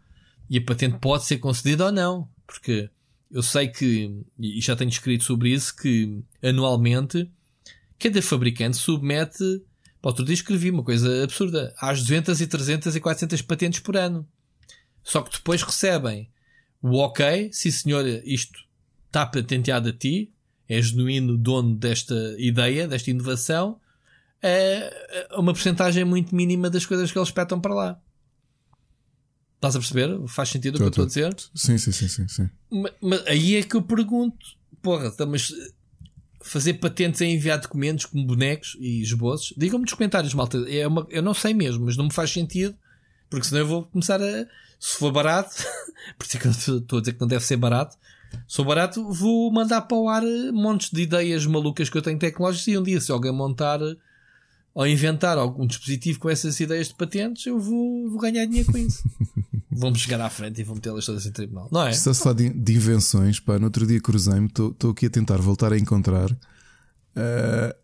[0.49, 2.27] e a patente pode ser concedida ou não.
[2.47, 2.89] Porque
[3.29, 7.29] eu sei que, e já tenho escrito sobre isso, que anualmente
[7.99, 9.61] cada fabricante submete.
[10.01, 11.73] Para outro dia escrevi uma coisa absurda.
[11.79, 14.27] Às 200 e 300 e 400 patentes por ano.
[15.03, 16.29] Só que depois recebem
[16.81, 18.59] o ok, sim senhor, isto
[19.07, 20.31] está patenteado a ti,
[20.67, 23.79] é genuíno dono desta ideia, desta inovação,
[24.41, 28.01] é uma porcentagem muito mínima das coisas que eles petam para lá.
[29.55, 30.27] Estás a perceber?
[30.27, 31.35] Faz sentido o que eu estou a dizer?
[31.53, 32.49] Sim, sim, sim, sim, sim.
[32.71, 34.37] Mas, mas, aí é que eu pergunto,
[34.81, 35.51] porra, tá, mas
[36.41, 39.53] fazer patentes é enviar documentos como bonecos e esboços?
[39.57, 40.57] Digam-me nos comentários, malta.
[40.69, 42.73] É uma, eu não sei mesmo, mas não me faz sentido,
[43.29, 44.45] porque senão eu vou começar a.
[44.79, 45.55] Se for barato,
[46.17, 47.97] por isso é que eu estou a dizer que não deve ser barato.
[48.47, 50.23] Se for barato, vou mandar para o ar
[50.53, 53.79] montes de ideias malucas que eu tenho tecnológicas e um dia, se alguém montar
[54.73, 58.77] ou inventar algum dispositivo com essas ideias de patentes, eu vou, vou ganhar dinheiro com
[58.77, 59.03] isso.
[59.71, 61.69] Vamos chegar à frente e vou metê-las todas em tribunal.
[61.71, 61.91] Não é?
[61.91, 63.57] Está-se a falar de, de, invenções, pá.
[63.57, 67.75] No outro dia cruzei-me, estou aqui a tentar voltar a encontrar uh,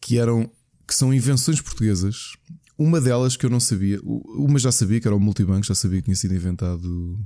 [0.00, 0.50] que eram
[0.86, 2.34] que são invenções portuguesas.
[2.76, 5.98] Uma delas que eu não sabia, uma já sabia que era o multibanco, já sabia
[6.00, 7.18] que tinha sido inventado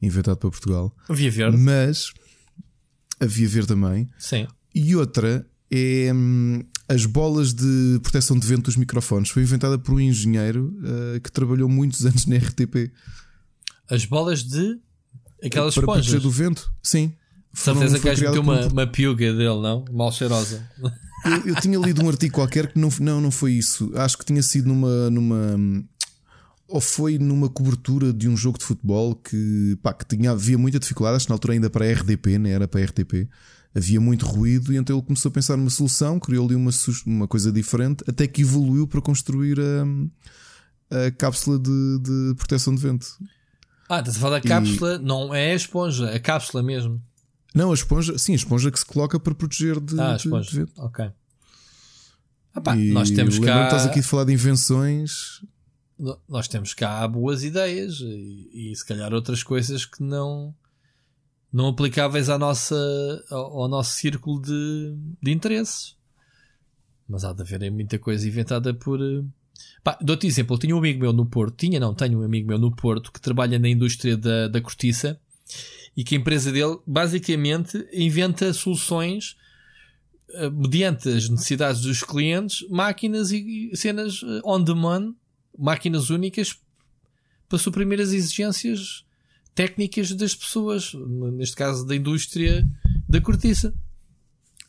[0.00, 0.96] inventado para Portugal.
[1.08, 1.56] Via Verde.
[1.56, 2.12] Mas
[3.20, 4.10] a Via Verde também.
[4.18, 4.48] Sim.
[4.74, 9.30] E outra é hum, as bolas de proteção de vento dos microfones.
[9.30, 12.90] Foi inventada por um engenheiro uh, que trabalhou muitos anos na RTP.
[13.88, 14.78] As bolas de
[15.44, 16.06] aquelas para esponjas.
[16.06, 16.72] proteger do vento?
[16.82, 17.14] Sim.
[17.54, 19.84] Certeza que gajo meteu uma, uma piuga dele, não?
[19.92, 20.66] Mal cheirosa.
[21.24, 23.92] Eu, eu, tinha lido um artigo qualquer que não, não, não foi isso.
[23.94, 25.56] Acho que tinha sido numa, numa
[26.72, 30.78] ou foi numa cobertura de um jogo de futebol que, pá, que tinha, havia muita
[30.78, 32.50] dificuldade, acho que na altura ainda para a RDP, não né?
[32.50, 33.28] era para a RTP,
[33.74, 36.70] havia muito ruído e então ele começou a pensar numa solução, criou ali uma,
[37.06, 42.80] uma coisa diferente, até que evoluiu para construir a, a cápsula de, de proteção de
[42.80, 43.06] vento.
[43.86, 45.04] Ah, estás a falar da cápsula, e...
[45.04, 47.02] não é a esponja, a cápsula mesmo.
[47.54, 50.56] Não, a esponja, sim, a esponja que se coloca para proteger de, ah, de, de
[50.56, 50.72] vento.
[50.76, 51.10] Ok.
[52.54, 53.64] Ah, pá, nós temos cá.
[53.64, 55.42] Estás aqui a falar de invenções
[56.28, 60.54] nós temos cá boas ideias e, e, se calhar outras coisas que não
[61.52, 62.74] não aplicáveis à nossa,
[63.30, 65.94] ao, ao nosso círculo de, de interesses.
[67.06, 69.00] Mas há de haver muita coisa inventada por.
[69.00, 69.22] Eh,
[69.84, 72.48] pá, dou-te exemplo, eu tinha um amigo meu no Porto, tinha não, tenho um amigo
[72.48, 75.20] meu no Porto que trabalha na indústria da, da cortiça
[75.96, 79.36] e que a empresa dele basicamente inventa soluções
[80.30, 85.14] uh, mediante as necessidades dos clientes, máquinas e, cenas uh, on demand
[85.58, 86.56] máquinas únicas
[87.48, 89.04] para suprimir as exigências
[89.54, 90.92] técnicas das pessoas,
[91.34, 92.66] neste caso da indústria
[93.06, 93.74] da cortiça.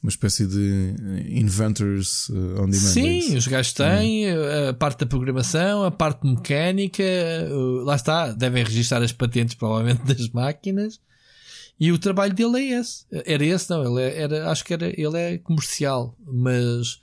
[0.02, 2.74] Uma espécie de eh, inventors on demand.
[2.74, 7.04] Sim, os gajos têm a parte da programação, a parte mecânica,
[7.86, 11.00] lá está, devem registrar as patentes provavelmente das máquinas.
[11.80, 13.06] E o trabalho dele é esse.
[13.12, 17.02] Era esse, não, ele é, era, acho que era, ele é comercial, mas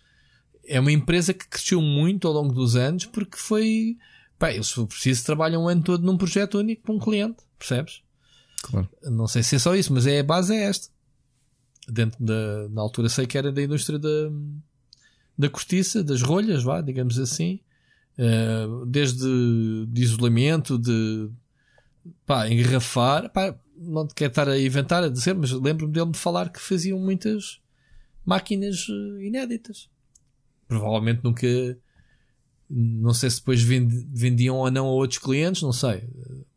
[0.66, 3.96] é uma empresa que cresceu muito ao longo dos anos porque foi.
[4.38, 8.02] Pá, eles, se preciso, trabalham um ano todo num projeto único para um cliente, percebes?
[8.62, 8.88] Claro.
[9.02, 10.88] Não sei se é só isso, mas é, a base é esta.
[11.88, 12.68] Dentro da.
[12.70, 14.30] Na altura sei que era da indústria da,
[15.36, 17.60] da cortiça, das rolhas, vá, digamos assim.
[18.18, 21.28] Uh, desde de isolamento, de
[22.24, 23.30] pá, engarrafar.
[23.30, 26.60] Pá, não te quero estar a inventar, a dizer, mas lembro-me dele me falar que
[26.60, 27.60] faziam muitas
[28.24, 29.88] máquinas eh, inéditas
[30.70, 31.46] provavelmente nunca.
[32.72, 36.08] Não sei se depois vendiam ou não a outros clientes, não sei.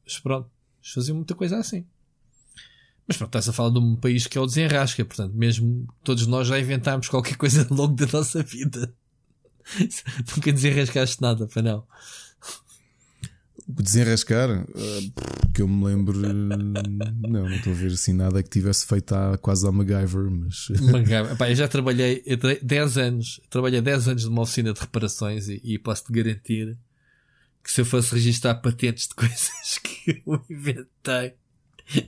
[0.06, 0.48] Mas pronto,
[0.94, 1.88] faziam muita coisa assim.
[3.08, 6.28] Mas pronto, estás a falar de um país que é o desenrasca, portanto, mesmo todos
[6.28, 8.96] nós já inventámos qualquer coisa ao longo da nossa vida.
[10.36, 11.88] Nunca desenrascaste nada, para não.
[13.82, 18.86] Desenrascar, uh, que eu me lembro, não, não estou a ver assim nada que tivesse
[18.86, 20.70] feito há, quase a MacGyver, mas.
[20.92, 21.50] MacGyver.
[21.50, 22.24] eu já trabalhei
[22.62, 26.78] 10 anos, trabalhei 10 anos numa oficina de reparações e, e posso-te garantir
[27.64, 31.34] que se eu fosse registrar patentes de coisas que eu inventei,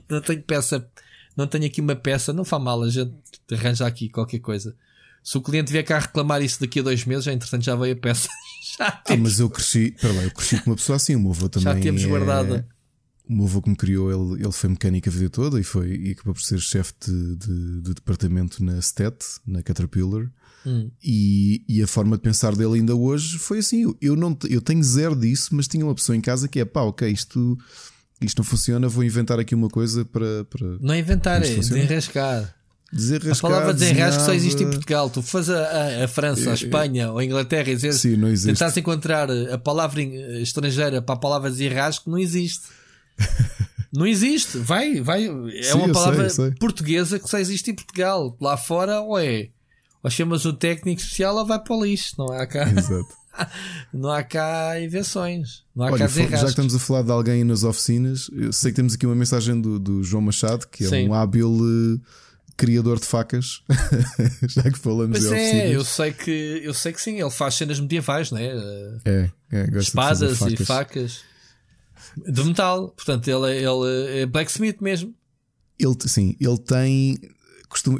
[0.08, 0.88] não tenho peça,
[1.36, 3.14] não tenho aqui uma peça, não faz mal, a gente
[3.50, 4.76] arranja aqui qualquer coisa.
[5.22, 7.94] Se o cliente vier cá reclamar isso daqui a dois meses, já entretanto já veio
[7.94, 8.28] a peça.
[8.78, 9.20] Já temos...
[9.20, 11.74] Ah, mas eu cresci, lá, eu cresci com uma pessoa assim, o meu avô também.
[11.74, 12.06] Já temos é...
[12.06, 12.68] guardada.
[13.28, 15.96] O meu avô que me criou, ele, ele foi mecânico a vida toda e foi
[15.96, 20.30] e acabou por ser chefe de, de, de, departamento na STET, na Caterpillar.
[20.64, 20.90] Hum.
[21.02, 24.82] E, e, a forma de pensar dele ainda hoje foi assim: eu, não, eu tenho
[24.82, 27.58] zero disso, mas tinha uma pessoa em casa que é pá, ok, isto,
[28.20, 30.44] isto não funciona, vou inventar aqui uma coisa para.
[30.44, 31.46] para não é inventar, é
[32.96, 33.50] desenrascar.
[33.50, 35.10] A palavra desenrasque só existe em Portugal.
[35.10, 38.28] Tu fazes a, a, a França, a Espanha ou a Inglaterra e dizer, Sim, não
[38.28, 38.58] existe.
[38.58, 42.62] tentas encontrar a palavra estrangeira para a palavra desenrasque, não existe.
[43.92, 44.58] não existe.
[44.58, 45.26] Vai, vai.
[45.26, 46.54] É Sim, uma palavra sei, sei.
[46.58, 48.36] portuguesa que só existe em Portugal.
[48.40, 49.50] Lá fora, ou é.
[50.02, 52.14] Ou chamas um técnico especial ou vai para o lixo.
[52.18, 53.08] Não há cá, Exato.
[53.92, 55.64] não há cá invenções.
[55.74, 58.70] Não há Olha, cá já que estamos a falar de alguém nas oficinas, eu sei
[58.70, 61.08] que temos aqui uma mensagem do, do João Machado, que é Sim.
[61.08, 62.00] um hábil eh,
[62.56, 63.62] criador de facas.
[64.48, 67.54] já que falamos Pois de é, eu sei que eu sei que sim, ele faz
[67.54, 68.46] cenas medievais, né?
[69.04, 71.20] É, é, gosto de fazer espadas e facas
[72.16, 72.88] de metal.
[72.90, 75.14] Portanto, ele, é- ele é blacksmith mesmo.
[75.78, 77.18] Ele, sim, ele tem.
[77.68, 77.98] Costumo,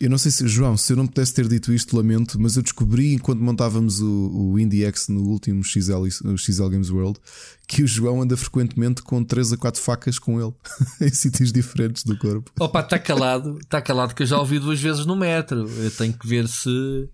[0.00, 2.62] eu, não sei se, João, se eu não pudesse ter dito isto, lamento, mas eu
[2.62, 6.06] descobri enquanto montávamos o, o IndieX no último XL,
[6.36, 7.18] XL Games World
[7.66, 10.52] que o João anda frequentemente com 3 a 4 facas com ele
[11.00, 12.50] em sítios diferentes do corpo.
[12.60, 15.66] Opa, está calado, está calado que eu já ouvi duas vezes no metro.
[15.68, 17.08] Eu tenho que ver se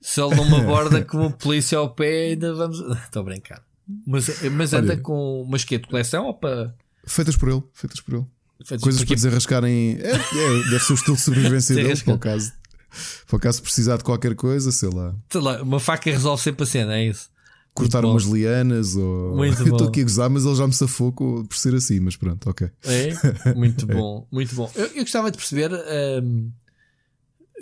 [0.00, 2.80] se ele não me aborda com a polícia ao pé, ainda vamos.
[3.04, 3.62] Estou a brincar.
[4.06, 5.02] Mas, mas anda Olha.
[5.02, 6.74] com uma esquete de coleção ou para.
[7.06, 8.26] Feitas por ele, feitas por ele.
[8.80, 9.98] Coisas para desarrascarem.
[10.00, 12.18] É, é, deve ser o estilo de sobrevivência dele, Desarrascar.
[12.18, 12.52] para o caso.
[13.26, 16.64] Para o caso precisar de qualquer coisa, sei lá, sei lá, uma faca resolve sempre
[16.64, 17.30] a cena, é isso.
[17.72, 19.36] cortar umas lianas ou.
[19.36, 22.16] Muito eu estou aqui a gozar, mas ele já me safou por ser assim, mas
[22.16, 22.68] pronto, ok.
[22.84, 23.54] É?
[23.54, 24.70] Muito bom, muito bom.
[24.74, 25.70] Eu, eu gostava de perceber.
[26.22, 26.50] hum,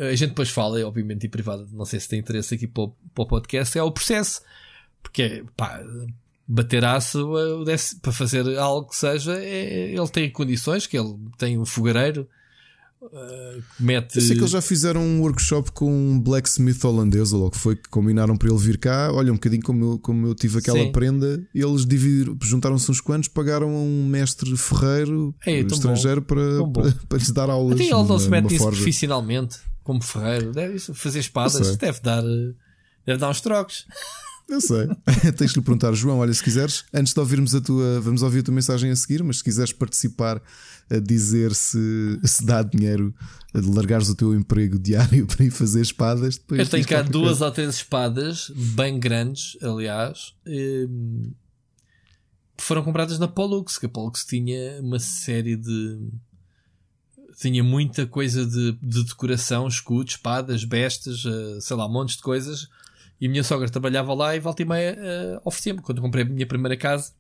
[0.01, 2.89] a gente depois fala, obviamente, em privado, não sei se tem interesse aqui para o,
[3.15, 4.41] para o podcast, é o processo.
[5.03, 5.83] Porque, pá,
[6.49, 7.29] bater aço
[8.01, 12.27] para fazer algo que seja, é- ele tem condições, que ele tem um fogareiro,
[13.13, 14.17] eh, mete.
[14.17, 17.77] Eu sei que eles já fizeram um workshop com um blacksmith holandês, ou logo foi,
[17.77, 19.13] que combinaram para ele vir cá.
[19.13, 20.91] Olha, um bocadinho como eu, como eu tive aquela Sim.
[20.91, 21.87] prenda, eles
[22.43, 26.73] juntaram-se uns quantos, pagaram a um mestre ferreiro Ei, tão estrangeiro para, bom.
[26.73, 27.75] para, para lhes dar aulas.
[27.75, 28.77] Até ele não se mete nisso forja.
[28.79, 30.51] profissionalmente, como ferreiro.
[30.53, 32.23] Deve isso, fazer espadas, deve dar,
[33.05, 33.87] deve dar uns trocos.
[34.49, 34.89] Eu sei.
[35.37, 38.41] Tens de lhe perguntar, João, olha, se quiseres, antes de ouvirmos a tua, vamos ouvir
[38.41, 40.41] a tua mensagem a seguir, mas se quiseres participar
[40.91, 43.15] a dizer se, se dá dinheiro
[43.55, 47.29] de largares o teu emprego diário para ir fazer espadas, depois Eu tenho cá duas
[47.29, 47.45] coisa.
[47.45, 51.31] ou três espadas, bem grandes, aliás, hum,
[52.57, 56.09] que foram compradas na Pollux, que a Pollux tinha uma série de.
[57.41, 62.67] tinha muita coisa de, de decoração, escudos, espadas, bestas, eh, sei lá, montes de coisas.
[63.21, 65.81] E a minha sogra trabalhava lá e volta e meia eh, oferecia-me.
[65.83, 67.11] Quando eu comprei a minha primeira casa,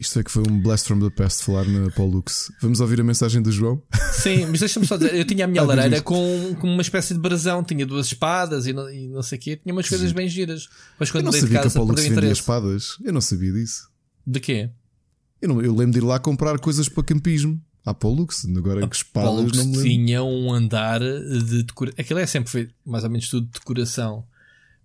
[0.00, 2.50] Isto é que foi um blast from the past falar na Pollux.
[2.62, 3.82] Vamos ouvir a mensagem do João?
[4.12, 7.12] Sim, mas deixa-me só dizer, eu tinha a minha Ah, lareira com, com uma espécie
[7.14, 10.12] de brasão, tinha duas espadas e não, e não sei o quê, tinha umas coisas
[10.12, 10.68] bem giras.
[10.98, 12.96] Mas Eu quando não mudei de sabia que a casa, Pollux perdeu vendia espadas.
[13.04, 13.88] Eu não sabia disso.
[14.26, 14.70] De quê?
[15.42, 17.60] Eu, não- eu lembro de ir lá comprar coisas para campismo.
[17.84, 18.44] À Pollux.
[18.56, 19.88] Agora que espadas Pollux não me lembro.
[19.90, 21.96] tinha um andar de decoração.
[21.98, 24.24] Aquilo é sempre feito mais ou menos tudo de decoração.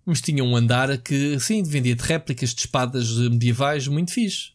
[0.06, 4.52] Mas tinha um andar que, sim, vendia de réplicas de espadas medievais muito fixe.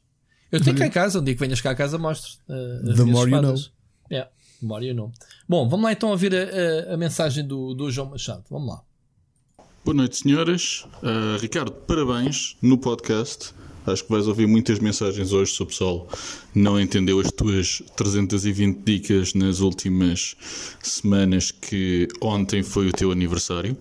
[0.51, 2.31] Eu tenho cá em casa, um dia que venhas cá a casa mostro.
[2.49, 3.71] uh, as The more you espadas.
[4.11, 5.11] Yeah, the more you know.
[5.47, 8.43] Bom, vamos lá então ouvir a, a, a mensagem do, do João Machado.
[8.49, 8.81] Vamos lá.
[9.85, 10.85] Boa noite, senhoras.
[11.01, 13.53] Uh, Ricardo, parabéns no podcast.
[13.85, 16.07] Acho que vais ouvir muitas mensagens hoje se o pessoal
[16.53, 20.35] não entendeu as tuas 320 dicas nas últimas
[20.81, 23.77] semanas, que ontem foi o teu aniversário.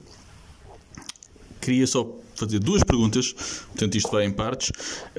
[1.60, 3.32] Queria só fazer duas perguntas,
[3.68, 4.70] portanto, isto vai em partes.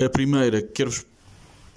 [0.02, 1.06] A primeira, quero-vos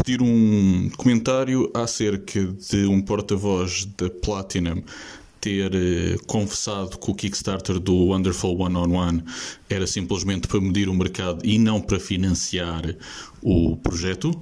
[0.05, 4.83] pedir um comentário acerca de um porta-voz da Platinum
[5.43, 9.25] ter eh, confessado que o Kickstarter do Wonderful One on One
[9.69, 12.97] era simplesmente para medir o mercado e não para financiar
[13.43, 14.41] o projeto.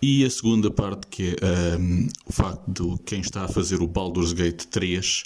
[0.00, 3.86] E a segunda parte, que é ehm, o facto de quem está a fazer o
[3.86, 5.24] Baldur's Gate 3,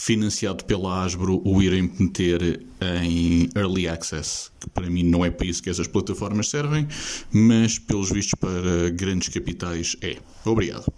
[0.00, 2.66] financiado pela Hasbro, o irem meter
[3.02, 4.50] em Early Access.
[4.58, 6.88] Que para mim não é para isso que essas plataformas servem,
[7.30, 10.16] mas pelos vistos para grandes capitais é.
[10.46, 10.90] Obrigado.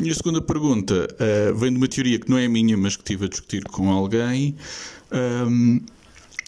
[0.00, 3.02] E a segunda pergunta eh, vem de uma teoria que não é minha, mas que
[3.02, 4.56] estive a discutir com alguém.
[5.12, 5.78] Ahm,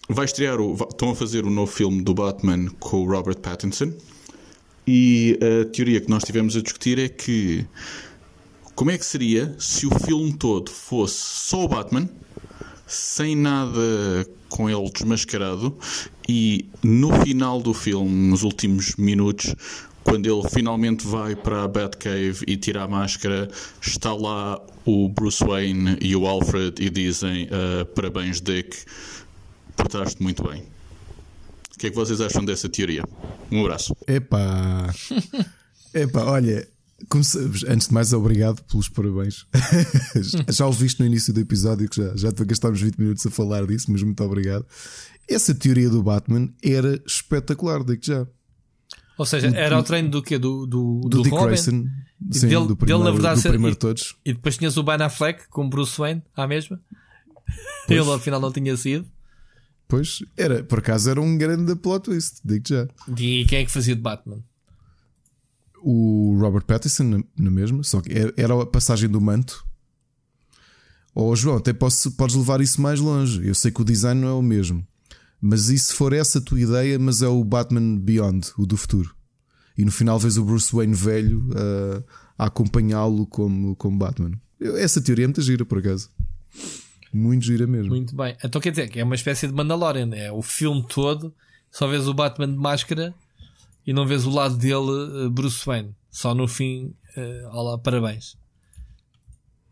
[0.09, 3.93] vai estrear o, estão a fazer o novo filme do Batman com o Robert Pattinson.
[4.85, 7.65] E a teoria que nós tivemos a discutir é que
[8.74, 12.09] como é que seria se o filme todo fosse só o Batman,
[12.86, 13.81] sem nada
[14.49, 15.77] com ele desmascarado,
[16.28, 19.55] e no final do filme, nos últimos minutos,
[20.05, 23.49] quando ele finalmente vai para a Batcave e tira a máscara,
[23.81, 28.77] está lá o Bruce Wayne e o Alfred e dizem ah, parabéns Dick,
[29.77, 30.62] portaste muito bem.
[31.74, 33.05] O que é que vocês acham dessa teoria?
[33.51, 33.97] Um abraço.
[34.07, 34.93] Epá.
[35.94, 36.69] Epá, olha,
[37.69, 39.47] Antes de mais, obrigado pelos parabéns.
[40.49, 43.66] já o viste no início do episódio que já, já gastámos 20 minutos a falar
[43.66, 44.66] disso, mas muito obrigado.
[45.29, 48.27] Essa teoria do Batman era espetacular, digo já.
[49.19, 50.39] Ou seja, era o treino do quê?
[50.39, 51.47] Do, do, do, do Dick Robin?
[51.47, 51.85] Grayson,
[52.31, 54.16] sim, dele, do primeiro, dele, na verdade, do primeiro e, todos.
[54.24, 56.81] E depois tinhas o Ben Affleck com Bruce Wayne à mesma.
[57.87, 58.01] Pois.
[58.01, 59.07] Ele afinal não tinha sido.
[59.87, 62.89] Pois, era, por acaso era um grande plot twist, digo já.
[63.19, 64.43] E quem é que fazia de Batman?
[65.85, 69.67] O Robert Pattinson, na, mesma, só que era a passagem do manto.
[71.15, 73.47] Ou oh, João, até posso, podes levar isso mais longe.
[73.47, 74.87] Eu sei que o design não é o mesmo,
[75.41, 78.77] mas e se for essa a tua ideia, mas é o Batman Beyond, o do
[78.77, 79.15] futuro?
[79.77, 82.05] E no final vês o Bruce Wayne velho uh,
[82.39, 84.33] a acompanhá-lo como, como Batman.
[84.61, 86.09] Essa teoria é muito gira, por acaso.
[87.13, 87.91] Muito gira mesmo.
[87.91, 88.37] Muito bem.
[88.43, 90.11] Então quer dizer que é uma espécie de Mandalorian.
[90.15, 91.35] É o filme todo,
[91.71, 93.15] só vês o Batman de máscara
[93.87, 95.95] e não vês o lado dele, Bruce Wayne.
[96.11, 98.37] Só no fim, uh, olá, parabéns.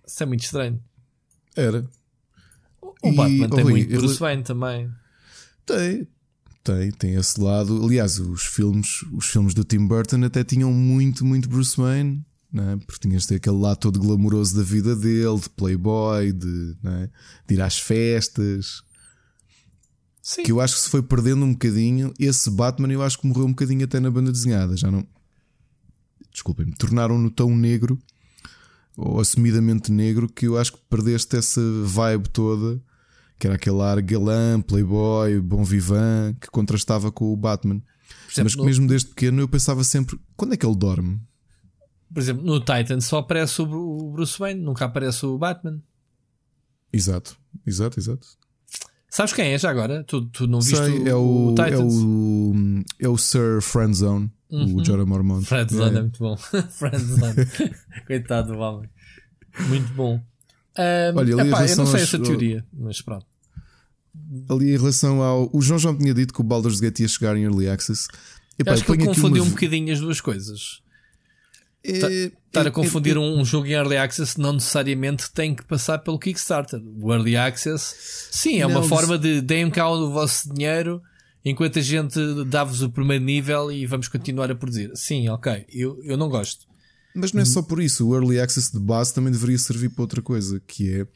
[0.06, 0.82] Isso é muito estranho.
[1.54, 1.88] Era.
[3.02, 4.18] O e, Batman tem muito Bruce ele...
[4.18, 4.90] Wayne também.
[5.64, 6.08] Tem,
[6.64, 7.84] tem, tem esse lado.
[7.84, 12.24] Aliás, os filmes, os filmes do Tim Burton até tinham muito, muito Bruce Wayne.
[12.52, 12.76] Não é?
[12.78, 17.10] Porque tinhas de ter aquele lado todo glamouroso da vida dele, de playboy, de, é?
[17.46, 18.82] de ir às festas.
[20.30, 20.44] Sim.
[20.44, 22.14] Que eu acho que se foi perdendo um bocadinho.
[22.16, 24.76] Esse Batman eu acho que morreu um bocadinho até na banda desenhada.
[24.76, 25.04] Já não.
[26.32, 27.98] Desculpem-me, tornaram-no tão negro
[28.96, 32.80] ou assumidamente negro que eu acho que perdeste essa vibe toda
[33.40, 37.82] que era aquele ar galã, playboy, bom vivan que contrastava com o Batman.
[38.30, 41.20] Exemplo, Mas que mesmo desde pequeno eu pensava sempre: quando é que ele dorme?
[42.12, 45.82] Por exemplo, no Titan só aparece o Bruce Wayne, nunca aparece o Batman.
[46.92, 47.36] Exato,
[47.66, 48.39] exato, exato.
[49.10, 50.04] Sabes quem é já agora?
[50.04, 51.72] Tu, tu não viste Sei, o, é o, o Titans?
[51.72, 54.76] É o, é o Sir Friendzone, uhum.
[54.76, 55.44] o Jorah Mormont.
[55.44, 55.98] Friendzone é.
[55.98, 56.36] é muito bom.
[56.70, 57.34] Friendzone.
[58.06, 58.88] Coitado do homem.
[59.68, 60.22] Muito bom.
[60.78, 62.02] Um, Olha, ali epá, eu não sei aos...
[62.02, 63.26] essa teoria, mas pronto.
[64.48, 65.50] Ali em relação ao.
[65.52, 68.06] O João já me tinha dito que o Baldur's Gate ia chegar em Early Access.
[68.56, 69.50] Epá, acho que ele confundiu uma...
[69.50, 70.82] um bocadinho as duas coisas.
[71.82, 75.98] É, Estar a confundir é, um jogo em Early Access não necessariamente tem que passar
[75.98, 76.82] pelo Kickstarter.
[77.00, 77.94] O Early Access,
[78.32, 81.00] sim, é não, uma forma de deem cá o vosso dinheiro
[81.44, 84.90] enquanto a gente dá-vos o primeiro nível e vamos continuar a produzir.
[84.96, 86.66] Sim, ok, eu, eu não gosto.
[87.14, 90.02] Mas não é só por isso, o Early Access de base também deveria servir para
[90.02, 91.06] outra coisa, que é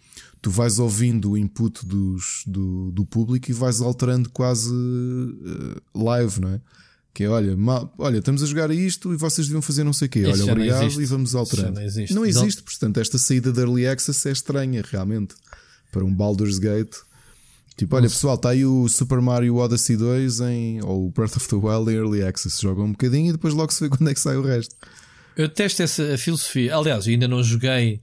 [0.40, 6.40] tu vais ouvindo o input dos, do, do público e vais alterando quase uh, live,
[6.40, 6.61] não é?
[7.15, 10.09] Que é, olha, mal, olha, estamos a jogar isto e vocês deviam fazer não sei
[10.09, 10.24] o quê.
[10.27, 11.74] Olha, obrigado e vamos alterando.
[11.74, 12.12] Não existe.
[12.12, 15.36] não existe, portanto, esta saída de Early Access é estranha, realmente.
[15.93, 16.93] Para um Baldur's Gate.
[17.77, 21.49] Tipo, olha, pessoal, está aí o Super Mario Odyssey 2 em, ou o Breath of
[21.49, 22.61] the Wild em Early Access.
[22.61, 24.74] Jogam um bocadinho e depois logo se vê quando é que sai o resto.
[25.36, 26.74] Eu testo essa filosofia.
[26.74, 28.01] Aliás, ainda não joguei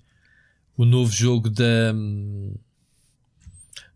[0.77, 1.93] o novo jogo da.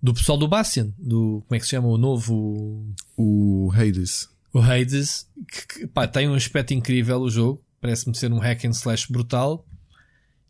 [0.03, 1.41] Do pessoal do Bastion, do.
[1.47, 1.87] Como é que se chama?
[1.87, 2.85] O novo.
[3.15, 8.31] O Hades o Hades, que, que pá, tem um aspecto incrível o jogo, parece-me ser
[8.31, 9.65] um hack and slash brutal,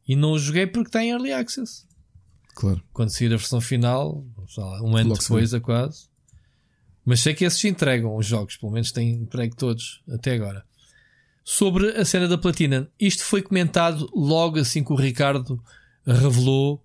[0.08, 1.88] e não o joguei porque tem early access.
[2.54, 2.84] Claro.
[2.94, 4.24] Quando sair a versão final,
[4.56, 6.08] lá, um ano Logo depois, a quase.
[7.04, 10.64] Mas sei que esses entregam os jogos, pelo menos têm entregue todos até agora.
[11.44, 15.60] Sobre a cena da platina, isto foi comentado logo assim que o Ricardo
[16.06, 16.80] revelou.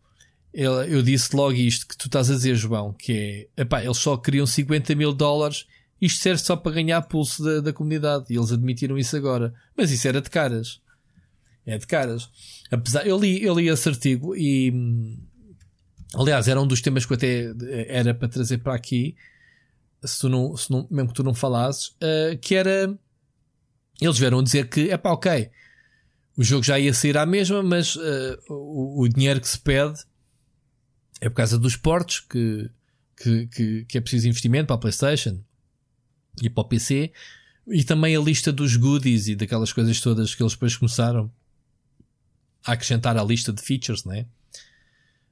[0.55, 4.17] Eu disse logo isto que tu estás a dizer, João, que é epá, eles só
[4.17, 5.67] queriam 50 mil dólares
[6.01, 8.27] isto serve só para ganhar pulso da, da comunidade.
[8.31, 9.53] E eles admitiram isso agora.
[9.77, 10.81] Mas isso era de caras.
[11.67, 12.29] É de caras.
[12.71, 14.73] Apesar, eu li, eu li esse artigo e.
[16.15, 17.53] Aliás, era um dos temas que eu até
[17.89, 19.15] era para trazer para aqui.
[20.03, 22.99] Se não, se não, mesmo que tu não falasses, uh, que era.
[24.01, 25.51] Eles vieram dizer que, é pá, ok,
[26.37, 30.01] o jogo já ia sair à mesma, mas uh, o, o, dinheiro que se pede
[31.21, 32.71] é por causa dos portos que,
[33.15, 35.39] que, que, que é preciso investimento para a PlayStation,
[36.41, 37.13] e para o PC.
[37.69, 41.31] E também a lista dos goodies e daquelas coisas todas que eles depois começaram
[42.65, 44.27] a acrescentar à lista de features, né?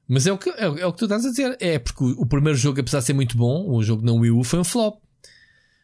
[0.06, 1.56] Mas é o que, é, é o que tu estás a dizer.
[1.60, 4.30] É porque o, o, primeiro jogo, apesar de ser muito bom, o jogo na Wii
[4.30, 5.02] U foi um flop.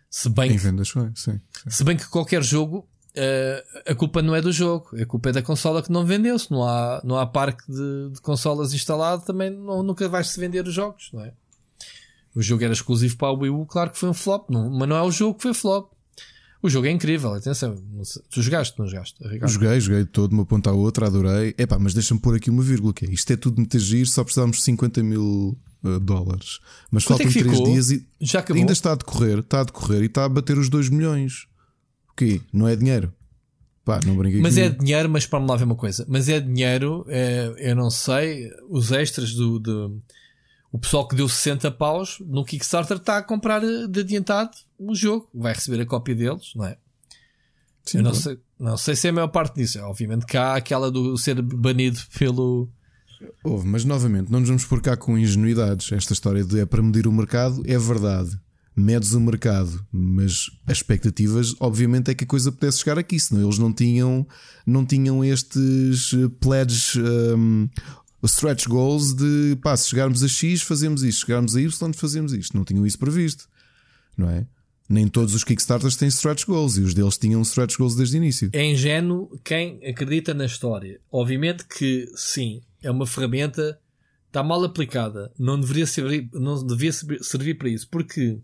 [0.09, 1.71] Se bem, em vendas foi, sim, sim.
[1.71, 5.33] se bem que qualquer jogo Uh, a culpa não é do jogo, a culpa é
[5.33, 6.37] da consola que não vendeu.
[6.37, 10.67] Se não há, não há parque de, de consolas instalado, também não, nunca vais-se vender
[10.67, 11.33] os jogos, não é?
[12.35, 14.89] O jogo era exclusivo para a Wii U, claro que foi um flop, não, mas
[14.89, 15.91] não é o jogo que foi flop.
[16.63, 17.77] O jogo é incrível, atenção.
[18.31, 19.23] Tu jogaste, não jogaste?
[19.23, 19.53] Ricardo?
[19.53, 21.55] Joguei, joguei todo de uma ponta à outra, adorei.
[21.59, 24.25] Epá, mas deixa-me pôr aqui uma vírgula, que é, isto é tudo muito giro, só
[24.25, 26.61] precisávamos de 50 mil uh, dólares.
[26.91, 28.61] Mas Quanto faltam é 3 dias e Já acabou?
[28.61, 31.47] ainda está a decorrer, está a decorrer e está a bater os 2 milhões.
[32.11, 32.41] O quê?
[32.51, 33.13] Não é dinheiro?
[33.85, 36.07] Pá, não brinquei Mas é dinheiro, mas para me lá ver uma coisa.
[36.09, 40.01] Mas é dinheiro, é, eu não sei, os extras do, do-
[40.75, 45.29] O pessoal que deu 60 paus no Kickstarter está a comprar de adiantado o jogo.
[45.33, 46.77] Vai receber a cópia deles, não é?
[47.85, 48.25] Sim, eu não pronto.
[48.25, 49.79] sei, não sei se é a maior parte disso.
[49.83, 52.69] Obviamente que há aquela do ser banido pelo.
[53.45, 55.93] Houve, mas novamente, não nos vamos pôr cá com ingenuidades.
[55.93, 58.37] Esta história de é para medir o mercado é verdade.
[58.77, 63.45] Medes o mercado, mas as expectativas, obviamente, é que a coisa pudesse chegar aqui, senão
[63.45, 64.27] eles não tinham,
[64.67, 67.69] não tinham estes eh, pledges, um,
[68.27, 72.57] stretch goals de pá, se chegarmos a X, fazemos isto, chegarmos a Y, fazemos isto.
[72.57, 73.49] Não tinham isso previsto,
[74.17, 74.47] não é?
[74.89, 78.19] Nem todos os Kickstarters têm stretch goals e os deles tinham stretch goals desde o
[78.19, 78.51] início.
[78.53, 81.01] É ingênuo quem acredita na história.
[81.11, 83.81] Obviamente que sim, é uma ferramenta,
[84.27, 85.33] está mal aplicada.
[85.39, 88.39] Não deveria servir, não devia servir para isso, porque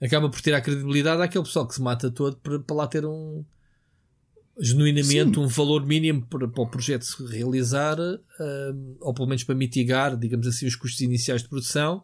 [0.00, 3.42] acaba por tirar credibilidade àquele pessoal que se mata todo para, para lá ter um
[4.60, 7.96] genuinamente um valor mínimo para, para o projeto se realizar,
[9.00, 12.02] ou pelo menos para mitigar, digamos assim, os custos iniciais de produção.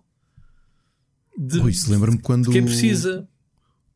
[1.37, 2.51] De, Ui, isso lembra-me quando.
[2.51, 3.27] quem precisa.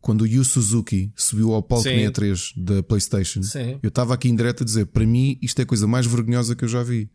[0.00, 2.04] quando o Yu Suzuki subiu ao palco Sim.
[2.04, 3.78] na E3 da PlayStation, Sim.
[3.82, 6.56] eu estava aqui em direto a dizer: para mim, isto é a coisa mais vergonhosa
[6.56, 7.08] que eu já vi.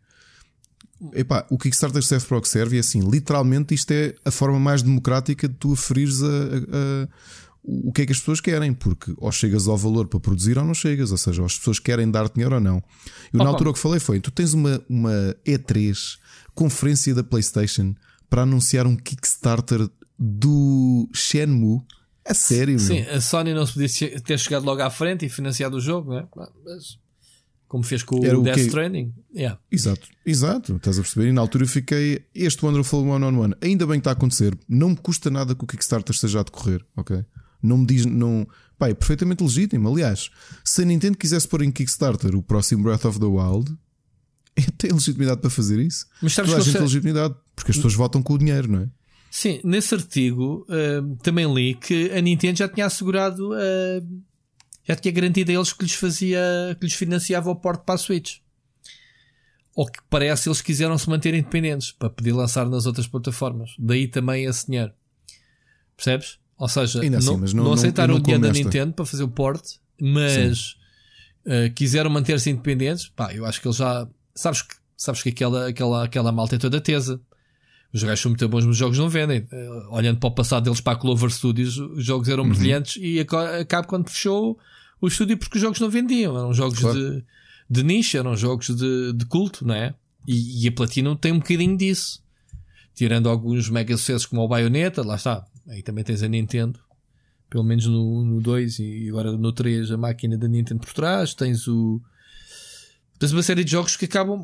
[1.12, 4.58] Epá, o Kickstarter serve para o que serve e assim, literalmente, isto é a forma
[4.58, 7.08] mais democrática de tu aferires a, a- a-
[7.66, 10.64] o que é que as pessoas querem, porque ou chegas ao valor para produzir ou
[10.64, 12.82] não chegas, ou seja, ou as pessoas querem dar dinheiro ou não.
[13.32, 16.18] E na altura o que falei foi: tu tens uma, uma E3,
[16.54, 17.94] conferência da PlayStation,
[18.28, 19.88] para anunciar um Kickstarter
[20.18, 21.80] do Shenmue.
[22.26, 22.78] A sério, meu?
[22.78, 26.10] Sim, a Sony não se podia ter chegado logo à frente e financiado o jogo,
[26.10, 26.28] não é?
[26.64, 26.98] Mas,
[27.68, 28.58] como fez com Era o Death?
[28.58, 29.12] Stranding.
[29.34, 29.58] Yeah.
[29.70, 31.28] Exato, exato, estás a perceber?
[31.28, 32.24] E na altura eu fiquei.
[32.34, 34.56] Este Wonderful One on One, ainda bem que está a acontecer.
[34.68, 37.24] Não me custa nada que o Kickstarter esteja a decorrer, ok?
[37.64, 38.04] Não me diz.
[38.04, 38.46] Não...
[38.78, 39.88] Pá, é perfeitamente legítimo.
[39.88, 40.30] Aliás,
[40.64, 43.76] se a Nintendo quisesse pôr em Kickstarter o próximo Breath of the Wild,
[44.78, 46.06] tem legitimidade para fazer isso.
[46.20, 48.70] Mas sabes Toda a gente tem sei- legitimidade, porque as pessoas votam com o dinheiro,
[48.70, 48.88] não é?
[49.30, 54.02] Sim, nesse artigo ah, também li que a Nintendo já tinha assegurado, ah,
[54.84, 56.40] já tinha garantido a eles que lhes fazia,
[56.78, 58.36] que lhes financiava o porte para a Switch.
[59.74, 63.74] Ou que parece eles quiseram se manter independentes para poder lançar nas outras plataformas.
[63.76, 64.92] Daí também esse dinheiro.
[65.96, 66.38] Percebes?
[66.56, 68.52] Ou seja, Ainda assim, não, mas não, não- aceitaram o dinheiro da.
[68.52, 70.76] Nintendo para fazer o porte, mas
[71.46, 73.08] ah, quiseram manter-se independentes.
[73.08, 74.06] Pá, eu acho que eles já.
[74.34, 77.20] Sabes que, sabes que aquela, aquela, aquela malta é toda tesa.
[77.92, 79.46] Os gajos são muito bons, mas os jogos não vendem.
[79.52, 83.20] Eh, olhando para o passado deles para a Clover Studios, os jogos eram brilhantes e
[83.20, 84.58] a a Capcom fechou
[85.00, 86.36] o estúdio porque os jogos não vendiam.
[86.36, 86.98] Eram jogos Claro.
[86.98, 87.24] de,
[87.70, 89.94] de nicho, eram jogos de, de culto, não é?
[90.26, 92.20] E, e a Platinum tem um bocadinho disso.
[92.96, 95.44] Tirando alguns mega sucessos como o Bayonetta, lá está.
[95.68, 96.78] Aí também tens a Nintendo,
[97.48, 101.34] pelo menos no, no 2 e agora no 3, a máquina da Nintendo por trás.
[101.34, 102.00] Tens o.
[103.18, 104.42] Tens uma série de jogos que acabam,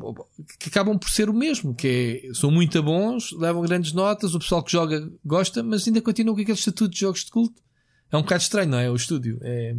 [0.57, 4.39] que acabam por ser o mesmo, que é, são muito bons, levam grandes notas, o
[4.39, 7.61] pessoal que joga gosta, mas ainda continua com aquele estatuto de jogos de culto.
[8.11, 8.89] É um bocado estranho, não é?
[8.89, 9.37] O estúdio.
[9.41, 9.75] É,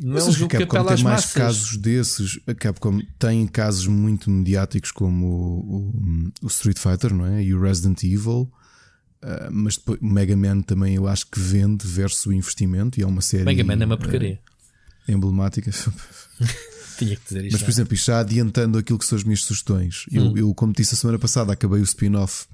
[0.00, 1.32] não é um Mas a jogo que apela tem às mais massas.
[1.32, 2.40] casos desses.
[2.46, 7.42] A Capcom tem casos muito mediáticos como o, o- o Street Fighter, não é?
[7.42, 8.50] E o Resident Evil.
[9.28, 13.02] Ah, mas depois, o Mega Man também eu acho que vende versus o investimento e
[13.02, 14.38] é uma série Mega Man é uma porcaria.
[15.08, 15.70] eh, emblemática.
[16.98, 17.52] Tinha que dizer isto.
[17.52, 20.36] Mas, por exemplo, isto já adiantando aquilo que são as minhas sugestões, eu, Hum.
[20.38, 22.46] eu, como disse a semana passada, acabei o spin-off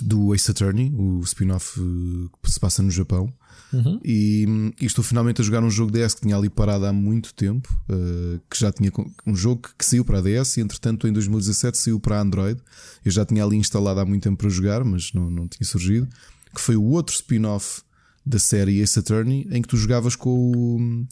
[0.00, 3.32] do Ace Attorney, o spin-off eh, que se passa no Japão.
[3.74, 4.00] Uhum.
[4.04, 4.46] E,
[4.80, 7.68] e estou finalmente a jogar um jogo DS que tinha ali parado há muito tempo,
[7.88, 8.92] eh, que já tinha
[9.26, 12.60] um jogo que saiu para a DS e entretanto em 2017 saiu para a Android.
[13.04, 16.08] Eu já tinha ali instalado há muito tempo para jogar, mas não, não tinha surgido.
[16.54, 17.82] Que foi o outro spin-off
[18.24, 21.06] da série Ace Attorney, em que tu jogavas com o,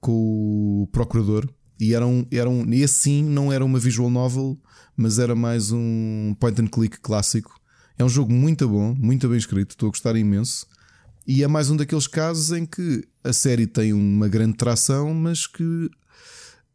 [0.00, 1.46] com o procurador.
[1.78, 4.58] E era um, era um, e esse sim não era uma visual novel,
[4.96, 7.60] mas era mais um point and click clássico.
[7.98, 10.66] É um jogo muito bom, muito bem escrito, estou a gostar imenso.
[11.26, 15.46] E é mais um daqueles casos em que a série tem uma grande tração, mas
[15.46, 15.90] que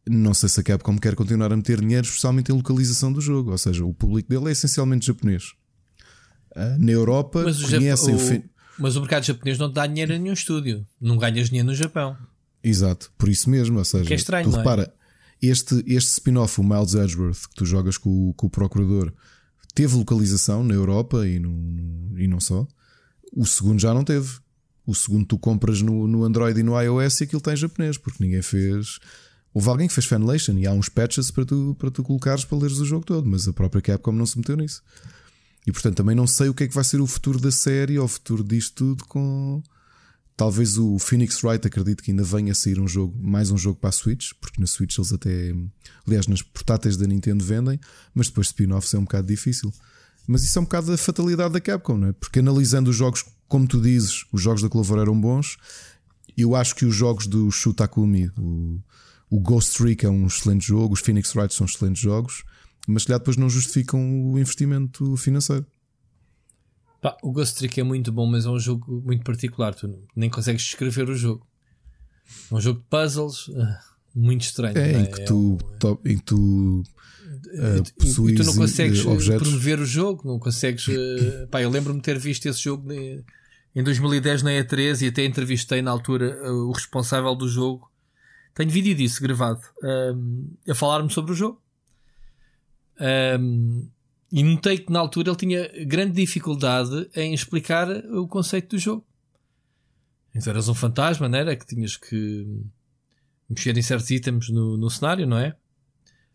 [0.08, 3.50] não sei se a Capcom quer continuar a meter dinheiro, especialmente em localização do jogo.
[3.52, 5.52] Ou seja, o público dele é essencialmente japonês.
[6.54, 8.42] Ah, Na Europa, Mas o, Jap- conhecem o, o-
[8.78, 10.86] mas o mercado japonês não te dá dinheiro a nenhum estúdio.
[11.00, 12.16] Não ganhas dinheiro no Japão.
[12.62, 13.78] Exato, por isso mesmo.
[13.78, 14.58] Ou seja, Que é estranho, tu é?
[14.58, 14.92] repara,
[15.40, 19.12] este, este spin-off, o Miles Edgeworth, que tu jogas com, o- com o Procurador,
[19.74, 22.66] teve localização na Europa e, no, e não só.
[23.32, 24.28] O segundo já não teve.
[24.86, 27.96] O segundo tu compras no, no Android e no iOS e aquilo está em japonês,
[27.96, 28.98] porque ninguém fez.
[29.54, 32.58] Houve alguém que fez fanlation e há uns patches para tu, para tu colocares para
[32.58, 34.82] leres o jogo todo, mas a própria Capcom não se meteu nisso.
[35.66, 37.98] E portanto também não sei o que é que vai ser o futuro da série
[37.98, 39.62] ou o futuro disto tudo com,
[40.36, 43.78] Talvez o Phoenix Wright acredito que ainda venha a sair um jogo, mais um jogo
[43.78, 45.54] para a Switch, porque na Switch eles até,
[46.06, 47.78] aliás, nas portáteis da Nintendo vendem,
[48.14, 49.72] mas depois spin-offs é um bocado difícil.
[50.26, 52.12] Mas isso é um bocado a fatalidade da Capcom, não é?
[52.12, 55.56] Porque analisando os jogos, como tu dizes, os jogos da Clover eram bons.
[56.36, 58.80] Eu acho que os jogos do Shutakumi, o,
[59.28, 62.44] o Ghost Trick é um excelente jogo, os Phoenix Wright são excelentes jogos,
[62.86, 64.00] mas que depois não justificam
[64.30, 65.66] o investimento financeiro.
[67.00, 69.74] Pá, o Ghost Trick é muito bom, mas é um jogo muito particular.
[69.74, 71.44] Tu nem consegues descrever o jogo.
[72.50, 73.66] É um jogo de puzzles uh,
[74.14, 74.78] muito estranho.
[74.78, 76.82] É, não em que tu, um- top, em que tu
[77.46, 79.48] uh, e, e tu não consegues eh, objetos.
[79.48, 80.86] promover o jogo, não consegues.
[80.88, 85.82] uh, pá, eu lembro-me ter visto esse jogo em 2010 na E3 e até entrevistei
[85.82, 87.90] na altura uh, o responsável do jogo.
[88.54, 91.60] Tenho vídeo disso gravado um, a falar-me sobre o jogo.
[93.40, 93.88] Um,
[94.30, 99.04] e notei que na altura ele tinha grande dificuldade em explicar o conceito do jogo.
[100.34, 101.56] Então eras um fantasma, não era?
[101.56, 102.46] Que tinhas que
[103.48, 105.54] mexer em certos itens no, no cenário, não é?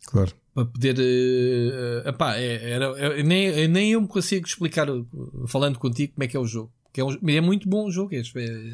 [0.06, 0.34] Claro.
[0.64, 0.96] Para poder.
[0.98, 5.06] eh, eh, epá, é- era, é- nem, nem eu me consigo explicar, uh,
[5.46, 6.72] falando contigo, como é que é o jogo.
[6.92, 8.14] Que é, um- é muito bom o jogo.
[8.14, 8.72] É, é-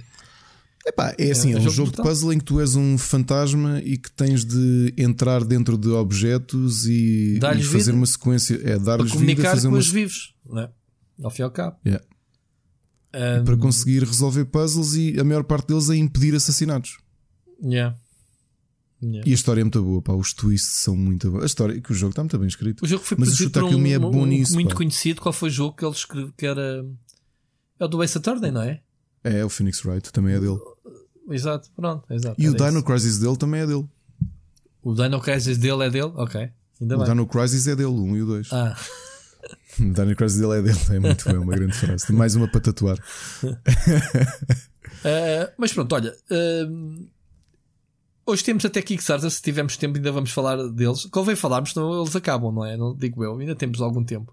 [0.86, 2.98] Epá, é assim, é, é um jogo jogo de puzzle em que tu és um
[2.98, 8.60] fantasma e que tens de entrar dentro de objetos e, e fazer uma sequência.
[8.62, 10.70] É dar-lhes vida, comunicar fazer com uma os vivos, não é?
[11.22, 11.76] Ao fim e ao cabo.
[11.86, 12.04] Yeah.
[13.14, 16.98] Um, para conseguir resolver puzzles e a maior parte deles é impedir assassinatos.
[17.62, 17.96] yeah.
[19.06, 19.28] Yeah.
[19.28, 21.42] E a história é muito boa, pá, os twists são muito bons.
[21.42, 22.82] A história, que o jogo está muito bem escrito.
[22.82, 24.76] O jogo foi Mas o um, é bom um- nisso, muito pá.
[24.76, 25.20] conhecido.
[25.20, 26.32] Qual foi o jogo que ele escreveu?
[26.36, 26.86] Que era.
[27.78, 28.80] É o do Ace Attorney, não é?
[29.22, 30.58] É, o Phoenix Wright também é dele.
[31.30, 32.04] Exato, pronto.
[32.12, 32.82] Exato, E o Dino isso.
[32.84, 33.86] Crisis dele também é dele.
[34.82, 36.12] O Dino Crisis dele é dele?
[36.14, 36.50] Ok.
[36.80, 37.08] Ainda O bem.
[37.08, 38.48] Dino Crisis é dele, 1 e o 2.
[38.52, 38.76] Ah,
[39.80, 42.06] O Dino Crisis dele é dele, é muito bem, uma grande frase.
[42.06, 42.96] Tem mais uma para tatuar.
[43.42, 43.56] Uh,
[45.58, 46.14] mas pronto, olha.
[46.30, 47.08] uh,
[48.26, 49.30] hoje temos até Kickstarter.
[49.30, 51.06] Se tivermos tempo, ainda vamos falar deles.
[51.06, 52.76] Convém falarmos, senão eles acabam, não é?
[52.76, 53.38] Não digo eu.
[53.38, 54.32] Ainda temos algum tempo.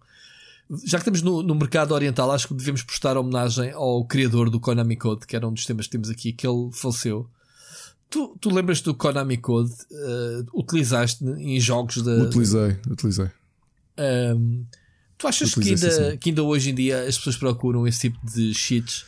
[0.86, 4.60] Já que estamos no, no mercado oriental, acho que devemos prestar homenagem ao criador do
[4.60, 7.30] Konami Code, que era um dos temas que temos aqui, que ele faleceu.
[8.10, 9.72] Tu, tu lembras do Konami Code?
[9.72, 12.12] uh, utilizaste em jogos da.
[12.24, 13.30] Utilizei, utilizei.
[14.36, 14.66] um,
[15.18, 16.18] tu achas que Utilizei, sim, ainda, sim.
[16.18, 19.06] que ainda hoje em dia as pessoas procuram esse tipo de cheats?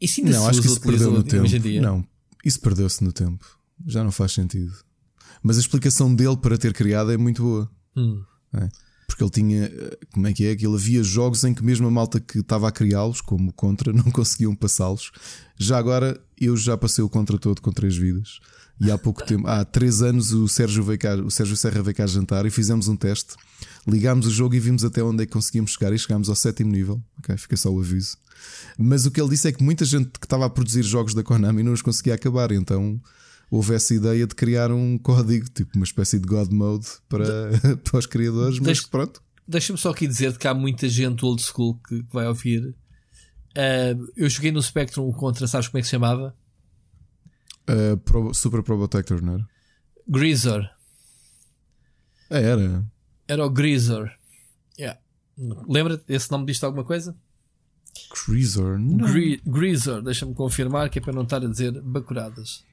[0.00, 1.48] Isso ainda Não, se acho que isso perdeu no tempo.
[1.82, 2.06] Não,
[2.44, 3.59] isso perdeu-se no tempo.
[3.86, 4.72] Já não faz sentido.
[5.42, 7.70] Mas a explicação dele para ter criado é muito boa.
[7.96, 8.22] Hum.
[8.54, 8.68] é?
[9.06, 9.70] Porque ele tinha,
[10.12, 10.54] como é que é?
[10.54, 13.92] Que ele havia jogos em que mesmo a malta que estava a criá-los, como Contra,
[13.92, 15.10] não conseguiam passá-los.
[15.58, 18.38] Já agora, eu já passei o Contra todo com três vidas.
[18.80, 21.94] E há pouco tempo, há três anos, o Sérgio, veio cá, o Sérgio Serra veio
[21.94, 23.34] cá jantar e fizemos um teste.
[23.86, 26.72] Ligámos o jogo e vimos até onde é que conseguíamos chegar e chegámos ao sétimo
[26.72, 27.02] nível.
[27.18, 28.16] Ok, fica só o aviso.
[28.78, 31.22] Mas o que ele disse é que muita gente que estava a produzir jogos da
[31.22, 32.98] Konami não os conseguia acabar, então
[33.50, 37.26] houve essa ideia de criar um código, tipo uma espécie de God Mode para,
[37.84, 39.22] para os criadores, mas pronto.
[39.48, 42.74] Deixa-me só aqui dizer que há muita gente old school que, que vai ouvir.
[43.56, 46.36] Ah, eu joguei no Spectrum o Contra, sabes como é que se chamava?
[47.68, 49.48] Uh, Pro- Super Pro Protector, não era?
[50.08, 50.70] Greaser.
[52.30, 52.84] É, era.
[53.26, 54.12] Era o Greaser.
[54.78, 55.00] Yeah.
[55.68, 56.04] Lembra-te?
[56.08, 57.16] Esse nome diz alguma coisa?
[58.10, 58.98] Cruiser, não.
[59.12, 62.64] Gre- Greaser, deixa-me confirmar que é para não estar a dizer bacuradas.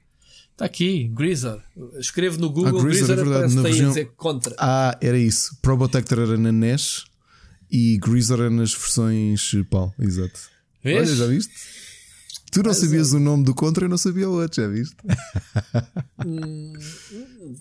[0.57, 1.61] Está aqui, Greaser.
[1.99, 4.55] Escrevo no Google, Ah, Greaser, Greaser, é verdade, na região- dizer contra.
[4.57, 5.55] Ah, era isso.
[5.61, 7.05] Pro Protector era na NES
[7.69, 10.39] e Greaser era nas versões PAL, exato.
[10.83, 11.07] Vês?
[11.09, 11.53] Olha, já viste?
[12.51, 14.95] Tu não Mas, sabias o nome do Contra e não sabia o outro, já viste?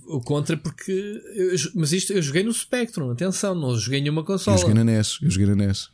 [0.06, 0.90] O contra porque.
[1.34, 4.56] eu- mas isto eu joguei no Spectrum, atenção, não joguei nenhuma Eu consola.
[4.56, 5.90] joguei na NES, eu joguei na NES.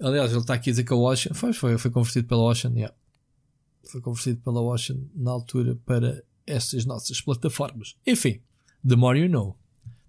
[0.00, 2.72] Aliás, ele está aqui a dizer que a Ocean foi, foi, foi convertido pela Ocean,
[2.74, 2.94] yeah.
[3.90, 7.96] foi convertido pela Ocean na altura para estas nossas plataformas.
[8.06, 8.40] Enfim,
[8.86, 9.56] the more you know.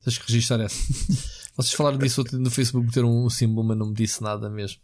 [0.03, 0.75] Tens que registrar essa.
[1.57, 4.79] Vocês falaram disso no Facebook, meteram um símbolo, mas não me disse nada mesmo.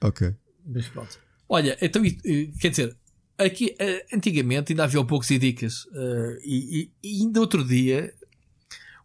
[0.00, 0.34] Ok.
[0.66, 1.18] Mas pronto.
[1.48, 2.02] Olha, então,
[2.58, 2.96] quer dizer,
[3.36, 5.86] aqui eh, antigamente ainda havia poucos e dicas.
[5.94, 8.14] eh, e, e- ainda outro dia,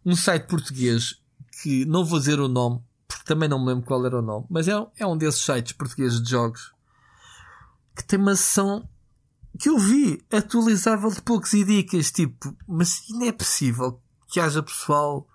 [0.04, 1.20] um site português
[1.62, 4.46] que não vou dizer o nome, porque também não me lembro qual era o nome,
[4.48, 6.72] mas é, é um desses sites portugueses de jogos
[7.94, 8.88] que tem uma sessão
[9.58, 12.10] que eu vi atualizável de poucos e dicas.
[12.10, 15.28] Tipo, mas não é possível que haja pessoal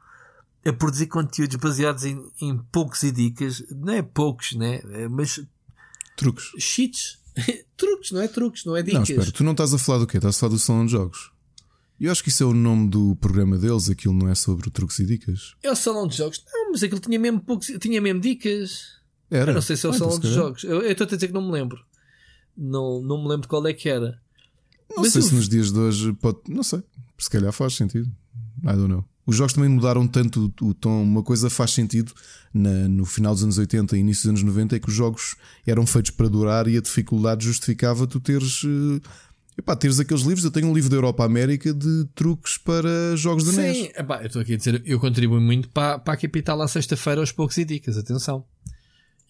[0.65, 3.64] a produzir conteúdos baseados em, em poucos e dicas.
[3.72, 4.81] Não é poucos, né?
[4.91, 5.39] É, Mas
[6.15, 6.52] Truques.
[6.60, 7.19] cheats.
[7.77, 9.10] truques, não é truques, não é Não, dicas.
[9.10, 10.18] espera, tu não estás a falar do quê?
[10.18, 11.31] Estás a falar do salão de jogos.
[11.99, 14.98] Eu acho que isso é o nome do programa deles, aquilo não é sobre truques
[14.99, 15.56] e dicas.
[15.64, 16.43] É o salão de jogos.
[16.52, 18.99] Não, mas aquilo tinha mesmo poucos, tinha mesmo dicas.
[19.30, 19.52] Era.
[19.52, 20.64] Eu não sei se é o salão se de jogos.
[20.64, 21.80] Eu estou a dizer que não me lembro.
[22.57, 24.19] Não, não me lembro qual é que era.
[24.90, 26.40] Não Mas sei eu- se nos dias de hoje pode.
[26.49, 26.84] Não sei.
[27.18, 28.07] Se calhar faz sentido.
[28.64, 29.06] I don't know.
[29.26, 31.02] Os jogos também mudaram tanto o, o tom.
[31.03, 32.11] Uma coisa faz sentido
[32.53, 35.36] na- no final dos anos 80 e início dos anos 90 é que os jogos
[35.65, 38.64] eram feitos para durar e a dificuldade justificava tu teres.
[38.65, 39.02] eh,
[39.60, 40.44] epá, teres aqueles livros.
[40.44, 43.78] Eu tenho um livro da Europa América de truques para jogos de NES.
[43.78, 46.68] Sim, epá, eu estou aqui a dizer, eu contribuo muito para, para a capital à
[46.68, 48.44] sexta-feira aos poucos e dicas, atenção.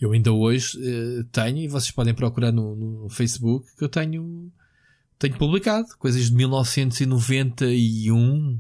[0.02, 4.52] Eu ainda hoje eh, tenho, e vocês podem procurar no, no Facebook, que eu tenho,
[5.20, 8.60] tenho publicado coisas de 1991,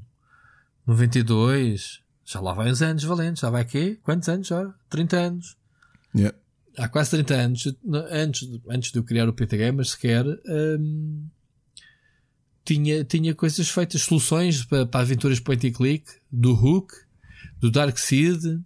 [0.85, 3.97] 92, já lá vai uns anos valentes, já vai quê?
[4.03, 4.72] Quantos anos já?
[4.89, 5.57] 30 anos.
[6.15, 6.38] Yeah.
[6.77, 7.73] Há quase 30 anos,
[8.11, 11.26] antes, de- antes de eu criar o PT Gamer sequer, hum,
[12.63, 16.93] tinha, tinha coisas feitas, soluções para, para aventuras point and click, do Hook,
[17.59, 18.61] do Dark Seed,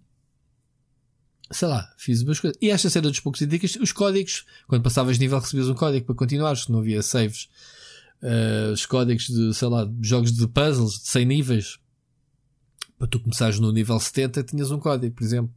[1.50, 2.58] sei lá, fiz umas coisas.
[2.60, 6.06] E esta cena dos poucos e dicas, os códigos, quando passavas nível recebias um código
[6.06, 7.48] para continuar, se não havia saves.
[8.22, 11.78] Uh, os códigos de, sei lá, jogos de puzzles de 100 níveis,
[12.98, 15.52] para tu começares no nível 70, tinhas um código, por exemplo.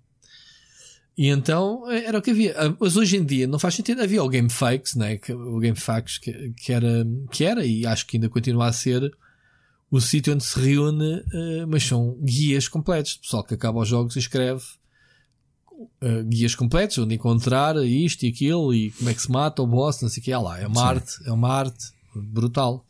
[1.18, 2.56] E então eh, era o que havia.
[2.58, 4.02] Ah, Mas hoje em dia não faz sentido.
[4.02, 5.20] Havia o Game Fakes, né?
[5.30, 9.12] o Game Facts, que, que, era, que era, e acho que ainda continua a ser,
[9.92, 13.18] o sítio onde se reúne, eh, mas são guias completos.
[13.18, 14.64] Pessoal que acaba os jogos e escreve
[16.02, 19.68] eh, guias completos, onde encontrar isto e aquilo, e como é que se mata o
[19.68, 20.32] boss, não sei o que.
[20.34, 20.88] Ah lá, é uma Sim.
[20.88, 21.86] arte, é uma arte
[22.16, 22.86] brutal.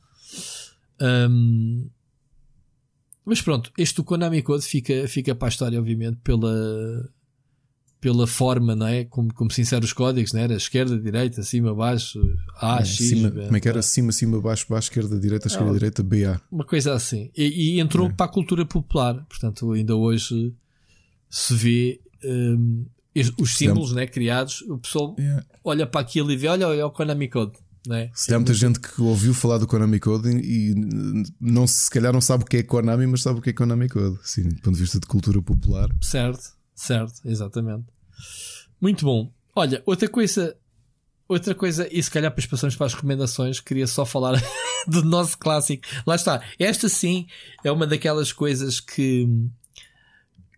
[0.99, 1.87] Ahm,
[3.25, 7.09] mas pronto, este Konami Code fica, fica para a história, obviamente, pela,
[8.01, 9.05] pela forma, não é?
[9.05, 10.43] Como, como se insere os códigos, não é?
[10.45, 10.53] era?
[10.55, 12.19] Esquerda, direita, cima, baixo,
[12.59, 13.07] A, É, X.
[13.09, 13.81] cima- como é que era?
[13.83, 16.41] Cima, cima, baixo, baixo, esquerda, direita, esquerda, Ah, direita, BA.
[16.51, 17.29] Uma coisa assim.
[17.37, 18.11] E, e entrou É.
[18.11, 19.23] para a cultura popular.
[19.29, 20.53] Portanto, ainda hoje
[21.29, 22.01] se vê
[23.15, 24.61] es- os símbolos né, criados.
[24.63, 25.45] O pessoal Yeah.
[25.63, 27.53] olha para aquilo e vê: olha, olha o Konami Code.
[27.87, 28.11] Né?
[28.13, 30.75] Se há muita gente que ouviu falar do Konami Code e
[31.39, 33.87] não, se calhar não sabe o que é Konami, mas sabe o que é Konami
[33.87, 34.19] Code.
[34.23, 35.87] Sim, do ponto de vista de cultura popular.
[36.01, 36.43] Certo,
[36.75, 37.85] certo, exatamente.
[38.81, 39.31] Muito bom.
[39.55, 40.55] Olha, outra coisa,
[41.27, 44.33] outra coisa, e se calhar depois passamos para as recomendações, queria só falar
[44.87, 45.83] do nosso clássico.
[46.05, 46.43] Lá está.
[46.59, 47.27] Esta sim
[47.63, 49.25] é uma daquelas coisas que,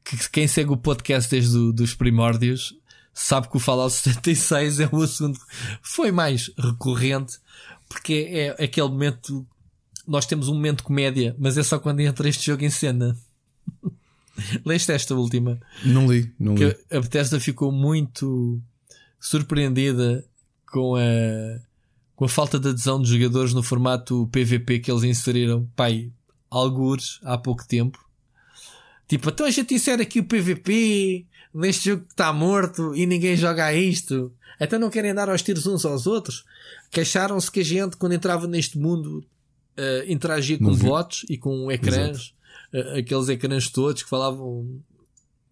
[0.03, 2.75] que quem segue o podcast desde o, dos primórdios
[3.13, 5.45] sabe que o Fallout 76 é um assunto que
[5.81, 7.37] foi mais recorrente
[7.91, 9.45] porque é aquele momento.
[10.07, 13.15] Nós temos um momento de comédia, mas é só quando entra este jogo em cena.
[14.65, 15.59] Leste esta última?
[15.83, 16.73] Não li, não li.
[16.73, 18.59] que a Bethesda ficou muito
[19.19, 20.25] surpreendida
[20.65, 21.59] com a,
[22.15, 26.11] com a falta de adesão dos jogadores no formato PVP que eles inseriram, pai,
[26.49, 28.03] algures há pouco tempo.
[29.11, 33.35] Tipo, então a gente insere aqui o PVP neste jogo que está morto e ninguém
[33.35, 34.31] joga a isto.
[34.57, 36.45] Então não querem dar aos tiros uns aos outros.
[36.89, 39.21] Queixaram-se que a gente, quando entrava neste mundo,
[39.75, 40.85] eh, interagia com vi.
[40.85, 42.33] bots e com ecrãs,
[42.71, 44.81] eh, aqueles ecrãs todos que falavam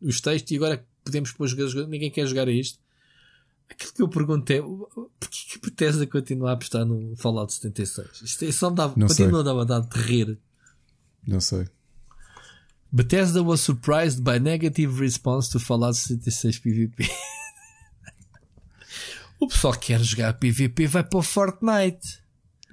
[0.01, 2.79] os textos e agora podemos pôr jogadores, ninguém quer jogar a isto.
[3.69, 8.21] Aquilo que eu pergunto é porquê que a Bethesda continua a apostar no Fallout 76?
[8.23, 10.37] Isto é- só me dá, Não continua a dar vontade de rir.
[11.27, 11.67] Não sei.
[12.91, 17.07] Bethesda was surprised by negative response to Fallout 76 PvP.
[19.39, 22.19] o pessoal que quer jogar PvP vai para o Fortnite.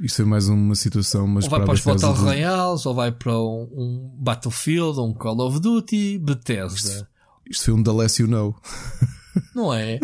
[0.01, 3.13] Isto é mais uma situação, mas ou vai para os Battle de- Royales, ou vai
[3.13, 6.19] para um, um Battlefield, ou um Call of Duty.
[6.19, 7.09] Bethesda.
[7.49, 8.57] Isto foi um The Less You Know.
[9.55, 10.01] Não é?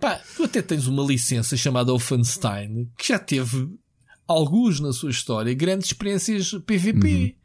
[0.00, 3.68] Pá, tu até tens uma licença chamada Wolfenstein que já teve
[4.26, 7.36] alguns na sua história grandes experiências PVP.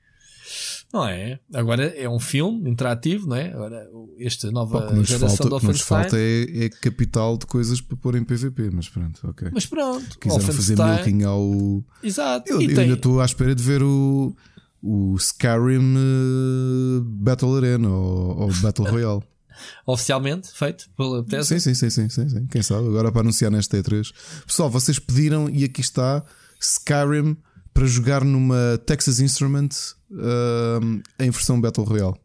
[0.94, 1.40] Não é?
[1.52, 3.52] Agora é um filme interativo, não é?
[3.52, 3.90] Agora
[4.20, 6.02] esta nova Pá, o que nos geração falta, do o que nos Wolfenstein.
[6.04, 9.50] falta é, é capital de coisas para pôr em PVP, mas pronto, ok.
[9.52, 11.84] Mas pronto, Quiseram fazer milking ao.
[12.04, 12.48] Exato.
[12.48, 14.36] Eu, eu tem, ainda estou à espera de ver o,
[14.84, 19.24] o Skyrim eh, Battle Arena ou, ou Battle Royale.
[19.88, 21.60] oficialmente feito pela Bethesda.
[21.60, 22.48] sim, sim, sim, sim, sim, sim.
[22.48, 22.88] Quem sabe?
[22.88, 24.14] Agora para anunciar nesta E3.
[24.46, 26.24] Pessoal, vocês pediram e aqui está
[26.60, 27.36] Skyrim
[27.74, 29.70] para jogar numa Texas Instrument
[30.12, 32.20] ehm, em versão Battle Royale.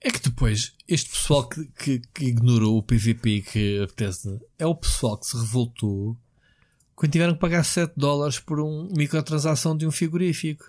[0.00, 4.66] É que depois, este pessoal que, que, que ignorou o PVP que a Bethesda é
[4.66, 6.16] o pessoal que se revoltou
[6.94, 10.64] quando tiveram que pagar 7 dólares por uma microtransação de um frigorífico.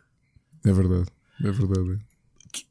[0.66, 1.10] É verdade,
[1.44, 2.00] é verdade.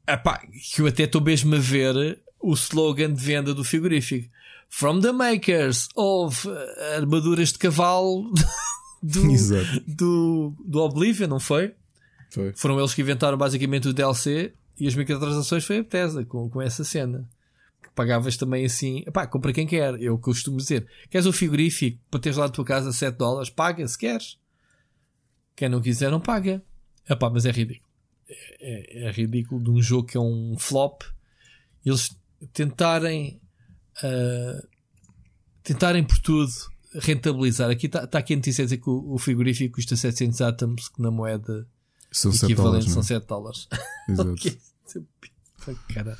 [0.07, 4.29] Epá, que eu até estou mesmo a ver o slogan de venda do frigorífico.
[4.69, 6.53] From the makers of uh,
[6.95, 8.31] armaduras de cavalo
[9.01, 9.23] do,
[9.87, 11.73] do, do Oblivion, não foi?
[12.29, 12.53] Foi.
[12.55, 16.61] Foram eles que inventaram basicamente o DLC e as microtransações foi a Bethesda com, com
[16.61, 17.27] essa cena.
[17.81, 20.87] que pagavas também assim, pá, compra quem quer, eu costumo dizer.
[21.09, 23.49] Queres o frigorífico para teres lá na tua casa 7 dólares?
[23.49, 24.37] Paga se queres.
[25.55, 26.63] Quem não quiser, não paga.
[27.09, 27.89] Epá, mas é ridículo.
[28.29, 31.01] É, é, é ridículo de um jogo que é um flop.
[31.83, 32.15] Eles
[32.53, 33.41] tentarem
[34.03, 34.67] uh,
[35.63, 36.51] tentarem por tudo
[36.93, 37.69] rentabilizar.
[37.69, 40.89] Aqui está tá aqui a notícia a dizer que o, o frigorífico custa 700 átomos,
[40.89, 41.67] que na moeda
[42.11, 42.85] São 7 equivalente dólares.
[42.85, 43.05] são não é?
[43.05, 43.67] 7 dólares.
[44.09, 44.57] Exato.
[45.93, 46.17] Cara.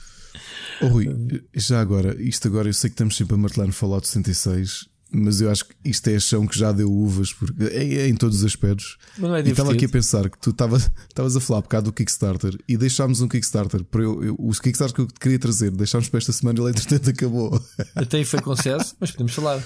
[0.81, 4.07] Oh, Rui, já agora, isto agora eu sei que estamos sempre a martelar no Fallout
[4.07, 7.95] 76, mas eu acho que isto é a chão que já deu uvas, porque é,
[8.01, 8.97] é em todos os aspectos.
[9.17, 11.93] É E estava aqui a pensar que tu estava- estavas a falar um bocado do
[11.93, 15.71] Kickstarter e deixámos um Kickstarter para eu, eu, o Kickstarter que eu te queria trazer,
[15.71, 17.65] deixámos para esta semana e ele entretanto acabou.
[17.95, 19.63] Até aí foi com sucesso, mas podemos falar.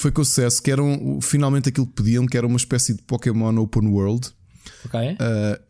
[0.00, 3.52] Foi com sucesso, que eram finalmente aquilo que pediam, que era uma espécie de Pokémon
[3.60, 4.28] Open World.
[4.84, 5.00] Ok?
[5.00, 5.16] Uh,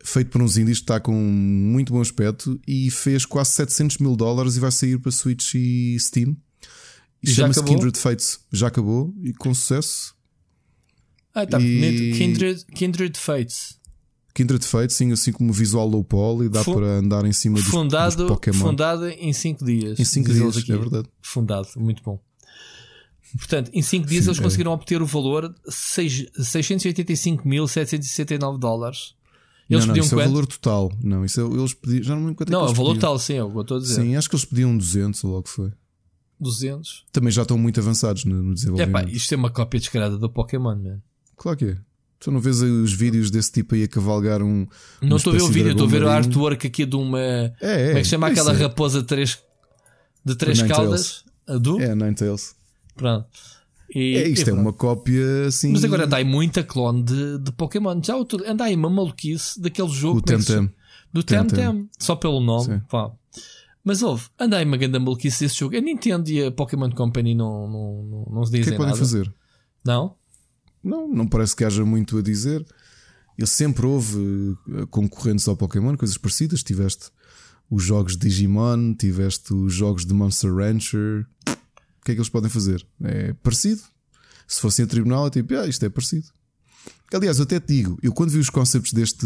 [0.03, 4.55] feito por uns indies, está com muito bom aspecto e fez quase 700 mil dólares
[4.55, 6.37] e vai sair para Switch e Steam.
[7.23, 7.63] E chama-se?
[7.63, 8.39] Kindred Fates.
[8.51, 10.13] Já acabou e com sucesso.
[11.33, 12.17] Ah, tá E- bonito.
[12.19, 13.79] Kindred, Kindred Fates.
[14.35, 17.73] Kindred Fates, sim, assim como visual low poly, dá para andar em cima dos, dos
[17.73, 18.59] Fundado, Pokémon.
[18.59, 19.99] fundado em 5 dias.
[19.99, 20.71] Em 5 diz dias, aqui.
[20.71, 21.09] é verdade.
[21.19, 22.21] Fundado, muito bom.
[23.37, 24.43] Portanto, em 5 dias Sim, eles é.
[24.43, 29.13] conseguiram obter o valor de seis- 685.779 dólares.
[29.69, 30.29] Eles não, não, isso é o quanto?
[30.29, 30.91] valor total.
[31.03, 32.03] Não, isso é, eles pediam.
[32.03, 33.01] Já não me quanto Não, é é o valor pediam.
[33.11, 34.01] tal, sim, é o que eu estou a dizer.
[34.01, 35.71] Sim, acho que eles pediam 200 ou logo foi.
[36.39, 37.05] 200.
[37.11, 39.05] Também já estão muito avançados no, no É desenvolvimento.
[39.05, 40.99] pá, isto é uma cópia descarada do Pokémon, man.
[41.37, 41.77] Claro que é.
[42.19, 44.67] Tu não vês os vídeos desse tipo aí a cavalgar um.
[45.01, 47.19] Não estou a ver o vídeo, estou a ver o artwork aqui de uma.
[47.19, 47.85] É, é.
[47.87, 48.57] Como é que se chama aquela é.
[48.57, 49.39] raposa de três,
[50.25, 51.23] de três caudas?
[51.47, 51.79] A do?
[51.79, 52.55] É, Ninetales.
[52.99, 53.27] Pronto.
[53.95, 54.61] E, É, isto e é pronto.
[54.61, 55.71] uma cópia assim.
[55.71, 57.99] Mas agora andai muita clone de, de Pokémon.
[58.03, 60.71] Já outro, andai uma maluquice daquele jogo O é Temtem.
[61.11, 62.81] do Temtem, só pelo nome.
[63.83, 65.75] Mas houve, andai uma grande maluquice desse jogo.
[65.75, 68.73] A Nintendo e a Pokémon Company não, não, não, não se O que é dizem
[68.73, 68.97] que podem nada.
[68.99, 69.33] fazer?
[69.83, 70.15] Não?
[70.83, 72.63] Não, não parece que haja muito a dizer.
[73.37, 76.61] Ele sempre houve eh, concorrentes ao Pokémon, coisas parecidas.
[76.61, 77.09] Tiveste
[77.71, 81.25] os jogos de Digimon, tiveste os jogos de Monster Rancher.
[82.09, 82.83] Que é que eles podem fazer?
[83.03, 83.81] É parecido.
[84.47, 86.25] Se fossem a tribunal, é tipo, ah, isto é parecido.
[87.13, 89.25] Aliás, eu até te digo, eu quando vi os conceitos deste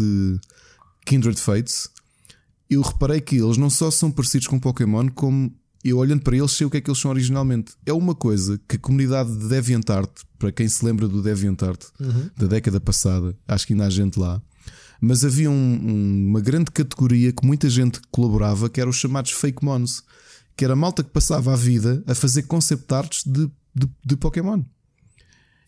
[1.06, 1.88] Kindred Fates,
[2.68, 5.50] eu reparei que eles não só são parecidos com Pokémon, como
[5.82, 7.72] eu olhando para eles sei o que é que eles são originalmente.
[7.86, 11.80] É uma coisa que a comunidade de DeviantArt, para quem se lembra do DeviantArt
[12.36, 14.42] da década passada, acho que ainda há gente lá,
[15.00, 19.30] mas havia um- um- uma grande categoria que muita gente colaborava, que eram os chamados
[19.30, 20.02] fake mons,
[20.56, 24.16] que era a malta que passava a vida a fazer concept arts de, de, de
[24.16, 24.62] Pokémon.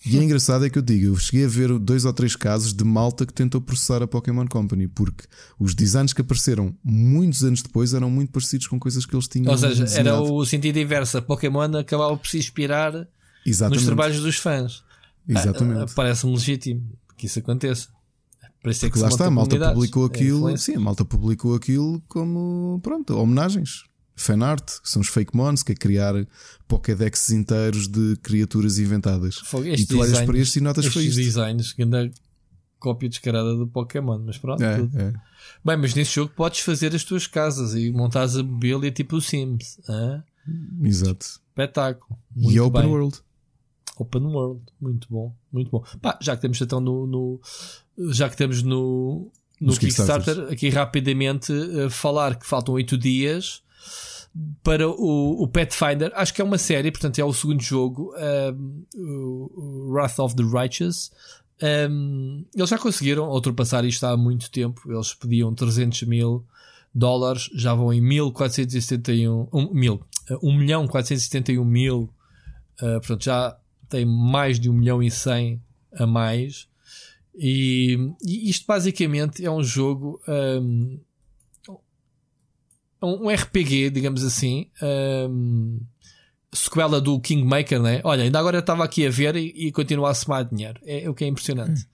[0.04, 2.72] E é engraçado é que eu digo, eu cheguei a ver dois ou três casos
[2.72, 5.24] de malta que tentou processar a Pokémon Company, porque
[5.58, 9.50] os designs que apareceram muitos anos depois eram muito parecidos com coisas que eles tinham.
[9.50, 10.32] Ou seja, era desenhado.
[10.34, 11.18] o sentido inverso.
[11.18, 13.08] A Pokémon acabava por se inspirar
[13.44, 13.78] Exatamente.
[13.78, 14.84] nos trabalhos dos fãs.
[15.28, 15.80] Exatamente.
[15.80, 16.82] Ah, ah, Parece-me legítimo
[17.16, 17.88] que isso aconteça.
[18.64, 20.38] É que Porque lá está, a malta publicou É aquilo.
[20.38, 20.72] influência.
[20.72, 23.84] sim, a malta publicou aquilo como pronto, homenagens.
[24.16, 26.14] Fanart, que são os fake mons, que é criar
[26.66, 29.36] Pokédexes inteiros de criaturas inventadas.
[29.36, 31.16] Fogo, E tu olhas para estes e notas que foi isto.
[31.20, 32.12] designs, grande
[32.78, 34.62] cópia descarada do Pokémon, mas pronto.
[34.62, 34.98] É, tudo.
[35.00, 35.12] é.
[35.64, 39.20] Bem, mas nesse jogo podes fazer as tuas casas e montares a mobília tipo o
[39.20, 39.78] Sims.
[39.88, 40.22] hã?
[40.82, 41.26] Exato.
[41.50, 42.18] Espetáculo.
[42.36, 42.90] e Muito Open bem.
[42.90, 43.18] World.
[43.98, 44.62] Open World.
[44.80, 45.34] Muito bom.
[45.52, 45.84] Muito bom.
[46.02, 47.06] Pá, já que temos então no.
[47.06, 47.40] no-
[48.12, 49.30] já que estamos no,
[49.60, 53.62] no Kickstarter, aqui rapidamente eh, falar que faltam 8 dias
[54.62, 56.12] para o, o Pathfinder.
[56.14, 58.14] Acho que é uma série, portanto é o segundo jogo,
[58.54, 61.10] um, o, Wrath of the Righteous.
[61.62, 64.80] Um, eles já conseguiram ultrapassar isto há muito tempo.
[64.92, 66.44] Eles pediam 300 mil
[66.94, 70.00] dólares, já vão em 1471 um, mil,
[70.30, 72.10] uh, 1 milhão 471 mil.
[72.80, 73.56] Uh, portanto, já
[73.88, 75.60] tem mais de 1 milhão e 100
[75.94, 76.68] a mais.
[77.34, 80.98] E, e isto basicamente é um jogo, um,
[83.02, 84.66] um RPG, digamos assim,
[85.30, 85.80] um,
[86.52, 88.00] sequela do Kingmaker, né?
[88.04, 90.80] Olha, ainda agora estava aqui a ver e, e continua a somar dinheiro.
[90.84, 91.86] É o que é impressionante.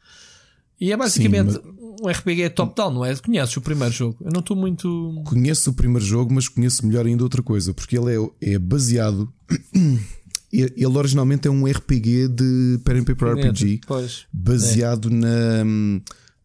[0.80, 1.60] E é basicamente
[2.02, 3.14] um RPG top-down, não é?
[3.16, 4.16] Conheces o primeiro jogo?
[4.20, 5.22] Eu não estou muito.
[5.24, 9.32] Conheço o primeiro jogo, mas conheço melhor ainda outra coisa, porque ele é, é baseado.
[10.52, 14.26] Ele originalmente é um RPG de Pen and Paper RPG, Pois.
[14.30, 15.64] baseado na.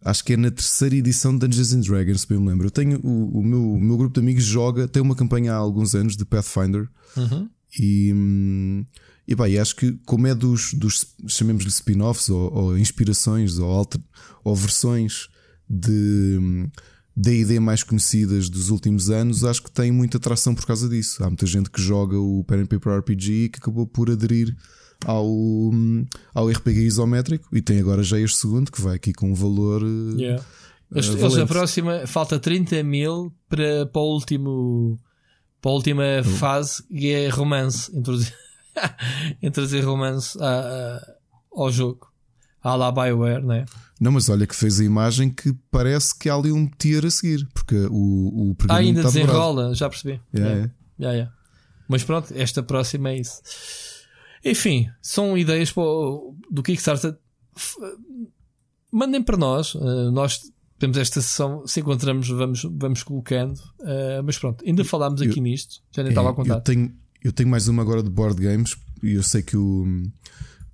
[0.03, 2.68] Acho que é na terceira edição de Dungeons and Dragons, se bem me lembro.
[2.68, 5.57] Eu tenho o, o meu, o meu grupo de amigos joga, tem uma campanha há
[5.57, 7.49] alguns anos de Pathfinder Uhum.
[7.80, 8.86] e, hum,
[9.28, 13.69] e pá, e acho que como é dos, dos chamemos-lhe spin-offs ou, ou inspirações ou,
[13.69, 13.99] alter,
[14.44, 15.28] ou versões
[15.69, 16.69] de, hum,
[17.15, 21.24] D&D mais conhecidas dos últimos anos, acho que tem muita atração por causa disso.
[21.24, 24.56] Há muita gente que joga o Pen and Paper RPG e que acabou por aderir
[25.06, 25.28] ao,
[26.34, 29.82] ao RPG isométrico e tem agora já este segundo que vai aqui com um valor.
[29.84, 30.44] eh, Yeah.
[30.95, 34.98] Eh, eles a próxima falta 30 mil para, para o último
[35.61, 36.24] para a última Hum.
[36.38, 38.34] fase e é romance introduzir,
[39.41, 41.14] introduzir romance a- a-
[41.52, 42.07] ao jogo
[42.64, 43.65] à la Bioware, né?
[43.99, 47.10] Não, mas olha que fez a imagem que parece que há ali um tier a
[47.10, 49.14] seguir, porque o, o Ah, ainda dobrado.
[49.14, 50.22] desenrola, já percebi.
[50.34, 50.56] É, Yeah.
[50.56, 50.72] é.
[50.99, 51.34] Yeah, yeah.
[51.90, 53.41] Mas pronto, esta próxima é isso.
[54.45, 57.18] Enfim, são ideias para o- do Kickstarter.
[58.91, 59.76] Mandem para nós.
[59.76, 60.41] uh, nós
[60.80, 61.65] temos esta sessão.
[61.68, 63.57] Se encontramos, vamos, vamos colocando.
[63.80, 65.81] Uh, mas pronto, ainda falámos aqui Eu- nisto.
[65.91, 66.61] Já nem É, estava a eu, contar.
[66.61, 66.93] tenho,
[67.23, 69.85] eu tenho mais uma agora de board games e eu sei que o,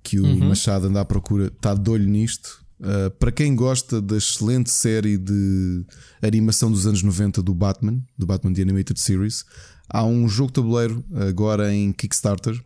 [0.02, 0.48] que o Uhum.
[0.48, 2.62] Machado anda à procura, está de olho nisto.
[2.80, 5.84] Uh, para quem gosta da excelente série de
[6.20, 9.44] animação dos anos 90 do Batman, do Batman The Animated Series,
[9.88, 12.60] há um jogo de tabuleiro agora em Kickstarter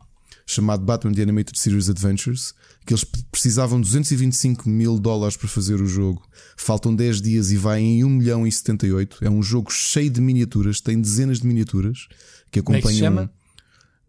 [0.49, 2.55] chamado Batman The Animated Series Adventures,
[2.87, 6.27] que eles precisavam de 225 mil dólares para fazer o jogo.
[6.57, 9.19] Faltam 10 dias e vai em 1 milhão e 78.
[9.21, 12.09] É um jogo cheio de miniaturas, tem dezenas de miniaturas
[12.51, 13.33] que Como é que se acompanham chama?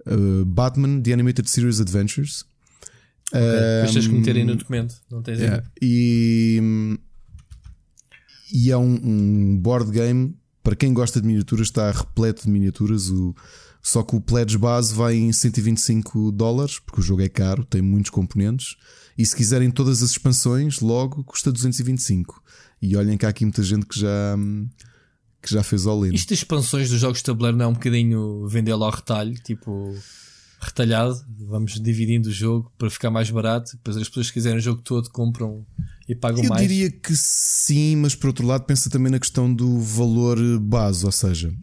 [0.08, 2.46] uh, Batman The Animated Series Adventures.
[3.34, 4.96] Depois tens que meterem no documento.
[5.12, 5.64] Não tens Yeah.
[5.82, 6.98] E,
[8.52, 13.10] e é um, um board game para quem gosta de miniaturas, está repleto de miniaturas.
[13.10, 13.36] O,
[13.82, 17.82] só que o pledge base vai em 125 dólares, porque o jogo é caro, tem
[17.82, 18.76] muitos componentes.
[19.18, 22.42] E se quiserem todas as expansões, logo custa 225.
[22.82, 24.38] E olhem que há aqui muita gente que já,
[25.42, 26.14] que já fez all in.
[26.14, 29.94] Isto das expansões dos jogos de tabuleiro não é um bocadinho vendê-lo ao retalho, tipo
[30.62, 31.20] retalhado.
[31.48, 33.72] Vamos dividindo o jogo para ficar mais barato.
[33.78, 35.66] Depois as pessoas que quiserem o jogo todo compram
[36.08, 36.62] e pagam Eu mais.
[36.62, 41.12] diria que sim, mas por outro lado pensa também na questão do valor base, ou
[41.12, 41.54] seja,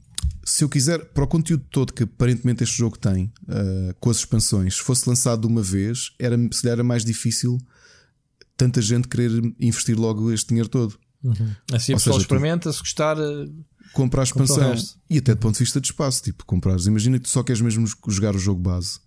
[0.48, 4.18] se eu quiser, para o conteúdo todo que aparentemente este jogo tem, ah, com as
[4.18, 7.58] expansões, se fosse lançado de uma vez, era, se calhar era mais difícil
[8.56, 10.96] tanta gente querer investir logo este dinheiro todo.
[11.72, 13.18] Assim a pessoa experimenta, se gostar.
[13.18, 13.48] eh,
[13.92, 14.56] Comprar a expansão
[15.08, 16.86] e até do ponto de vista de espaço, tipo, comprares.
[16.86, 18.98] Imagina que tu só queres mesmo jogar o jogo base.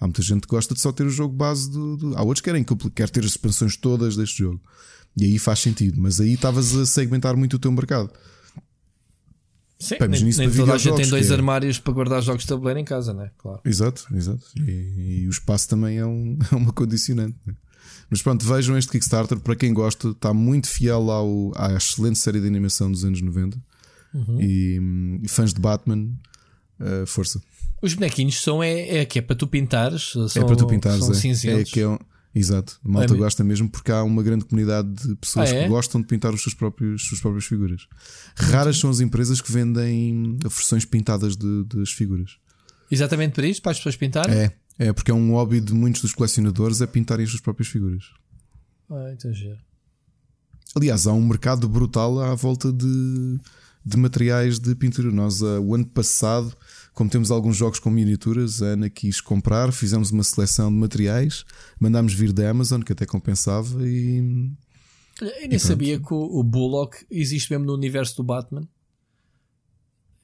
[0.00, 1.96] Há muita gente que gosta de só ter o jogo base do.
[1.96, 4.60] do- Há outros que querem que quer ter as expansões todas deste jogo.
[5.16, 8.10] E aí faz sentido, mas aí estavas a segmentar muito o teu mercado.
[9.84, 12.42] Sim, Pá, nem, nisso nem toda a gente tem dois é- armários para guardar jogos
[12.42, 13.30] de tabuleiro em casa, né?
[13.38, 13.60] Claro.
[13.64, 14.44] Exato, exato.
[14.56, 17.36] E, e o espaço também é, um, é uma condicionante.
[17.46, 17.54] né?
[18.10, 19.38] Mas pronto, vejam este Kickstarter.
[19.40, 23.58] Para quem gosta, está muito fiel ao, à excelente série de animação dos anos 90.
[24.38, 26.08] E, hum, e fãs de Batman,
[26.78, 27.42] eh, força.
[27.82, 30.12] Os bonequinhos são é, é que é para tu pintares.
[30.12, 31.04] São, é para tu pintares.
[31.04, 31.16] São é.
[31.16, 31.70] cinzentos.
[31.70, 31.98] É que é um-
[32.34, 35.62] Exato, a malta É gosta mesmo porque há uma grande comunidade de pessoas Ah, é?
[35.62, 37.86] que gostam de pintar os seus próprios, as suas próprias figuras.
[38.34, 42.36] Raras são as empresas que vendem versões pintadas de- das figuras.
[42.90, 44.34] Exatamente para isto, para as pessoas pintarem.
[44.34, 47.68] É, é porque é um hobby de muitos dos colecionadores é pintarem as suas próprias
[47.68, 48.04] figuras.
[48.90, 49.58] Ah, então giro.
[50.76, 53.38] Aliás, há um mercado brutal à volta de,
[53.86, 55.10] de materiais de pintura.
[55.12, 56.52] Nós, ah, o ano passado,
[56.94, 61.44] como temos alguns jogos com miniaturas, a Ana quis comprar, fizemos uma seleção de materiais,
[61.78, 64.52] mandámos vir da Amazon, que até compensava, e
[65.20, 68.66] Eu nem sabia que o, o Bullock existe mesmo no universo do Batman.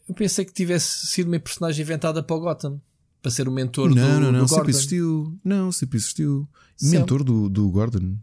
[0.08, 2.80] Eu pensei que tivesse sido uma personagem inventada para o Gotham.
[3.22, 5.38] Para ser o mentor não, do, não, não, do sempre existiu.
[5.44, 6.48] Não, sempre existiu.
[6.76, 6.98] Sempre.
[6.98, 8.16] Mentor do, do Gordon.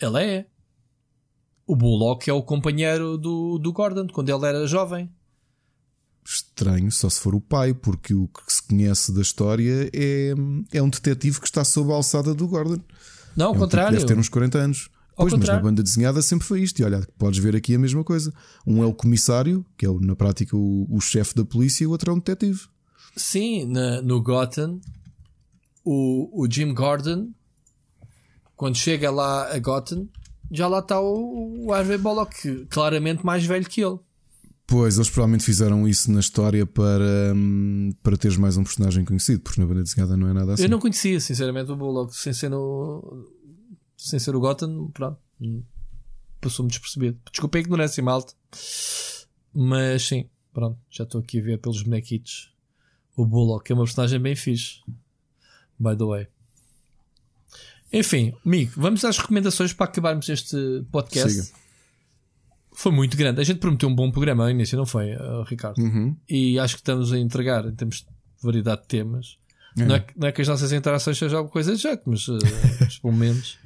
[0.00, 0.46] Ele é.
[1.66, 5.10] O Bullock é o companheiro do, do Gordon quando ele era jovem.
[6.24, 10.32] Estranho, só se for o pai, porque o que se conhece da história é,
[10.72, 12.78] é um detetive que está sob a alçada do Gordon.
[13.36, 13.98] Não, ao É um tipo contrário.
[13.98, 14.88] Deve ter uns 40 anos.
[15.16, 16.80] Ao pois, mas na banda desenhada sempre foi isto.
[16.80, 18.32] E olha, podes ver aqui a mesma coisa.
[18.66, 21.90] Um é o comissário, que é na prática o, o chefe da polícia, e o
[21.90, 22.62] outro é um detetive.
[23.16, 24.80] Sim, na- no Gotham,
[25.84, 27.28] o, o Jim Gordon,
[28.56, 30.08] quando chega lá a Gotham,
[30.50, 33.98] já lá está o, o Harvey Bullock, claramente mais velho que ele.
[34.66, 39.42] Pois, eles provavelmente fizeram isso na história para, hum, para teres mais um personagem conhecido,
[39.42, 40.62] porque na banda desenhada não é nada assim.
[40.62, 43.28] Eu não conhecia, sinceramente, o Bullock, sem ser, no,
[43.96, 45.62] sem ser o Gotham, pronto, hum,
[46.40, 47.18] passou-me despercebido.
[47.30, 48.32] Desculpa a ignorância, malta.
[49.52, 52.52] Mas sim, pronto, já estou aqui a ver pelos bonequitos.
[53.16, 54.80] O Bullock é uma personagem bem fixe.
[55.78, 56.28] By the way.
[57.92, 61.30] Enfim, amigo, vamos às recomendações para acabarmos este podcast.
[61.30, 61.63] Siga.
[62.74, 63.40] Foi muito grande.
[63.40, 65.78] A gente prometeu um bom programa ao início, não foi, uh, Ricardo?
[65.78, 66.16] Uhum.
[66.28, 68.06] E acho que estamos a entregar em termos de
[68.42, 69.38] variedade de temas.
[69.76, 69.84] É.
[69.84, 72.38] Não, é, não, é, que as nossas interações sejam alguma coisa de jeito, mas, uh,
[73.02, 73.58] pelo menos.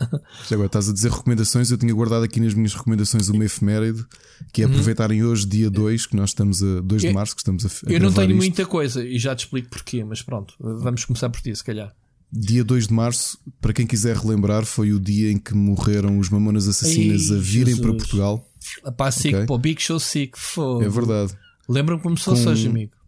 [0.48, 1.70] Já agora estás a dizer recomendações.
[1.70, 4.05] Eu tinha guardado aqui nas minhas recomendações uma efeméride
[4.52, 4.72] que é uhum.
[4.72, 7.68] aproveitarem hoje, dia 2, que nós estamos a 2 de março, que estamos a.
[7.68, 8.36] a eu não tenho isto.
[8.36, 11.94] muita coisa e já te explico porquê, mas pronto, vamos começar por ti, se calhar.
[12.30, 16.28] Dia 2 de março, para quem quiser relembrar, foi o dia em que morreram os
[16.28, 17.80] Mamonas Assassinas Ei, a virem Jesus.
[17.80, 18.48] para Portugal.
[18.97, 19.47] Pá, sick, okay?
[19.49, 20.82] o Big Show Sick, fogo.
[20.82, 21.36] É verdade.
[21.69, 22.99] Lembra-me como se fosse hoje, amigo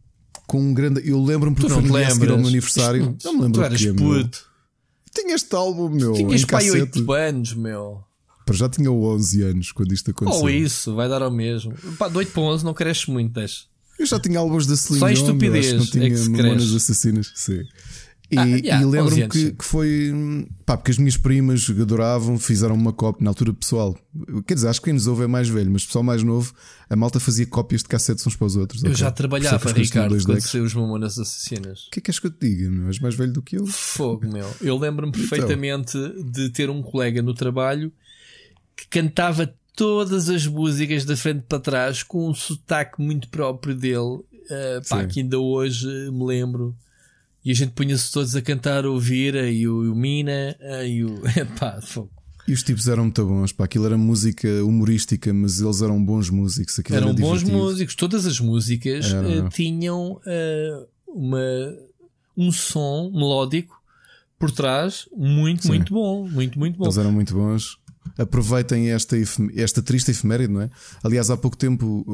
[0.50, 1.00] com um grande.
[1.08, 3.14] Eu lembro-me porque foi no seguir ao meu aniversário.
[3.16, 3.60] Isto, não me lembro.
[3.60, 4.50] Tu eras puto.
[5.14, 6.12] Tinha este álbum, meu.
[6.12, 8.02] Tinhas pai 8 anos, meu.
[8.44, 10.40] Para já tinha 11 anos quando isto aconteceu.
[10.40, 11.72] Ou oh, isso, vai dar ao mesmo.
[11.96, 13.64] Pá, de 8 para 11 não cresces muito, deixa.
[13.96, 15.72] Eu já tinha álbuns da Celine Só estupidez.
[15.72, 17.32] Não tinha é memórias assassinas.
[17.36, 17.62] Sim.
[18.30, 20.12] E, ah, yeah, e lembro-me que, que, foi.
[20.64, 23.98] Pá, porque as minhas primas adoravam, fizeram uma cópia na altura pessoal.
[24.46, 26.54] Quer dizer, acho que quem nos ouve é mais velho, mas pessoal mais novo,
[26.88, 28.84] a malta fazia cópias de cassetes uns para os outros.
[28.84, 29.00] Eu okay?
[29.00, 31.88] já trabalhava, Ricardo, quando saiu os Mamonas Assassinas.
[31.88, 32.86] O que é que és que eu te diga, meu?
[32.86, 33.66] És mais velho do que eu?
[33.66, 34.48] Fogo, meu.
[34.60, 35.28] Eu lembro-me então.
[35.28, 36.30] perfeitamente então.
[36.30, 37.92] de ter um colega no trabalho
[38.76, 44.20] que cantava todas as músicas da frente para trás com um sotaque muito próprio dele.
[44.50, 46.76] Uh, pá, que ainda hoje me lembro
[47.44, 50.56] e a gente punha-se todos a cantar o Vira e o, o Mina
[50.86, 51.22] e o.
[51.36, 52.10] Epá, fogo.
[52.46, 53.64] E os tipos eram muito bons, pá.
[53.64, 56.78] Aquilo era música humorística, mas eles eram bons músicos.
[56.78, 57.94] Aquilo eram era bons músicos.
[57.94, 61.38] Todas as músicas uh, tinham uh, uma,
[62.36, 63.80] um som melódico
[64.38, 65.68] por trás muito, Sim.
[65.68, 66.28] muito bom.
[66.28, 66.86] Muito, muito bom.
[66.86, 67.78] Eles eram muito bons
[68.18, 69.16] aproveitem esta,
[69.54, 70.70] esta triste efeméride, não é?
[71.02, 72.04] Aliás, há pouco tempo.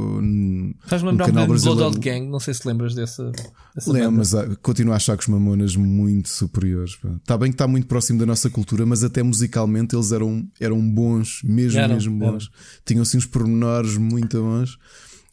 [0.86, 1.80] Faz-me lembrar um canal brasileiro...
[1.80, 3.32] Blood Gang, não sei se lembras dessa.
[3.74, 6.96] dessa Lembro, mas uh, continuo a achar que os Mamonas muito superiores.
[7.16, 10.80] Está bem que está muito próximo da nossa cultura, mas até musicalmente eles eram, eram
[10.80, 12.44] bons, mesmo, eram, mesmo bons.
[12.44, 12.82] Eram.
[12.84, 14.78] Tinham assim uns pormenores muito bons.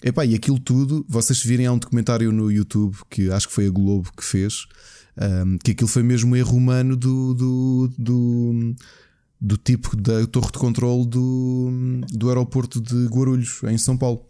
[0.01, 3.67] Epá, e aquilo tudo, vocês virem, há um documentário no YouTube que acho que foi
[3.67, 4.65] a Globo que fez,
[5.45, 8.75] um, que aquilo foi mesmo um erro humano do, do, do
[9.39, 14.25] do tipo da torre de controle do, do aeroporto de Guarulhos, em São Paulo.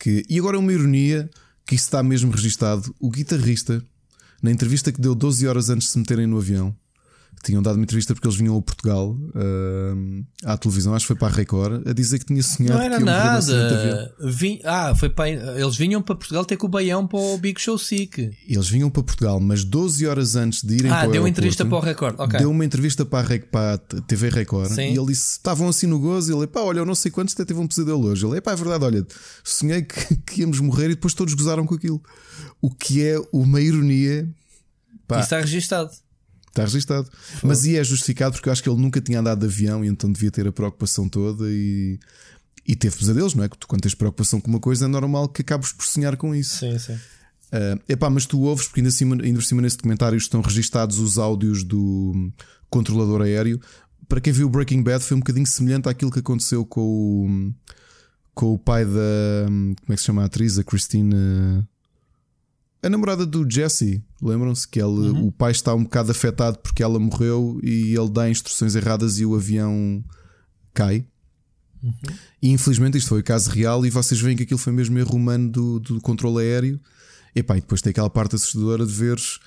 [0.00, 1.30] Que, e agora é uma ironia
[1.66, 2.92] que está mesmo registado.
[2.98, 3.84] O guitarrista,
[4.42, 6.74] na entrevista que deu 12 horas antes de se meterem no avião,
[7.42, 11.16] tinham dado uma entrevista porque eles vinham a Portugal uh, à televisão, acho que foi
[11.16, 14.14] para a Record, a dizer que tinha sonhado não era que nada.
[14.20, 17.58] Vim, ah, foi para, eles vinham para Portugal ter com o Baião para o Big
[17.60, 18.30] Show Sick.
[18.46, 21.28] Eles vinham para Portugal, mas 12 horas antes de irem ah, para o deu uma
[21.28, 22.20] entrevista para o Record.
[22.20, 22.38] Okay.
[22.40, 24.92] Deu uma entrevista para a, para a TV Record Sim.
[24.92, 26.30] e ele disse: estavam assim no gozo.
[26.30, 28.26] E ele, pá, olha, eu não sei quantos até teve um pesadelo hoje.
[28.26, 29.06] Ele, pá, é verdade, olha,
[29.42, 32.02] sonhei que, que íamos morrer e depois todos gozaram com aquilo.
[32.60, 34.28] O que é uma ironia.
[35.08, 35.16] Pá.
[35.16, 35.90] Isso está registado.
[36.50, 37.08] Está registado.
[37.42, 39.88] Mas e é justificado porque eu acho que ele nunca tinha andado de avião e
[39.88, 41.98] então devia ter a preocupação toda e,
[42.66, 43.48] e teve pesadelos, não é?
[43.48, 46.34] Que tu, quando tens preocupação com uma coisa, é normal que acabes por sonhar com
[46.34, 46.58] isso.
[46.58, 46.94] Sim, sim.
[46.94, 50.98] Uh, epá, mas tu ouves, porque ainda, cima, ainda por cima nesse documentário estão registados
[50.98, 52.32] os áudios do
[52.68, 53.60] controlador aéreo.
[54.08, 57.54] Para quem viu o Breaking Bad, foi um bocadinho semelhante àquilo que aconteceu com o,
[58.34, 59.46] com o pai da.
[59.46, 60.58] Como é que se chama a atriz?
[60.58, 61.14] A Christine.
[62.82, 65.26] A namorada do Jesse, lembram-se que ele, uhum.
[65.26, 69.26] o pai está um bocado afetado porque ela morreu e ele dá instruções erradas e
[69.26, 70.02] o avião
[70.72, 71.04] cai.
[71.82, 71.92] Uhum.
[72.42, 75.16] E infelizmente isto foi o caso real e vocês veem que aquilo foi mesmo erro
[75.16, 76.80] humano do, do controle aéreo.
[77.34, 79.38] E, pá, e depois tem aquela parte assustadora de veres,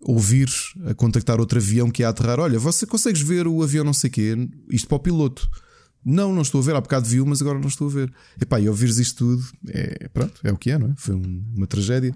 [0.00, 2.40] ouvires a contactar outro avião que ia aterrar.
[2.40, 4.36] Olha, você consegues ver o avião não sei quê?
[4.68, 5.48] Isto para o piloto.
[6.04, 6.74] Não, não estou a ver.
[6.74, 8.12] Há bocado viu, mas agora não estou a ver.
[8.40, 10.94] Epá, e ouvires isto tudo, é, pronto, é o que é, não é?
[10.96, 12.14] Foi um, uma tragédia.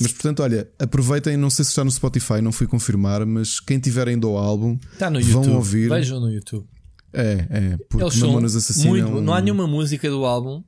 [0.00, 3.78] Mas portanto, olha, aproveitem, não sei se está no Spotify, não fui confirmar, mas quem
[3.78, 5.54] tiver ainda o álbum, está no vão YouTube.
[5.54, 5.88] ouvir.
[5.88, 6.66] Vejam no YouTube.
[7.12, 8.88] É, é, porque Eles Mamonas Assassina.
[8.88, 10.64] Muito, não há nenhuma música do álbum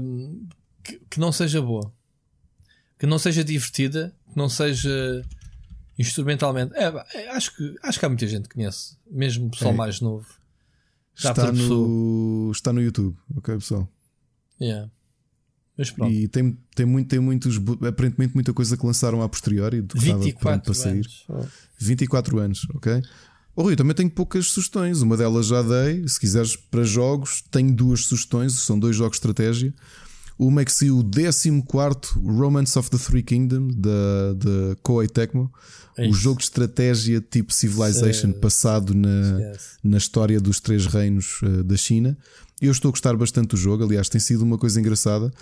[0.00, 0.48] um,
[0.82, 1.92] que, que, não seja boa,
[2.98, 5.22] que não seja divertida, que não seja
[5.98, 6.72] instrumentalmente.
[6.74, 6.84] É,
[7.14, 9.76] é, acho, que, acho que há muita gente que conhece, mesmo o pessoal é.
[9.76, 10.26] mais novo.
[11.14, 13.90] Está no, está no YouTube, ok, pessoal?
[14.60, 14.90] Yeah.
[15.76, 16.12] Mas pronto.
[16.12, 20.00] E tem, tem, muito, tem muitos, aparentemente, muita coisa que lançaram a posteriori do que
[20.00, 20.92] 24 para sair.
[20.92, 21.24] Anos.
[21.28, 21.44] Oh.
[21.78, 23.02] 24 anos, ok?
[23.54, 25.02] Oh, Rui, também tenho poucas sugestões.
[25.02, 26.06] Uma delas já dei.
[26.08, 28.54] Se quiseres para jogos, tenho duas sugestões.
[28.60, 29.74] São dois jogos de estratégia.
[30.38, 31.50] Uma é que saiu o 14
[32.22, 35.50] Romance of the Three Kingdoms da, da Koei Tecmo.
[35.96, 39.08] É o jogo de estratégia tipo Civilization passado na,
[39.82, 42.16] na história dos três reinos uh, da China.
[42.60, 45.32] Eu estou a gostar bastante do jogo, aliás, tem sido uma coisa engraçada.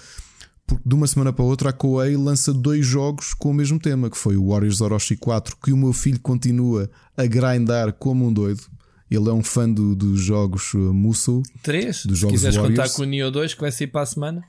[0.66, 4.08] Porque de uma semana para outra a Koei lança dois jogos com o mesmo tema,
[4.08, 8.32] que foi o Warriors Orochi 4, que o meu filho continua a grindar como um
[8.32, 8.62] doido.
[9.10, 11.42] Ele é um fã do, dos jogos uh, Musou.
[11.62, 12.06] 3?
[12.06, 12.78] Dos jogos Se quiseres Warriors.
[12.78, 14.44] contar com o Neo 2 que vai sair para a semana.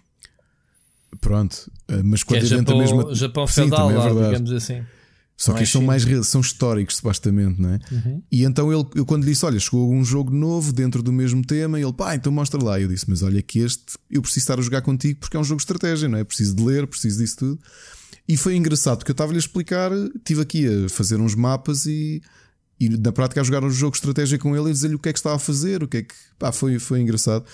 [1.19, 3.13] Pronto, uh, mas quando é Japão, mesma...
[3.13, 4.83] Japão feudal, Sim, é digamos assim.
[5.37, 7.79] Só Não que é estes são mais são históricos, supostamente, não é?
[7.91, 8.23] Uhum.
[8.31, 11.43] E então ele, eu quando lhe disse: Olha, chegou um jogo novo dentro do mesmo
[11.45, 12.79] tema, ele, pá, então mostra lá.
[12.79, 15.43] Eu disse: Mas olha, que este eu preciso estar a jogar contigo porque é um
[15.43, 16.23] jogo de estratégia, não é?
[16.23, 17.59] Preciso de ler, preciso disso tudo.
[18.27, 22.21] E foi engraçado porque eu estava-lhe a explicar, estive aqui a fazer uns mapas e,
[22.79, 25.09] e na prática a jogar um jogo de estratégia com ele e dizer-lhe o que
[25.09, 26.15] é que estava a fazer, o que é que.
[26.39, 27.45] Pá, foi, foi engraçado.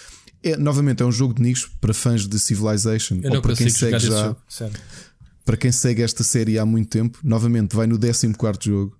[0.44, 3.56] É, novamente, é um jogo de nicho para fãs de Civilization Eu ou não para
[3.56, 4.28] quem segue já.
[4.28, 4.38] jogo.
[5.52, 8.98] Para quem segue esta série há muito tempo, novamente vai no 14 jogo.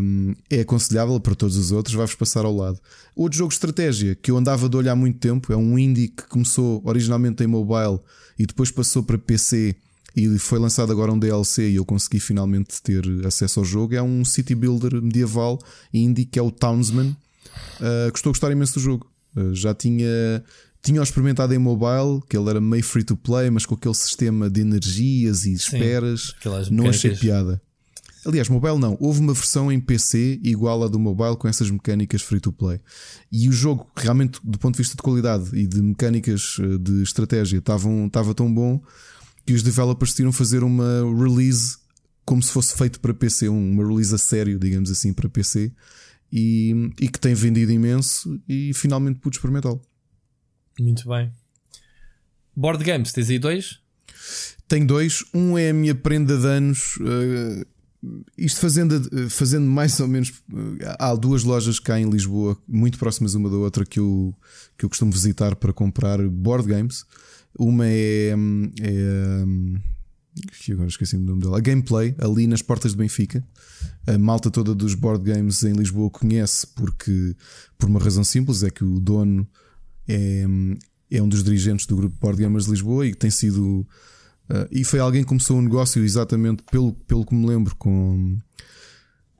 [0.00, 2.80] Um, é aconselhável para todos os outros, vai-vos passar ao lado.
[3.14, 6.08] Outro jogo de estratégia que eu andava de olho há muito tempo é um indie
[6.08, 8.00] que começou originalmente em mobile
[8.38, 9.76] e depois passou para PC
[10.16, 13.94] e foi lançado agora um DLC e eu consegui finalmente ter acesso ao jogo.
[13.94, 15.58] É um city builder medieval
[15.92, 17.14] indie que é o Townsman.
[17.78, 19.06] Uh, a gostar imenso do jogo.
[19.36, 20.42] Uh, já tinha.
[20.82, 24.50] Tinha experimentado em mobile, que ele era meio free to play, mas com aquele sistema
[24.50, 26.34] de energias e esperas.
[26.38, 27.62] aquelas Não achei piada.
[28.24, 28.96] Aliás, mobile não.
[29.00, 32.80] Houve uma versão em PC igual à do mobile com essas mecânicas free to play.
[33.30, 37.02] E o jogo, realmente, do ponto de vista de qualidade e de mecânicas eh, de
[37.02, 38.80] estratégia, estava tão bom
[39.44, 41.76] que os developers decidiram fazer uma release
[42.24, 45.72] como se fosse feito para PC, um- uma release a sério, digamos assim, para PC.
[46.32, 49.82] E, e que tem vendido imenso e finalmente pude experimentá-lo.
[50.78, 51.32] Muito bem.
[52.54, 53.80] Board Games, tens aí dois?
[54.68, 55.24] Tenho dois.
[55.34, 56.98] Um é a minha prenda de anos.
[57.00, 57.66] eh,
[58.36, 60.32] isto fazendo, fazendo mais ou menos.
[60.80, 64.34] eh, há duas lojas cá em Lisboa, muito próximas uma da outra, que eu,
[64.76, 67.04] que eu costumo visitar para comprar board games.
[67.58, 68.34] Uma é.
[68.36, 69.78] hum, é hum,
[70.64, 71.58] que agora esqueci o nome dela.
[71.58, 73.46] A Gameplay, ali nas portas de Benfica.
[74.06, 77.36] A malta toda dos board games em Lisboa conhece porque,
[77.78, 79.46] por uma razão simples, é que o dono
[80.08, 80.44] é,
[81.10, 83.86] é um dos dirigentes do grupo Board Gamers de Lisboa e tem sido.
[84.50, 88.36] Uh, e foi alguém que começou o negócio exatamente pelo, pelo que me lembro, com,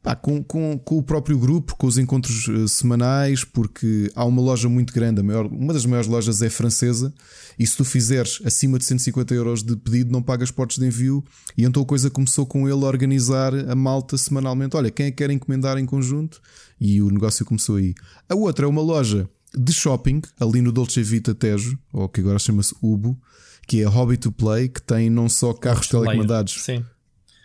[0.02, 4.40] pá, com, com, com o próprio grupo, com os encontros uh, semanais, porque há uma
[4.40, 7.12] loja muito grande, maior, uma das maiores lojas é francesa,
[7.59, 11.24] e se tu fizeres acima de 150 euros de pedido, não pagas portos de envio.
[11.56, 14.76] E então a coisa começou com ele a organizar a malta semanalmente.
[14.76, 16.40] Olha, quem é que quer encomendar em conjunto?
[16.80, 17.94] E o negócio começou aí.
[18.28, 22.39] A outra é uma loja de shopping, ali no Dolce Vita Tejo, ou que agora
[22.39, 23.19] chama-se Ubo,
[23.66, 26.85] que é Hobby to Play, que tem não só carros telecomandados, Sim.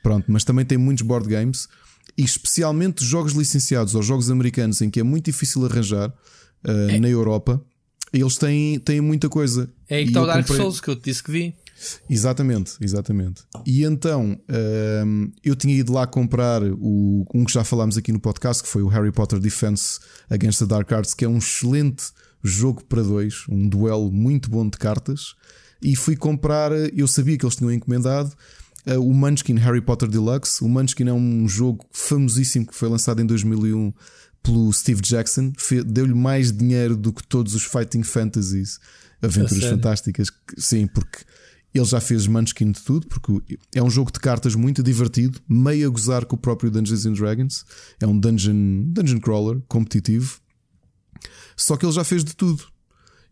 [0.01, 1.67] pronto, mas também tem muitos board games
[2.17, 7.07] e especialmente jogos licenciados ou jogos americanos em que é muito difícil arranjar uh, na
[7.09, 7.61] Europa.
[8.11, 9.69] Eles têm, têm muita coisa.
[9.89, 11.55] É aí que está o Dark comprei- Souls que eu te disse que vi.
[12.09, 13.43] Exatamente, exatamente.
[13.65, 14.37] E então
[15.05, 18.69] hum, eu tinha ido lá comprar o, um que já falámos aqui no podcast, que
[18.69, 19.99] foi o Harry Potter Defense
[20.29, 22.05] Against the Dark Arts, que é um excelente
[22.43, 25.35] jogo para dois, um duelo muito bom de cartas.
[25.81, 28.33] E fui comprar, eu sabia que eles tinham encomendado
[28.87, 30.63] uh, o Munchkin Harry Potter Deluxe.
[30.63, 33.93] O Munchkin é um jogo famosíssimo que foi lançado em 2001
[34.41, 35.51] pelo Steve Jackson.
[35.85, 38.79] Deu-lhe mais dinheiro do que todos os Fighting Fantasies,
[39.21, 40.31] aventuras fantásticas.
[40.57, 41.19] Sim, porque
[41.77, 45.87] ele já fez Munchkin de tudo, porque é um jogo de cartas muito divertido, meio
[45.87, 47.65] a gozar com o próprio Dungeons and Dragons.
[47.99, 50.39] É um dungeon, dungeon crawler competitivo.
[51.55, 52.63] Só que ele já fez de tudo.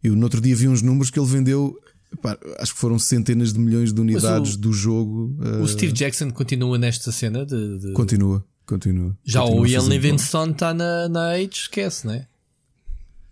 [0.03, 1.77] Eu no outro dia vi uns números que ele vendeu,
[2.21, 5.35] pá, acho que foram centenas de milhões de unidades o- do jogo.
[5.39, 7.79] O eh, Steve Jackson continua nesta cena de.
[7.79, 9.17] de- Continua, continua.
[9.23, 12.27] Já Continua o Ian Livingstone está na, na Age, esquece, né?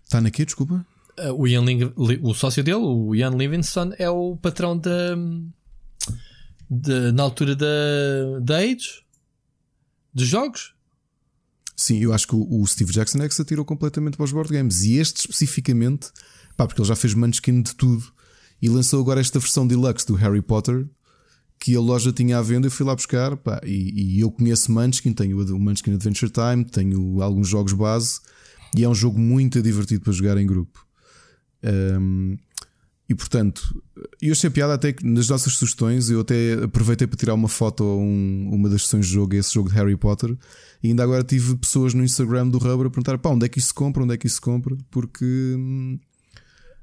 [0.04, 0.44] Está na quê?
[0.44, 0.84] Desculpa?
[1.18, 5.16] Uh, O, Ian Ling- Li- o sócio dele, o Ian Livingstone, é o patrão da.
[7.12, 9.02] na altura da, da Age
[10.12, 10.74] dos jogos.
[11.76, 14.32] Sim, eu acho que o, o Steve Jackson é que se atirou completamente para os
[14.32, 14.82] board games.
[14.84, 16.08] E este especificamente,
[16.56, 18.04] pá, porque ele já fez Munchkin de tudo
[18.62, 20.86] e lançou agora esta versão deluxe do Harry Potter
[21.60, 22.66] que a loja tinha à venda.
[22.68, 26.64] Eu fui lá buscar, pá, e, e eu conheço Munchkin, tenho o Munchkin Adventure Time,
[26.64, 28.20] tenho alguns jogos base
[28.76, 30.83] e é um jogo muito divertido para jogar em grupo.
[31.64, 32.36] Um,
[33.08, 33.82] e portanto,
[34.20, 37.84] eu achei piada até que nas nossas sugestões eu até aproveitei para tirar uma foto
[37.84, 40.34] a um- uma das sessões de jogo, esse jogo de Harry Potter,
[40.82, 43.58] e ainda agora tive pessoas no Instagram do Rubber a perguntar: pá, onde é que
[43.58, 44.02] isso se compra?
[44.02, 44.74] Onde é que isso se compra?
[44.90, 45.24] Porque
[45.58, 45.98] hum,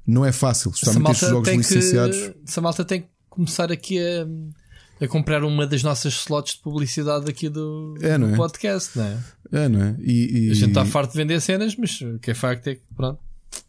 [0.06, 2.16] não é fácil, especialmente estes jogos licenciados.
[2.16, 6.60] que, essa malta tem que começar aqui a, a comprar uma das nossas slots de
[6.62, 8.36] publicidade aqui do, É, do é?
[8.36, 9.18] podcast, não é?
[9.52, 9.96] É, não é?
[10.00, 12.76] E, e- A gente está farto de vender cenas, mas o que é facto é
[12.76, 13.18] que pronto,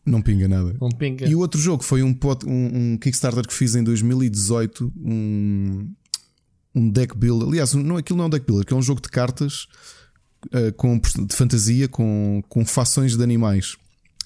[0.06, 0.76] não pinga nada.
[0.80, 1.26] não pinga.
[1.28, 5.90] E o outro jogo foi um, pot- um, um Kickstarter que fiz em 2018, um,
[6.76, 7.48] um deck builder.
[7.48, 9.68] Aliás, não, aquilo não é um deck builder, que é um jogo de cartas
[10.52, 13.76] eh, com, de fantasia com, com fações de animais.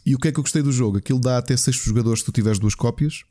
[0.05, 0.97] E o que é que eu gostei do jogo?
[0.97, 3.23] Aquilo dá até 6 jogadores se tu tiveres duas cópias.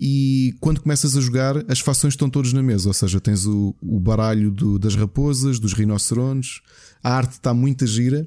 [0.00, 2.88] e quando começas a jogar, as fações estão todas na mesa.
[2.88, 6.60] Ou seja, tens o, o baralho do, das raposas, dos rinocerontes,
[7.02, 8.26] a arte está muito gira.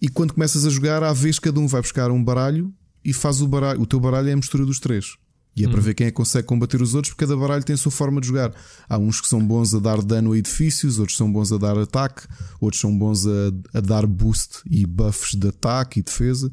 [0.00, 2.72] E quando começas a jogar, à vez cada um vai buscar um baralho
[3.04, 3.80] e faz o baralho.
[3.80, 5.16] O teu baralho é a mistura dos três.
[5.56, 5.72] E é Hum.
[5.72, 7.90] para ver quem é que consegue combater os outros, porque cada baralho tem a sua
[7.90, 8.52] forma de jogar.
[8.88, 11.76] Há uns que são bons a dar dano a edifícios, outros são bons a dar
[11.76, 12.22] ataque,
[12.60, 16.50] outros são bons a, a dar boost e buffs de ataque e defesa.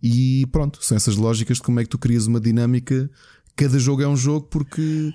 [0.00, 3.10] E pronto, são essas lógicas de como é que tu crias uma dinâmica.
[3.56, 5.12] Cada jogo é um jogo porque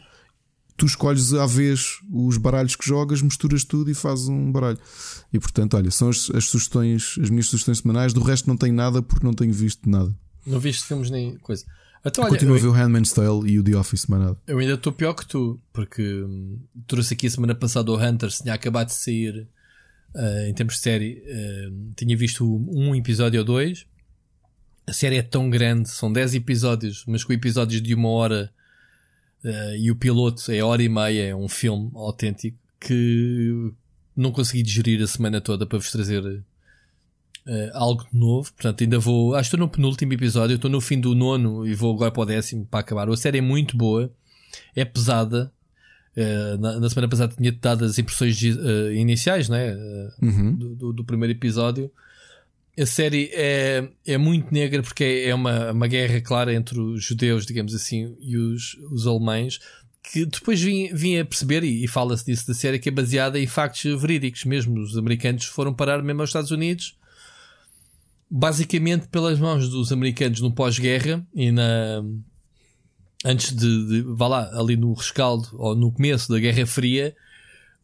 [0.81, 4.79] tu escolhes à vez os baralhos que jogas, misturas tudo e fazes um baralho.
[5.31, 8.13] E portanto, olha, são as, as sugestões, as minhas sugestões semanais.
[8.13, 10.11] Do resto, não tenho nada porque não tenho visto nada.
[10.43, 11.63] Não viste filmes nem coisa.
[12.03, 14.37] Então, olha, Continuo a ver eu, o Handmaid's Tale e o The Office, mas nada.
[14.47, 18.39] eu ainda estou pior que tu, porque hum, trouxe aqui a semana passada o Hunters,
[18.39, 19.47] tinha acabado de sair
[20.15, 23.85] ah, em termos de série, ah, tinha visto um episódio ou dois.
[24.87, 28.51] A série é tão grande, são 10 episódios, mas com episódios de uma hora
[29.45, 33.71] ah, e o piloto é hora e meia, é um filme autêntico que
[34.15, 36.43] não consegui digerir a semana toda para vos trazer
[37.47, 38.51] eh, algo de novo.
[38.53, 39.35] Portanto, ainda vou.
[39.35, 42.21] Acho que estou no penúltimo episódio, estou no fim do nono e vou agora para
[42.21, 43.09] o décimo para acabar.
[43.09, 44.11] A série é muito boa,
[44.75, 45.51] é pesada.
[46.15, 48.39] Eh, na, na semana passada tinha dado as impressões
[48.93, 49.73] iniciais né?
[50.21, 50.53] Uhum.
[50.55, 51.89] do, do- do primeiro episódio.
[52.81, 57.03] A série é, é muito negra porque é é uma, uma guerra clara entre os
[57.03, 59.59] judeus, digamos assim, e os, os alemães.
[60.03, 63.39] Que depois vim, vim a perceber, e, e fala-se disso da série, que é baseada
[63.39, 64.79] em factos verídicos mesmo.
[64.79, 66.95] Os americanos foram parar mesmo aos Estados Unidos
[68.31, 72.01] basicamente pelas mãos dos americanos no pós-guerra e na
[73.25, 77.13] antes de, de vá lá ali no rescaldo ou no começo da Guerra Fria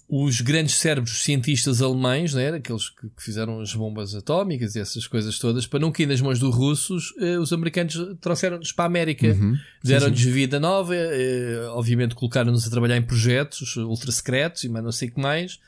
[0.10, 5.38] os grandes cérebros cientistas alemães né, aqueles que, fizeram as bombas atómicas e essas coisas
[5.38, 9.28] todas para não cair nas mãos dos russos eh, os americanos trouxeram-nos para a América
[9.28, 9.58] Uhum.
[9.84, 14.92] deram-nos vida nova eh, obviamente colocaram-nos a trabalhar em projetos ultra secretos e mais não
[14.94, 15.60] sei o que mais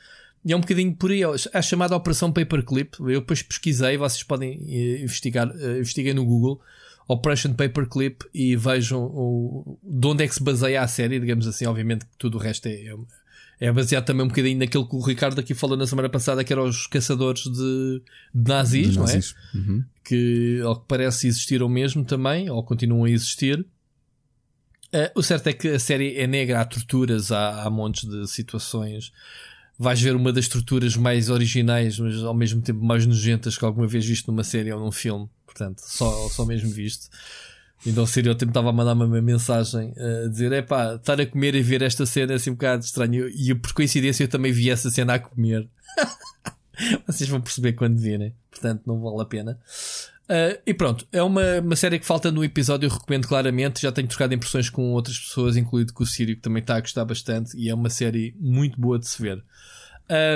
[0.45, 1.21] e é um bocadinho por aí,
[1.53, 2.97] a chamada Operação Paperclip.
[2.99, 6.61] Eu depois pesquisei, vocês podem eh, investigar, eh, investiguem no Google
[7.07, 11.65] Operation Paperclip e vejam o, de onde é que se baseia a série, digamos assim.
[11.65, 12.95] Obviamente que tudo o resto é,
[13.59, 16.53] é, baseado também um bocadinho naquilo que o Ricardo aqui falou na semana passada, que
[16.53, 18.01] eram os caçadores de,
[18.33, 19.35] de nazis, De não nazis.
[19.53, 19.57] é?
[19.57, 19.83] Uhum.
[20.03, 23.65] que ao que parece existiram mesmo também, ou continuam a existir.
[24.91, 28.27] Eh, o certo é que a série é negra, há torturas, há, há montes de
[28.27, 29.11] situações.
[29.77, 33.87] Vais ver uma das torturas mais originais, mas ao mesmo tempo mais nojentas que alguma
[33.87, 35.29] vez visto numa série ou num filme.
[35.45, 37.07] Portanto, só, só mesmo visto.
[37.85, 41.25] Então o estereótipo estava a mandar-me uma mensagem eh, a dizer: é pá, estar a
[41.25, 43.29] comer e ver esta cena é assim um bocado estranho.
[43.29, 45.67] E por coincidência eu também vi essa cena a comer.
[47.07, 48.33] Vocês vão perceber quando virem.
[48.51, 49.59] Portanto, não vale a pena.
[50.29, 53.81] Uh, e pronto, é uma, uma série que falta no episódio, eu recomendo claramente.
[53.81, 56.81] Já tenho trocado impressões com outras pessoas, incluído com o Sírio, que também está a
[56.81, 57.57] gostar bastante.
[57.57, 59.43] E é uma série muito boa de se ver.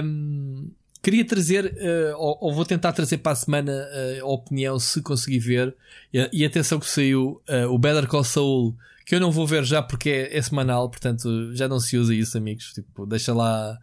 [0.04, 0.72] Um,
[1.04, 5.02] queria trazer, uh, ou, ou vou tentar trazer para a semana uh, a opinião, se
[5.02, 5.76] conseguir ver.
[6.14, 8.74] E, e atenção que saiu uh, o Better Call Saul,
[9.06, 12.16] que eu não vou ver já porque é, é semanal, portanto já não se usa
[12.16, 12.72] isso, amigos.
[12.74, 13.78] Tipo, deixa lá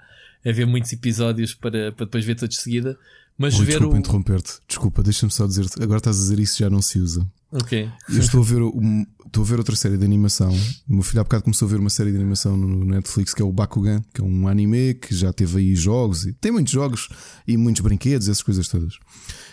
[0.45, 2.99] haver muitos episódios para, para depois ver todos de seguida.
[3.37, 3.99] Mas Ui, ver desculpa o.
[3.99, 4.53] interromper-te.
[4.67, 5.83] Desculpa, deixa-me só dizer-te.
[5.83, 7.27] Agora estás a dizer isso já não se usa.
[7.53, 7.89] Ok.
[8.09, 10.51] Eu estou a ver, um- estou a ver outra série de animação.
[10.89, 13.41] O meu filho há bocado começou a ver uma série de animação no Netflix que
[13.41, 16.73] é o Bakugan, que é um anime que já teve aí jogos e tem muitos
[16.73, 17.09] jogos
[17.47, 18.95] e muitos brinquedos, essas coisas todas.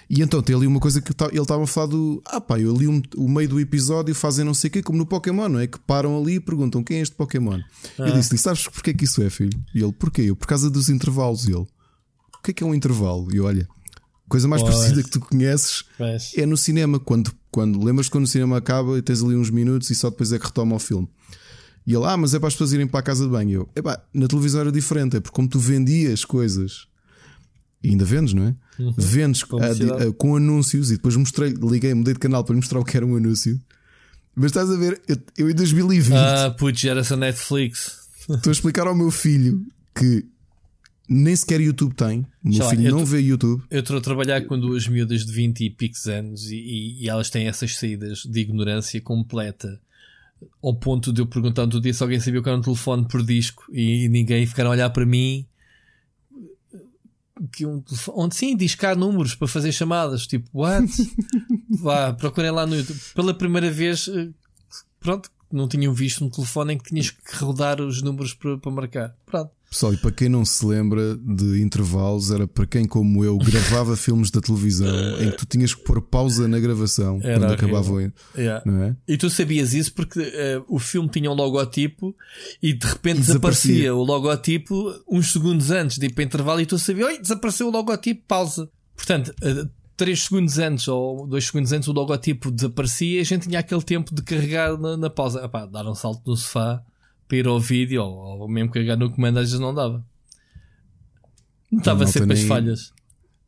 [0.09, 2.59] E então tem ali uma coisa que tá- ele estava a falar do Ah, pá,
[2.59, 5.47] eu ali um- o meio do episódio fazem não sei o quê, como no Pokémon,
[5.49, 5.67] não é?
[5.67, 7.59] Que param ali e perguntam quem é este Pokémon.
[7.99, 9.57] Eu disse-lhe, sabes porquê que isso é, filho?
[9.75, 10.23] E ele, porquê?
[10.23, 11.45] Eu, por causa dos intervalos.
[11.45, 13.27] E ele, o que é que é um intervalo?
[13.33, 13.67] E eu, olha,
[14.25, 14.73] a coisa mais Pois.
[14.75, 18.99] parecida que tu conheces Mas, é no cinema, quando, quando lembras quando o cinema acaba
[18.99, 21.07] e tens ali uns minutos e só depois é que retoma o filme.
[21.88, 23.49] E ele, ah, mas é para as pessoas irem para a casa de banho.
[23.49, 26.85] E eu, epá, na televisão era diferente, é porque como tu vendias coisas,
[27.84, 28.55] e ainda vendes, não é?
[28.95, 32.79] Vendes a- a- com anúncios e depois mostrei, liguei, mudei de canal para lhe mostrar
[32.79, 33.59] o que era um anúncio.
[34.35, 38.01] Mas estás a ver, eu, eu em 2020 ah, putz, geração Netflix.
[38.29, 39.65] estou a explicar ao meu filho
[39.95, 40.23] que
[41.07, 42.19] nem sequer YouTube tem.
[42.43, 43.63] O meu lá, filho não vê YouTube.
[43.69, 47.29] Eu estou a trabalhar com duas miúdas de 20 e picos anos e, e- elas
[47.29, 49.79] têm essas saídas de ignorância completa.
[50.61, 53.07] Ao ponto de eu perguntar um dia se alguém sabia o que era um telefone
[53.07, 55.45] por disco e, ninguém ficaram a olhar para mim.
[57.51, 60.25] Que um telefone, onde sim, discar números para fazer chamadas.
[60.27, 60.88] Tipo, what?
[61.81, 62.99] Vá, procurem lá no YouTube.
[63.13, 64.29] Pela primeira vez, eh,
[64.99, 68.71] pronto, não tinham visto um telefone em que tinhas que rodar os números para, para
[68.71, 69.15] marcar.
[69.25, 69.51] Pronto.
[69.69, 73.95] Pessoal, e para quem não se lembra de intervalos, era para quem, como eu, gravava
[73.98, 74.88] filmes da televisão
[75.22, 78.11] em que tu tinhas que pôr pausa na gravação Era quando acabavam.
[78.38, 78.64] Yeah.
[78.65, 78.95] Não é?
[79.07, 82.15] E tu sabias isso porque eh, o filme tinha um logotipo
[82.64, 83.72] e de repente E desaparecia.
[83.73, 83.95] desaparecia.
[83.95, 87.72] o logotipo uns segundos antes de ir para intervalo e tu sabias, oi, desapareceu o
[87.72, 88.69] logotipo, pausa.
[88.95, 89.65] Portanto, eh,
[89.98, 93.81] três segundos antes ou dois segundos antes o logotipo desaparecia e a gente tinha aquele
[93.81, 95.44] tempo de carregar na, na pausa.
[95.44, 96.81] Epá, dar um salto no sofá
[97.27, 100.05] para ir ao vídeo ou, ou mesmo carregar no comando às vezes não dava.
[101.71, 102.93] Estava sempre as nem- falhas.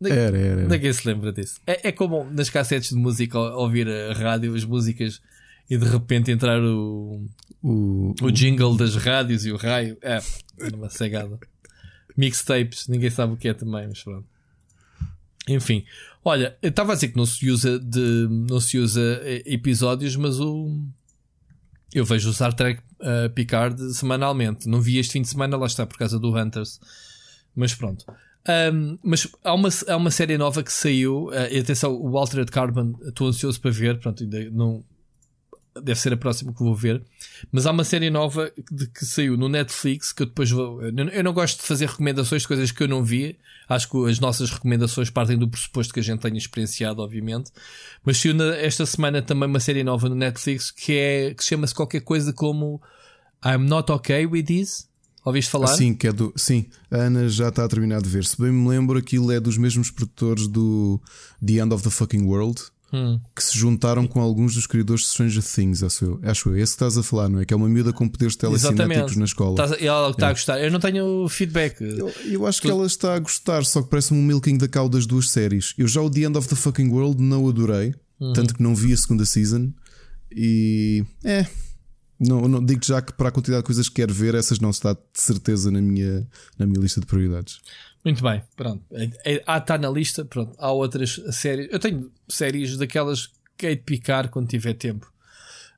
[0.03, 0.37] Era, era.
[0.61, 0.67] era.
[0.67, 1.59] Ninguém se lembra disso.
[1.67, 5.21] É, é como nas cassetes de música ouvir a rádio, as músicas
[5.69, 7.25] e de repente entrar o,
[7.61, 9.97] O, o jingle das rádios e o raio.
[10.01, 10.19] É,
[10.73, 11.37] uma cegada.
[12.15, 14.25] Mixtapes, ninguém sabe o que é também, mas pronto.
[15.47, 15.83] Enfim,
[16.23, 20.39] olha, estava a dizer que não se usa de não se usa eh, episódios, mas
[20.39, 20.81] o
[21.93, 24.67] eu vejo o Star Trek eh, Picard semanalmente.
[24.67, 26.79] Não vi este fim de semana, lá está, por causa do Hunters.
[27.55, 28.05] Mas pronto.
[28.47, 31.31] Ahm, mas há uma, há uma série nova que saiu.
[31.33, 33.99] eh, e atenção, o Altered Carbon, estou ansioso para ver.
[33.99, 34.83] Pronto, ainda não.
[35.75, 37.03] Deve ser a próxima que vou ver.
[37.51, 40.81] Mas há uma série nova de, que saiu no Netflix que eu depois vou.
[40.81, 43.37] Eu não, gosto de fazer recomendações de coisas que eu não vi.
[43.67, 47.51] Acho que as nossas recomendações partem do pressuposto que a gente tenha experienciado, obviamente.
[48.03, 52.01] Mas saiu esta semana também uma série nova no Netflix que, é, que chama-se qualquer
[52.01, 52.81] coisa como
[53.45, 54.89] I'm Not Okay With This.
[55.23, 55.67] Ouviste falar?
[55.67, 56.33] Sim, que é do.
[56.35, 58.25] Sim, a Ana já está a terminar de ver.
[58.25, 61.01] Se bem me lembro, aquilo é dos mesmos produtores do
[61.45, 62.61] The End of the Fucking World.
[62.91, 63.19] Hum.
[63.35, 66.19] Que se juntaram com alguns dos criadores de Stranger Things, acho eu.
[66.23, 66.57] Acho eu.
[66.57, 67.45] Esse que estás a falar, não é?
[67.45, 69.61] Que é uma miúda com poderes telecinéticos na escola.
[69.79, 70.59] Ela está a gostar.
[70.63, 71.81] Eu não tenho feedback.
[71.81, 74.89] Eu, eu acho que ela está a gostar, só que parece-me um milking da cal
[74.89, 75.73] das duas séries.
[75.77, 78.33] Eu já o The End of the Fucking World não adorei, Uhum.
[78.33, 79.71] tanto que não vi a segunda season.
[80.31, 81.45] E é.
[82.19, 84.71] Não, não digo já que para a quantidade de coisas que quero ver, essas não
[84.71, 87.59] está de certeza na minha, na minha lista de prioridades.
[88.03, 88.83] Muito bem, pronto.
[88.91, 90.23] É- é- Ah, está na lista.
[90.25, 90.53] Pronto.
[90.57, 91.67] Há outras séries.
[91.71, 95.11] Eu tenho séries daquelas que hei de picar quando tiver tempo.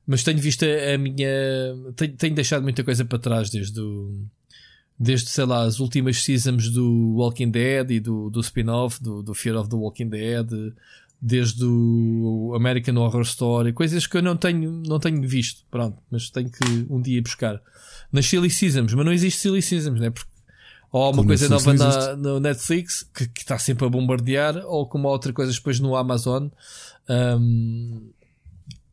[0.06, 1.28] Mas tenho visto a a minha.
[1.96, 4.24] Tenho, tenho deixado muita coisa para trás desde o.
[4.98, 9.34] Desde, sei lá, as últimas seasons do Walking Dead e do, do spin-off, do, do
[9.34, 10.46] Fear of the Walking Dead,
[11.20, 15.64] desde o American Horror Story, coisas que eu não tenho, não tenho visto.
[15.70, 17.60] Pronto, mas tenho que um dia buscar.
[18.12, 20.10] Nas Silly Seasons, mas não existe Silly Seasons, né?
[20.10, 20.30] Porque
[20.92, 25.08] ou uma coisa nova na, no Netflix que que está sempre a bombardear, ou como
[25.08, 26.48] há outra coisa depois no Amazon.
[27.08, 28.12] Um,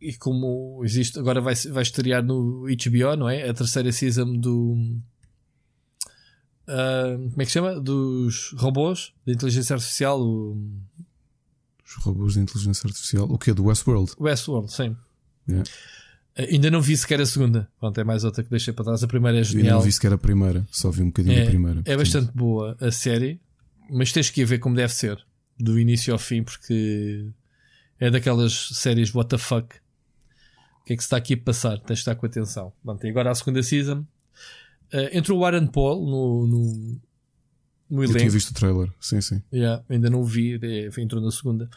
[0.02, 3.50] e como existe, agora vai, vai estrear no HBO, não é?
[3.50, 4.78] A terceira season do.
[6.68, 7.80] ah, como é que se chama?
[7.80, 10.58] Dos robôs, da inteligência artificial, o
[11.86, 13.26] Os robôs de inteligência artificial.
[13.30, 14.14] O que é do Westworld?
[14.18, 14.96] Westworld, sim.
[15.50, 15.70] Yeah.
[16.50, 17.68] Ainda não vi sequer a segunda.
[17.80, 19.04] Pronto, é mais outra que deixei para trás.
[19.04, 19.78] A primeira é Eu ainda genial.
[19.80, 21.80] não vi sequer a primeira, só vi um bocadinho É, da primeira.
[21.80, 21.98] é portanto.
[22.00, 23.40] bastante boa a série,
[23.90, 25.18] mas tens que ir ver como deve ser,
[25.60, 27.28] do início ao fim, porque
[28.00, 29.76] é daquelas séries what the fuck.
[30.82, 31.78] O que é que se está aqui a passar?
[31.80, 32.72] Tens de estar com atenção.
[32.84, 34.06] Pronto, e agora a segunda season.
[34.92, 37.02] Eh, entrou o Aaron Paul no, no,
[37.92, 38.32] no Eu tinha elenco.
[38.32, 39.42] visto o trailer, sim, sim.
[39.54, 41.70] Yeah, ainda não o vi, é, entrou na segunda.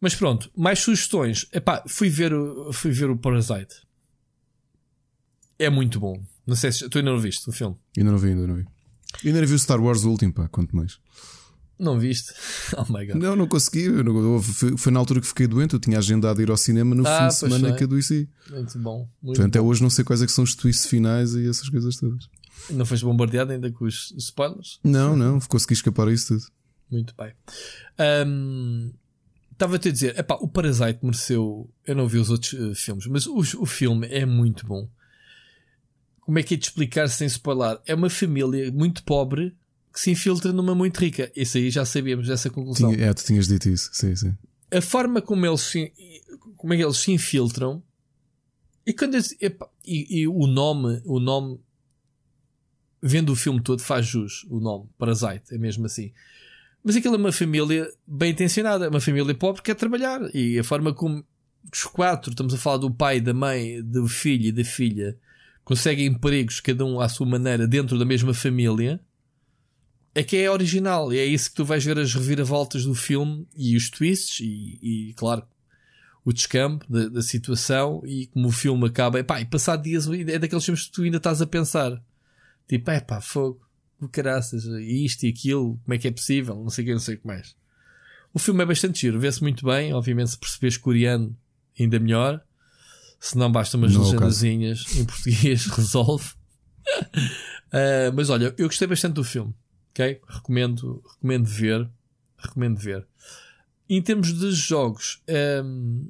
[0.00, 1.46] Mas pronto, mais sugestões.
[1.52, 2.32] Epá, fui ver
[2.72, 3.74] fui ver o Parasite.
[5.58, 6.22] É muito bom.
[6.46, 7.76] Não sei se tu ainda não viste o filme.
[7.96, 8.64] Ainda não vi, ainda não vi.
[9.24, 10.98] Ainda não vi o Star Wars o último, pá, quanto mais.
[11.78, 12.32] Não viste?
[12.76, 13.16] Oh my god.
[13.16, 13.84] Não, não consegui.
[13.84, 15.74] eu não- eu- foi, foi na altura que fiquei doente.
[15.74, 18.28] Eu tinha agendado ir ao cinema no Ah, fim de semana que adoeci.
[18.50, 18.98] Muito bom.
[19.22, 19.66] Muito Portanto, até bom.
[19.66, 22.28] hoje não sei quais é que são os twists finais e essas coisas todas.
[22.70, 24.78] Não foste bombardeado ainda com os spoilers?
[24.84, 26.46] Não, não, consegui escapar a isso tudo.
[26.90, 27.32] Muito bem.
[27.98, 28.90] Ahm,
[29.58, 31.68] Estava-te a dizer, epá, o Parasite mereceu.
[31.84, 34.88] Eu não vi os outros eh, filmes, mas o, o filme é muito bom.
[36.20, 37.80] Como é que é de explicar sem spoiler?
[37.84, 39.56] É uma família muito pobre
[39.92, 41.32] que se infiltra numa muito rica.
[41.34, 42.92] Isso aí já sabíamos dessa conclusão.
[42.92, 44.32] Tinha, é, tu tinhas dito isso, sim, sim.
[44.72, 45.92] a forma como eles se,
[46.56, 47.82] como é que eles se infiltram
[48.86, 51.58] e quando eles- epá, e, e o nome o nome
[53.02, 56.12] vendo o filme todo faz jus o nome Parasite é mesmo assim
[56.84, 60.20] mas aquilo é uma família bem intencionada é uma família pobre que quer trabalhar.
[60.34, 61.24] E a forma como
[61.72, 65.18] os quatro estamos a falar do pai da mãe do filho e da filha
[65.64, 69.00] conseguem empregos cada um à sua maneira dentro da mesma família
[70.14, 71.12] é que é original.
[71.12, 74.78] E é isso que tu vais ver as reviravoltas do filme e os twists e,
[74.82, 75.44] e, claro
[76.24, 79.18] o descampo da, da situação e como o filme acaba.
[79.18, 82.02] Epá, e passar dias é daqueles filmes que tu ainda estás a pensar.
[82.66, 83.67] Tipo é pá fogo
[84.00, 87.00] o caraças isto e aquilo como é que é possível não sei o que não
[87.00, 87.56] sei o que mais
[88.32, 91.36] o filme é bastante giro vê-se muito bem obviamente se percebes coreano
[91.78, 92.42] ainda melhor
[93.20, 96.38] se não basta umas é legendazinhas em português resolve
[97.68, 99.54] Uh, mas olha, eu gostei bastante do filme.
[99.90, 100.20] Ok?
[100.26, 101.88] Recomendo, recomendo ver.
[102.36, 103.06] Recomendo ver.
[103.88, 105.22] Em termos de jogos,
[105.64, 106.08] um,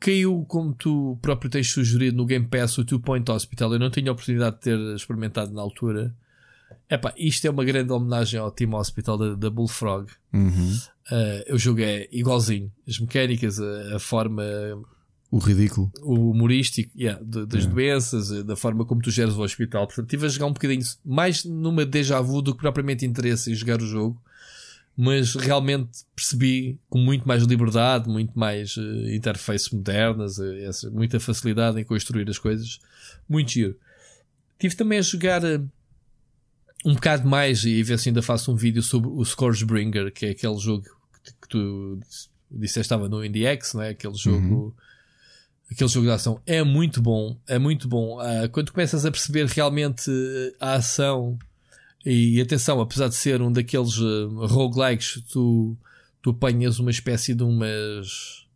[0.00, 3.72] caiu, como tu próprio tens sugerido no Game Pass, o Two Point Hospital.
[3.72, 6.14] Eu não tinha a oportunidade de ter experimentado na altura.
[6.88, 10.10] Epá, isto é uma grande homenagem ao Team Hospital da, da Bullfrog.
[10.32, 10.78] Uhum.
[11.10, 12.70] Uh, o jogo é igualzinho.
[12.86, 14.42] As mecânicas, a, a forma
[15.34, 15.90] o ridículo.
[16.00, 17.74] O humorístico, yeah, de, das yeah.
[17.74, 19.84] doenças, eh, da forma como tu geres o hospital.
[19.84, 23.54] Portanto, estive a jogar um bocadinho mais numa déjà vu do que propriamente interesse em
[23.54, 24.22] jogar o jogo.
[24.96, 31.18] Mas realmente percebi com muito mais liberdade, muito mais uh, interfaces modernas, uh, essa, muita
[31.18, 32.78] facilidade em construir as coisas.
[33.28, 33.76] Muito giro.
[34.56, 35.68] Tive também a jogar uh,
[36.84, 40.30] um bocado mais e ver se ainda faço um vídeo sobre o Scourgebringer, que é
[40.30, 40.84] aquele jogo
[41.24, 41.98] que, tu
[42.50, 43.90] disseste estava no IndieX, não é?
[43.90, 44.54] Aquele jogo.
[44.54, 44.72] Uhum
[45.70, 48.20] aquele jogo de ação é muito bom, é muito bom.
[48.20, 50.10] Uh, quando começas a perceber realmente
[50.60, 51.38] a ação
[52.04, 55.76] e, atenção, apesar de ser um daqueles uh, roguelikes, tu,
[56.22, 58.46] tu apanhas uma espécie de umas,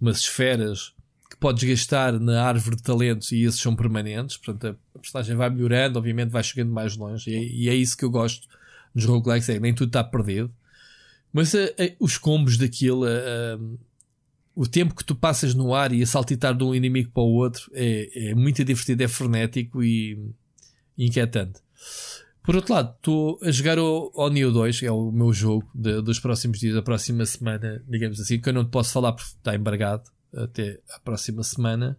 [0.00, 0.92] umas esferas
[1.30, 4.36] que podes gastar na árvore de talentos e esses são permanentes.
[4.36, 7.96] Portanto, a, personagem vai melhorando, obviamente vai chegando mais longe e é, e é isso
[7.96, 8.48] que eu gosto
[8.94, 10.52] nos roguelikes, é nem tudo está perdido.
[11.32, 11.58] Mas uh,
[11.98, 13.78] os combos daquilo, uh,
[14.54, 17.34] o tempo que tu passas no ar e a saltitar de um inimigo para o
[17.34, 20.16] outro é, é muito divertido, é frenético e
[20.96, 21.60] inquietante.
[22.44, 25.66] Por outro lado, estou a jogar o, o Neo 2, que é o meu jogo
[25.74, 29.12] de, dos próximos dias, da próxima semana, digamos assim, que eu não te posso falar
[29.12, 31.98] porque está embargado até a próxima semana.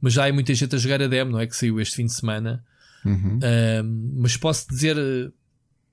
[0.00, 1.46] Mas já há muita gente a jogar a demo, não é?
[1.46, 2.64] Que saiu este fim de semana.
[3.04, 3.38] Uhum.
[3.38, 4.96] Um, mas posso dizer,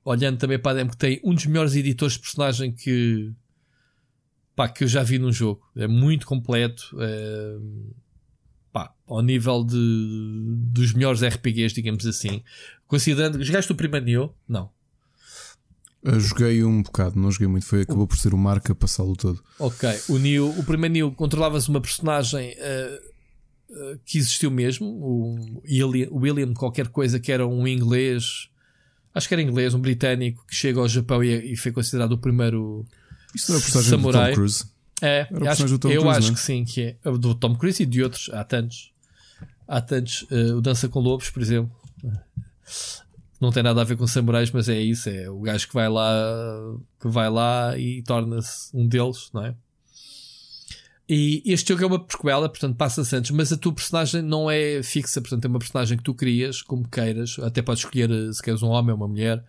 [0.04, 3.32] olhando também para a demo, que tem um dos melhores editores de personagem que,
[4.56, 5.62] pá, que eu já vi num jogo.
[5.76, 6.96] É muito completo.
[7.00, 7.58] É,
[8.72, 9.78] pá, ao nível de,
[10.72, 12.44] dos melhores RPGs, digamos assim.
[12.88, 13.42] Considerando.
[13.44, 14.36] Jogaste o primeiro Neo?
[14.48, 14.70] Não.
[16.04, 17.66] Eu joguei um bocado, não joguei muito.
[17.66, 19.42] Foi, acabou por ser o marca passá-lo todo.
[19.58, 19.90] Ok.
[20.10, 22.52] O Neo, o primeiro Neo controlavas uma personagem.
[22.52, 23.13] Uh,
[24.06, 25.60] que existiu mesmo, o
[26.18, 28.50] William, qualquer coisa que era um inglês,
[29.14, 32.18] acho que era inglês, um britânico que chega ao Japão e, e foi considerado o
[32.18, 32.86] primeiro
[33.34, 34.24] isso não é personagem Samurai.
[34.24, 34.66] do Tom Cruise?
[35.02, 36.34] É, acho, do Tom eu Cruise, acho é?
[36.34, 38.94] que sim, que é do Tom Cruise e de outros, há tantos.
[39.68, 40.22] Há tantos.
[40.24, 41.72] Uh, o Dança com Lobos, por exemplo.
[43.42, 45.90] Não tem nada a ver com samurais, mas é isso, é o gajo que vai
[45.90, 46.10] lá,
[47.02, 49.56] que vai lá e torna-se um deles, não é?
[51.16, 54.82] E este jogo é uma prequela, portanto passa-se antes, mas a tua personagem não é
[54.82, 58.42] fixa, portanto é uma personagem que tu crias como queiras, até podes escolher eh, se
[58.42, 59.46] queres um homem ou uma mulher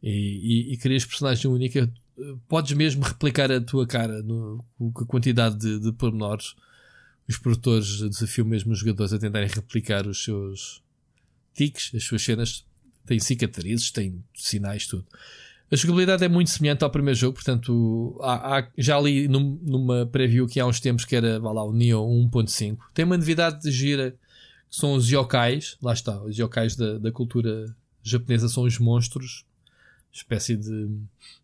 [0.00, 1.92] e, e, e crias personagem única
[2.48, 6.54] podes mesmo replicar a tua cara com a quantidade de, de pormenores.
[7.28, 10.80] Os produtores desafiam mesmo os jogadores a tentarem replicar os seus
[11.54, 12.64] tiques, as suas cenas.
[13.06, 15.06] Tem cicatrizes, tem sinais, tudo.
[15.70, 20.04] A jogabilidade é muito semelhante ao primeiro jogo, portanto, há, há, já ali num, numa
[20.06, 22.78] preview que há uns tempos que era lá, o Neo 1.5.
[22.92, 24.10] Tem uma novidade de gira
[24.68, 29.44] que são os yokais, lá está, os yokais da, da cultura japonesa são os monstros
[30.12, 30.88] espécie de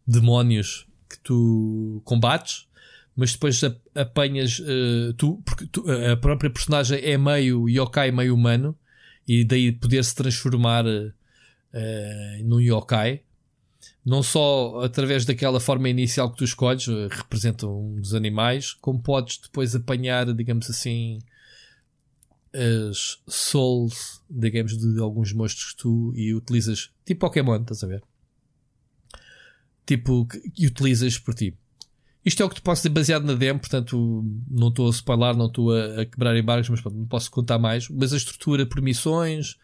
[0.07, 2.67] demónios que tu combates,
[3.15, 3.61] mas depois
[3.95, 8.77] apanhas uh, tu, porque tu, a própria personagem é meio yokai, meio humano,
[9.27, 11.13] e daí poder se transformar uh,
[12.45, 13.23] num yokai.
[14.07, 19.03] Não só através daquela forma inicial que tu escolhes, uh, representa um dos animais, como
[19.03, 21.19] podes depois apanhar, digamos assim,
[22.55, 28.03] as souls, digamos, de alguns monstros que tu e utilizas, tipo Pokémon, estás a ver?
[29.87, 31.57] tipo, que utilizas por ti.
[32.25, 35.37] Isto é o que te posso dizer baseado na demo, portanto não estou a spoiler,
[35.37, 37.89] não estou a, a, quebrar embargos, mas pronto, não posso contar mais.
[37.89, 39.57] Mas a estrutura, por missões,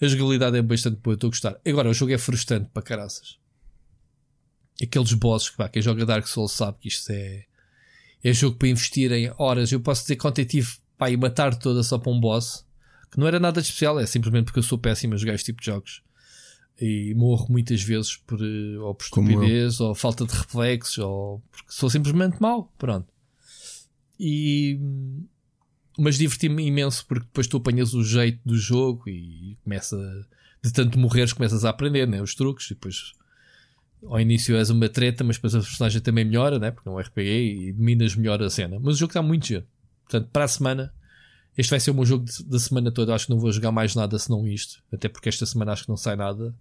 [0.00, 1.60] a jogabilidade é bastante boa, estou a gostar.
[1.66, 3.37] Agora, o jogo é frustrante para caraças.
[4.82, 7.44] Aqueles bosses, pá, quem joga Dark Souls sabe que isto é,
[8.22, 9.72] é jogo para investir em horas.
[9.72, 12.64] Eu posso dizer que ontem tive pá, e matar toda só para um boss,
[13.10, 15.46] que não era nada de especial, é simplesmente porque eu sou péssimo a jogar este
[15.46, 16.02] tipo de jogos
[16.80, 21.72] e morro muitas vezes por, eh, ou por estupidez, ou falta de reflexos, ou porque
[21.72, 22.72] sou simplesmente mau.
[22.78, 23.08] Pronto.
[24.18, 24.78] E,
[25.98, 29.96] mas diverti-me imenso porque depois tu apanhas o jeito do jogo e começa
[30.62, 33.12] de tanto morreres começas a aprender né, os truques e depois
[34.04, 36.98] ao início és uma treta, mas depois a personagem também melhora, né, porque é um
[36.98, 38.78] RPG e dominas melhor a cena.
[38.78, 39.66] Mas o jogo está muito giro.
[40.04, 40.94] Portanto, para a semana,
[41.56, 43.14] este vai ser o meu jogo da semana toda.
[43.14, 45.88] Acho que não vou jogar mais nada senão isto, até porque esta semana acho que
[45.88, 46.54] não sai nada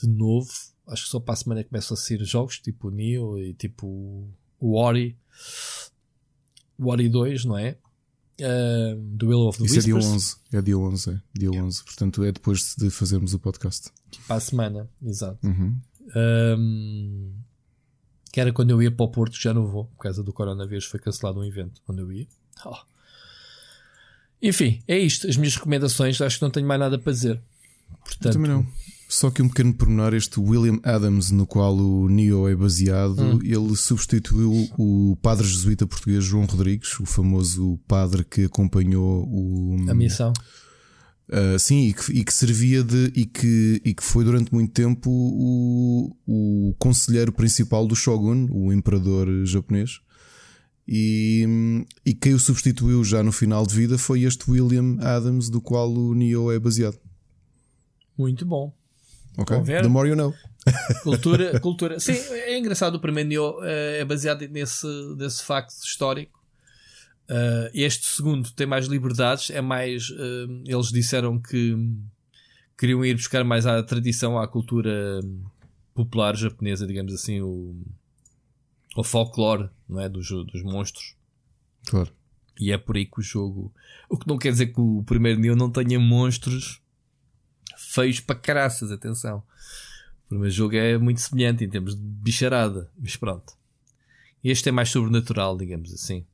[0.00, 0.50] de novo.
[0.86, 4.28] Acho que só para a semana começam a sair jogos tipo o Neo e tipo
[4.60, 5.16] o Ori.
[6.78, 7.76] O Ori 2, não é?
[8.40, 10.14] uh, do Will of the Isso é dia Whispers.
[10.14, 10.36] 11.
[10.52, 11.20] É dia 11, é.
[11.34, 11.84] Dia 11.
[11.84, 13.90] Portanto, é depois de fazermos o podcast.
[14.26, 15.46] Para a semana, exato.
[15.46, 15.76] Uhum.
[16.16, 17.32] Um,
[18.32, 20.84] que era quando eu ia para o Porto, já não vou, por causa do coronavírus,
[20.86, 22.26] foi cancelado um evento onde eu ia.
[22.64, 22.76] Oh.
[24.42, 25.28] Enfim, é isto.
[25.28, 27.40] As minhas recomendações, acho que não tenho mais nada para dizer.
[28.04, 28.66] Portanto, Também não.
[29.08, 33.38] Só que um pequeno pormenor, este William Adams, no qual o Neo é baseado, Hum.
[33.42, 39.76] ele substituiu o padre jesuíta português João Rodrigues, o famoso padre que acompanhou o.
[39.90, 40.32] a missão.
[41.28, 43.12] Uh, sim, e que, e que servia de.
[43.14, 48.72] E que, e que foi durante muito tempo o, o conselheiro principal do Shogun, o
[48.72, 50.00] imperador japonês.
[50.86, 51.46] E,
[52.04, 55.90] e quem o substituiu já no final de vida foi este William Adams, do qual
[55.90, 56.98] o Neo é baseado.
[58.18, 58.72] Muito bom.
[59.38, 59.62] Ok?
[59.62, 60.34] The more you know.
[61.02, 62.00] Cultura, cultura.
[62.00, 62.96] Sim, é engraçado.
[62.96, 64.86] O primeiro Neo eh, é baseado nesse,
[65.16, 66.41] nesse facto histórico.
[67.34, 69.48] Eh, este segundo tem mais liberdades.
[69.48, 70.10] É mais.
[70.10, 71.74] eh, eles disseram que
[72.76, 75.20] queriam ir buscar mais à tradição, à cultura
[75.94, 77.74] popular japonesa, digamos assim, o,
[78.96, 80.08] o folclore não é?
[80.10, 81.16] dos, dos monstros.
[81.86, 82.12] Claro.
[82.60, 83.72] E é por aí que o jogo.
[84.10, 86.82] O que não quer dizer que o primeiro Neo não tenha monstros
[87.78, 89.42] feios para caraças, atenção.
[90.26, 93.54] O primeiro jogo é muito semelhante em termos de bicharada, mas pronto.
[94.44, 96.26] Este é mais sobrenatural, digamos assim.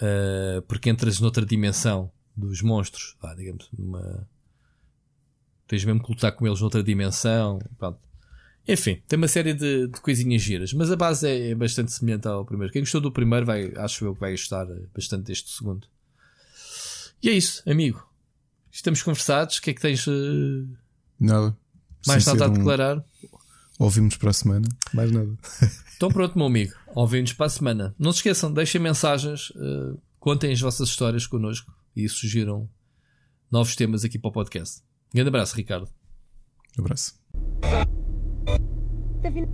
[0.00, 4.28] Uh, porque entras noutra dimensão dos monstros, digamos, numa.
[5.66, 7.58] Tens mesmo que lutar com eles noutra dimensão.
[7.78, 7.98] Pronto.
[8.68, 12.26] Enfim, tem uma série de, de coisinhas giras, mas a base é, é bastante semelhante
[12.28, 12.72] ao primeiro.
[12.72, 15.86] Quem gostou do primeiro, vai, acho eu que vai gostar bastante deste segundo.
[17.22, 18.06] E é isso, amigo.
[18.70, 19.56] Estamos conversados.
[19.56, 20.68] O que é que tens uh,
[21.18, 21.56] Nada.
[22.06, 23.04] mais nada a ser um- declarar?
[23.78, 24.68] Ouvimos para a semana.
[24.92, 25.30] Mais nada.
[25.96, 26.74] Então pronto, meu amigo.
[26.96, 27.94] Ouvimos para a semana.
[27.98, 32.66] Não se esqueçam, deixem mensagens, uh, contem as vossas histórias connosco e sugiram
[33.52, 34.80] novos temas aqui para o podcast.
[35.12, 35.90] Grande abraço, Ricardo.
[36.78, 37.20] Abraço.
[39.22, 39.46] the fin-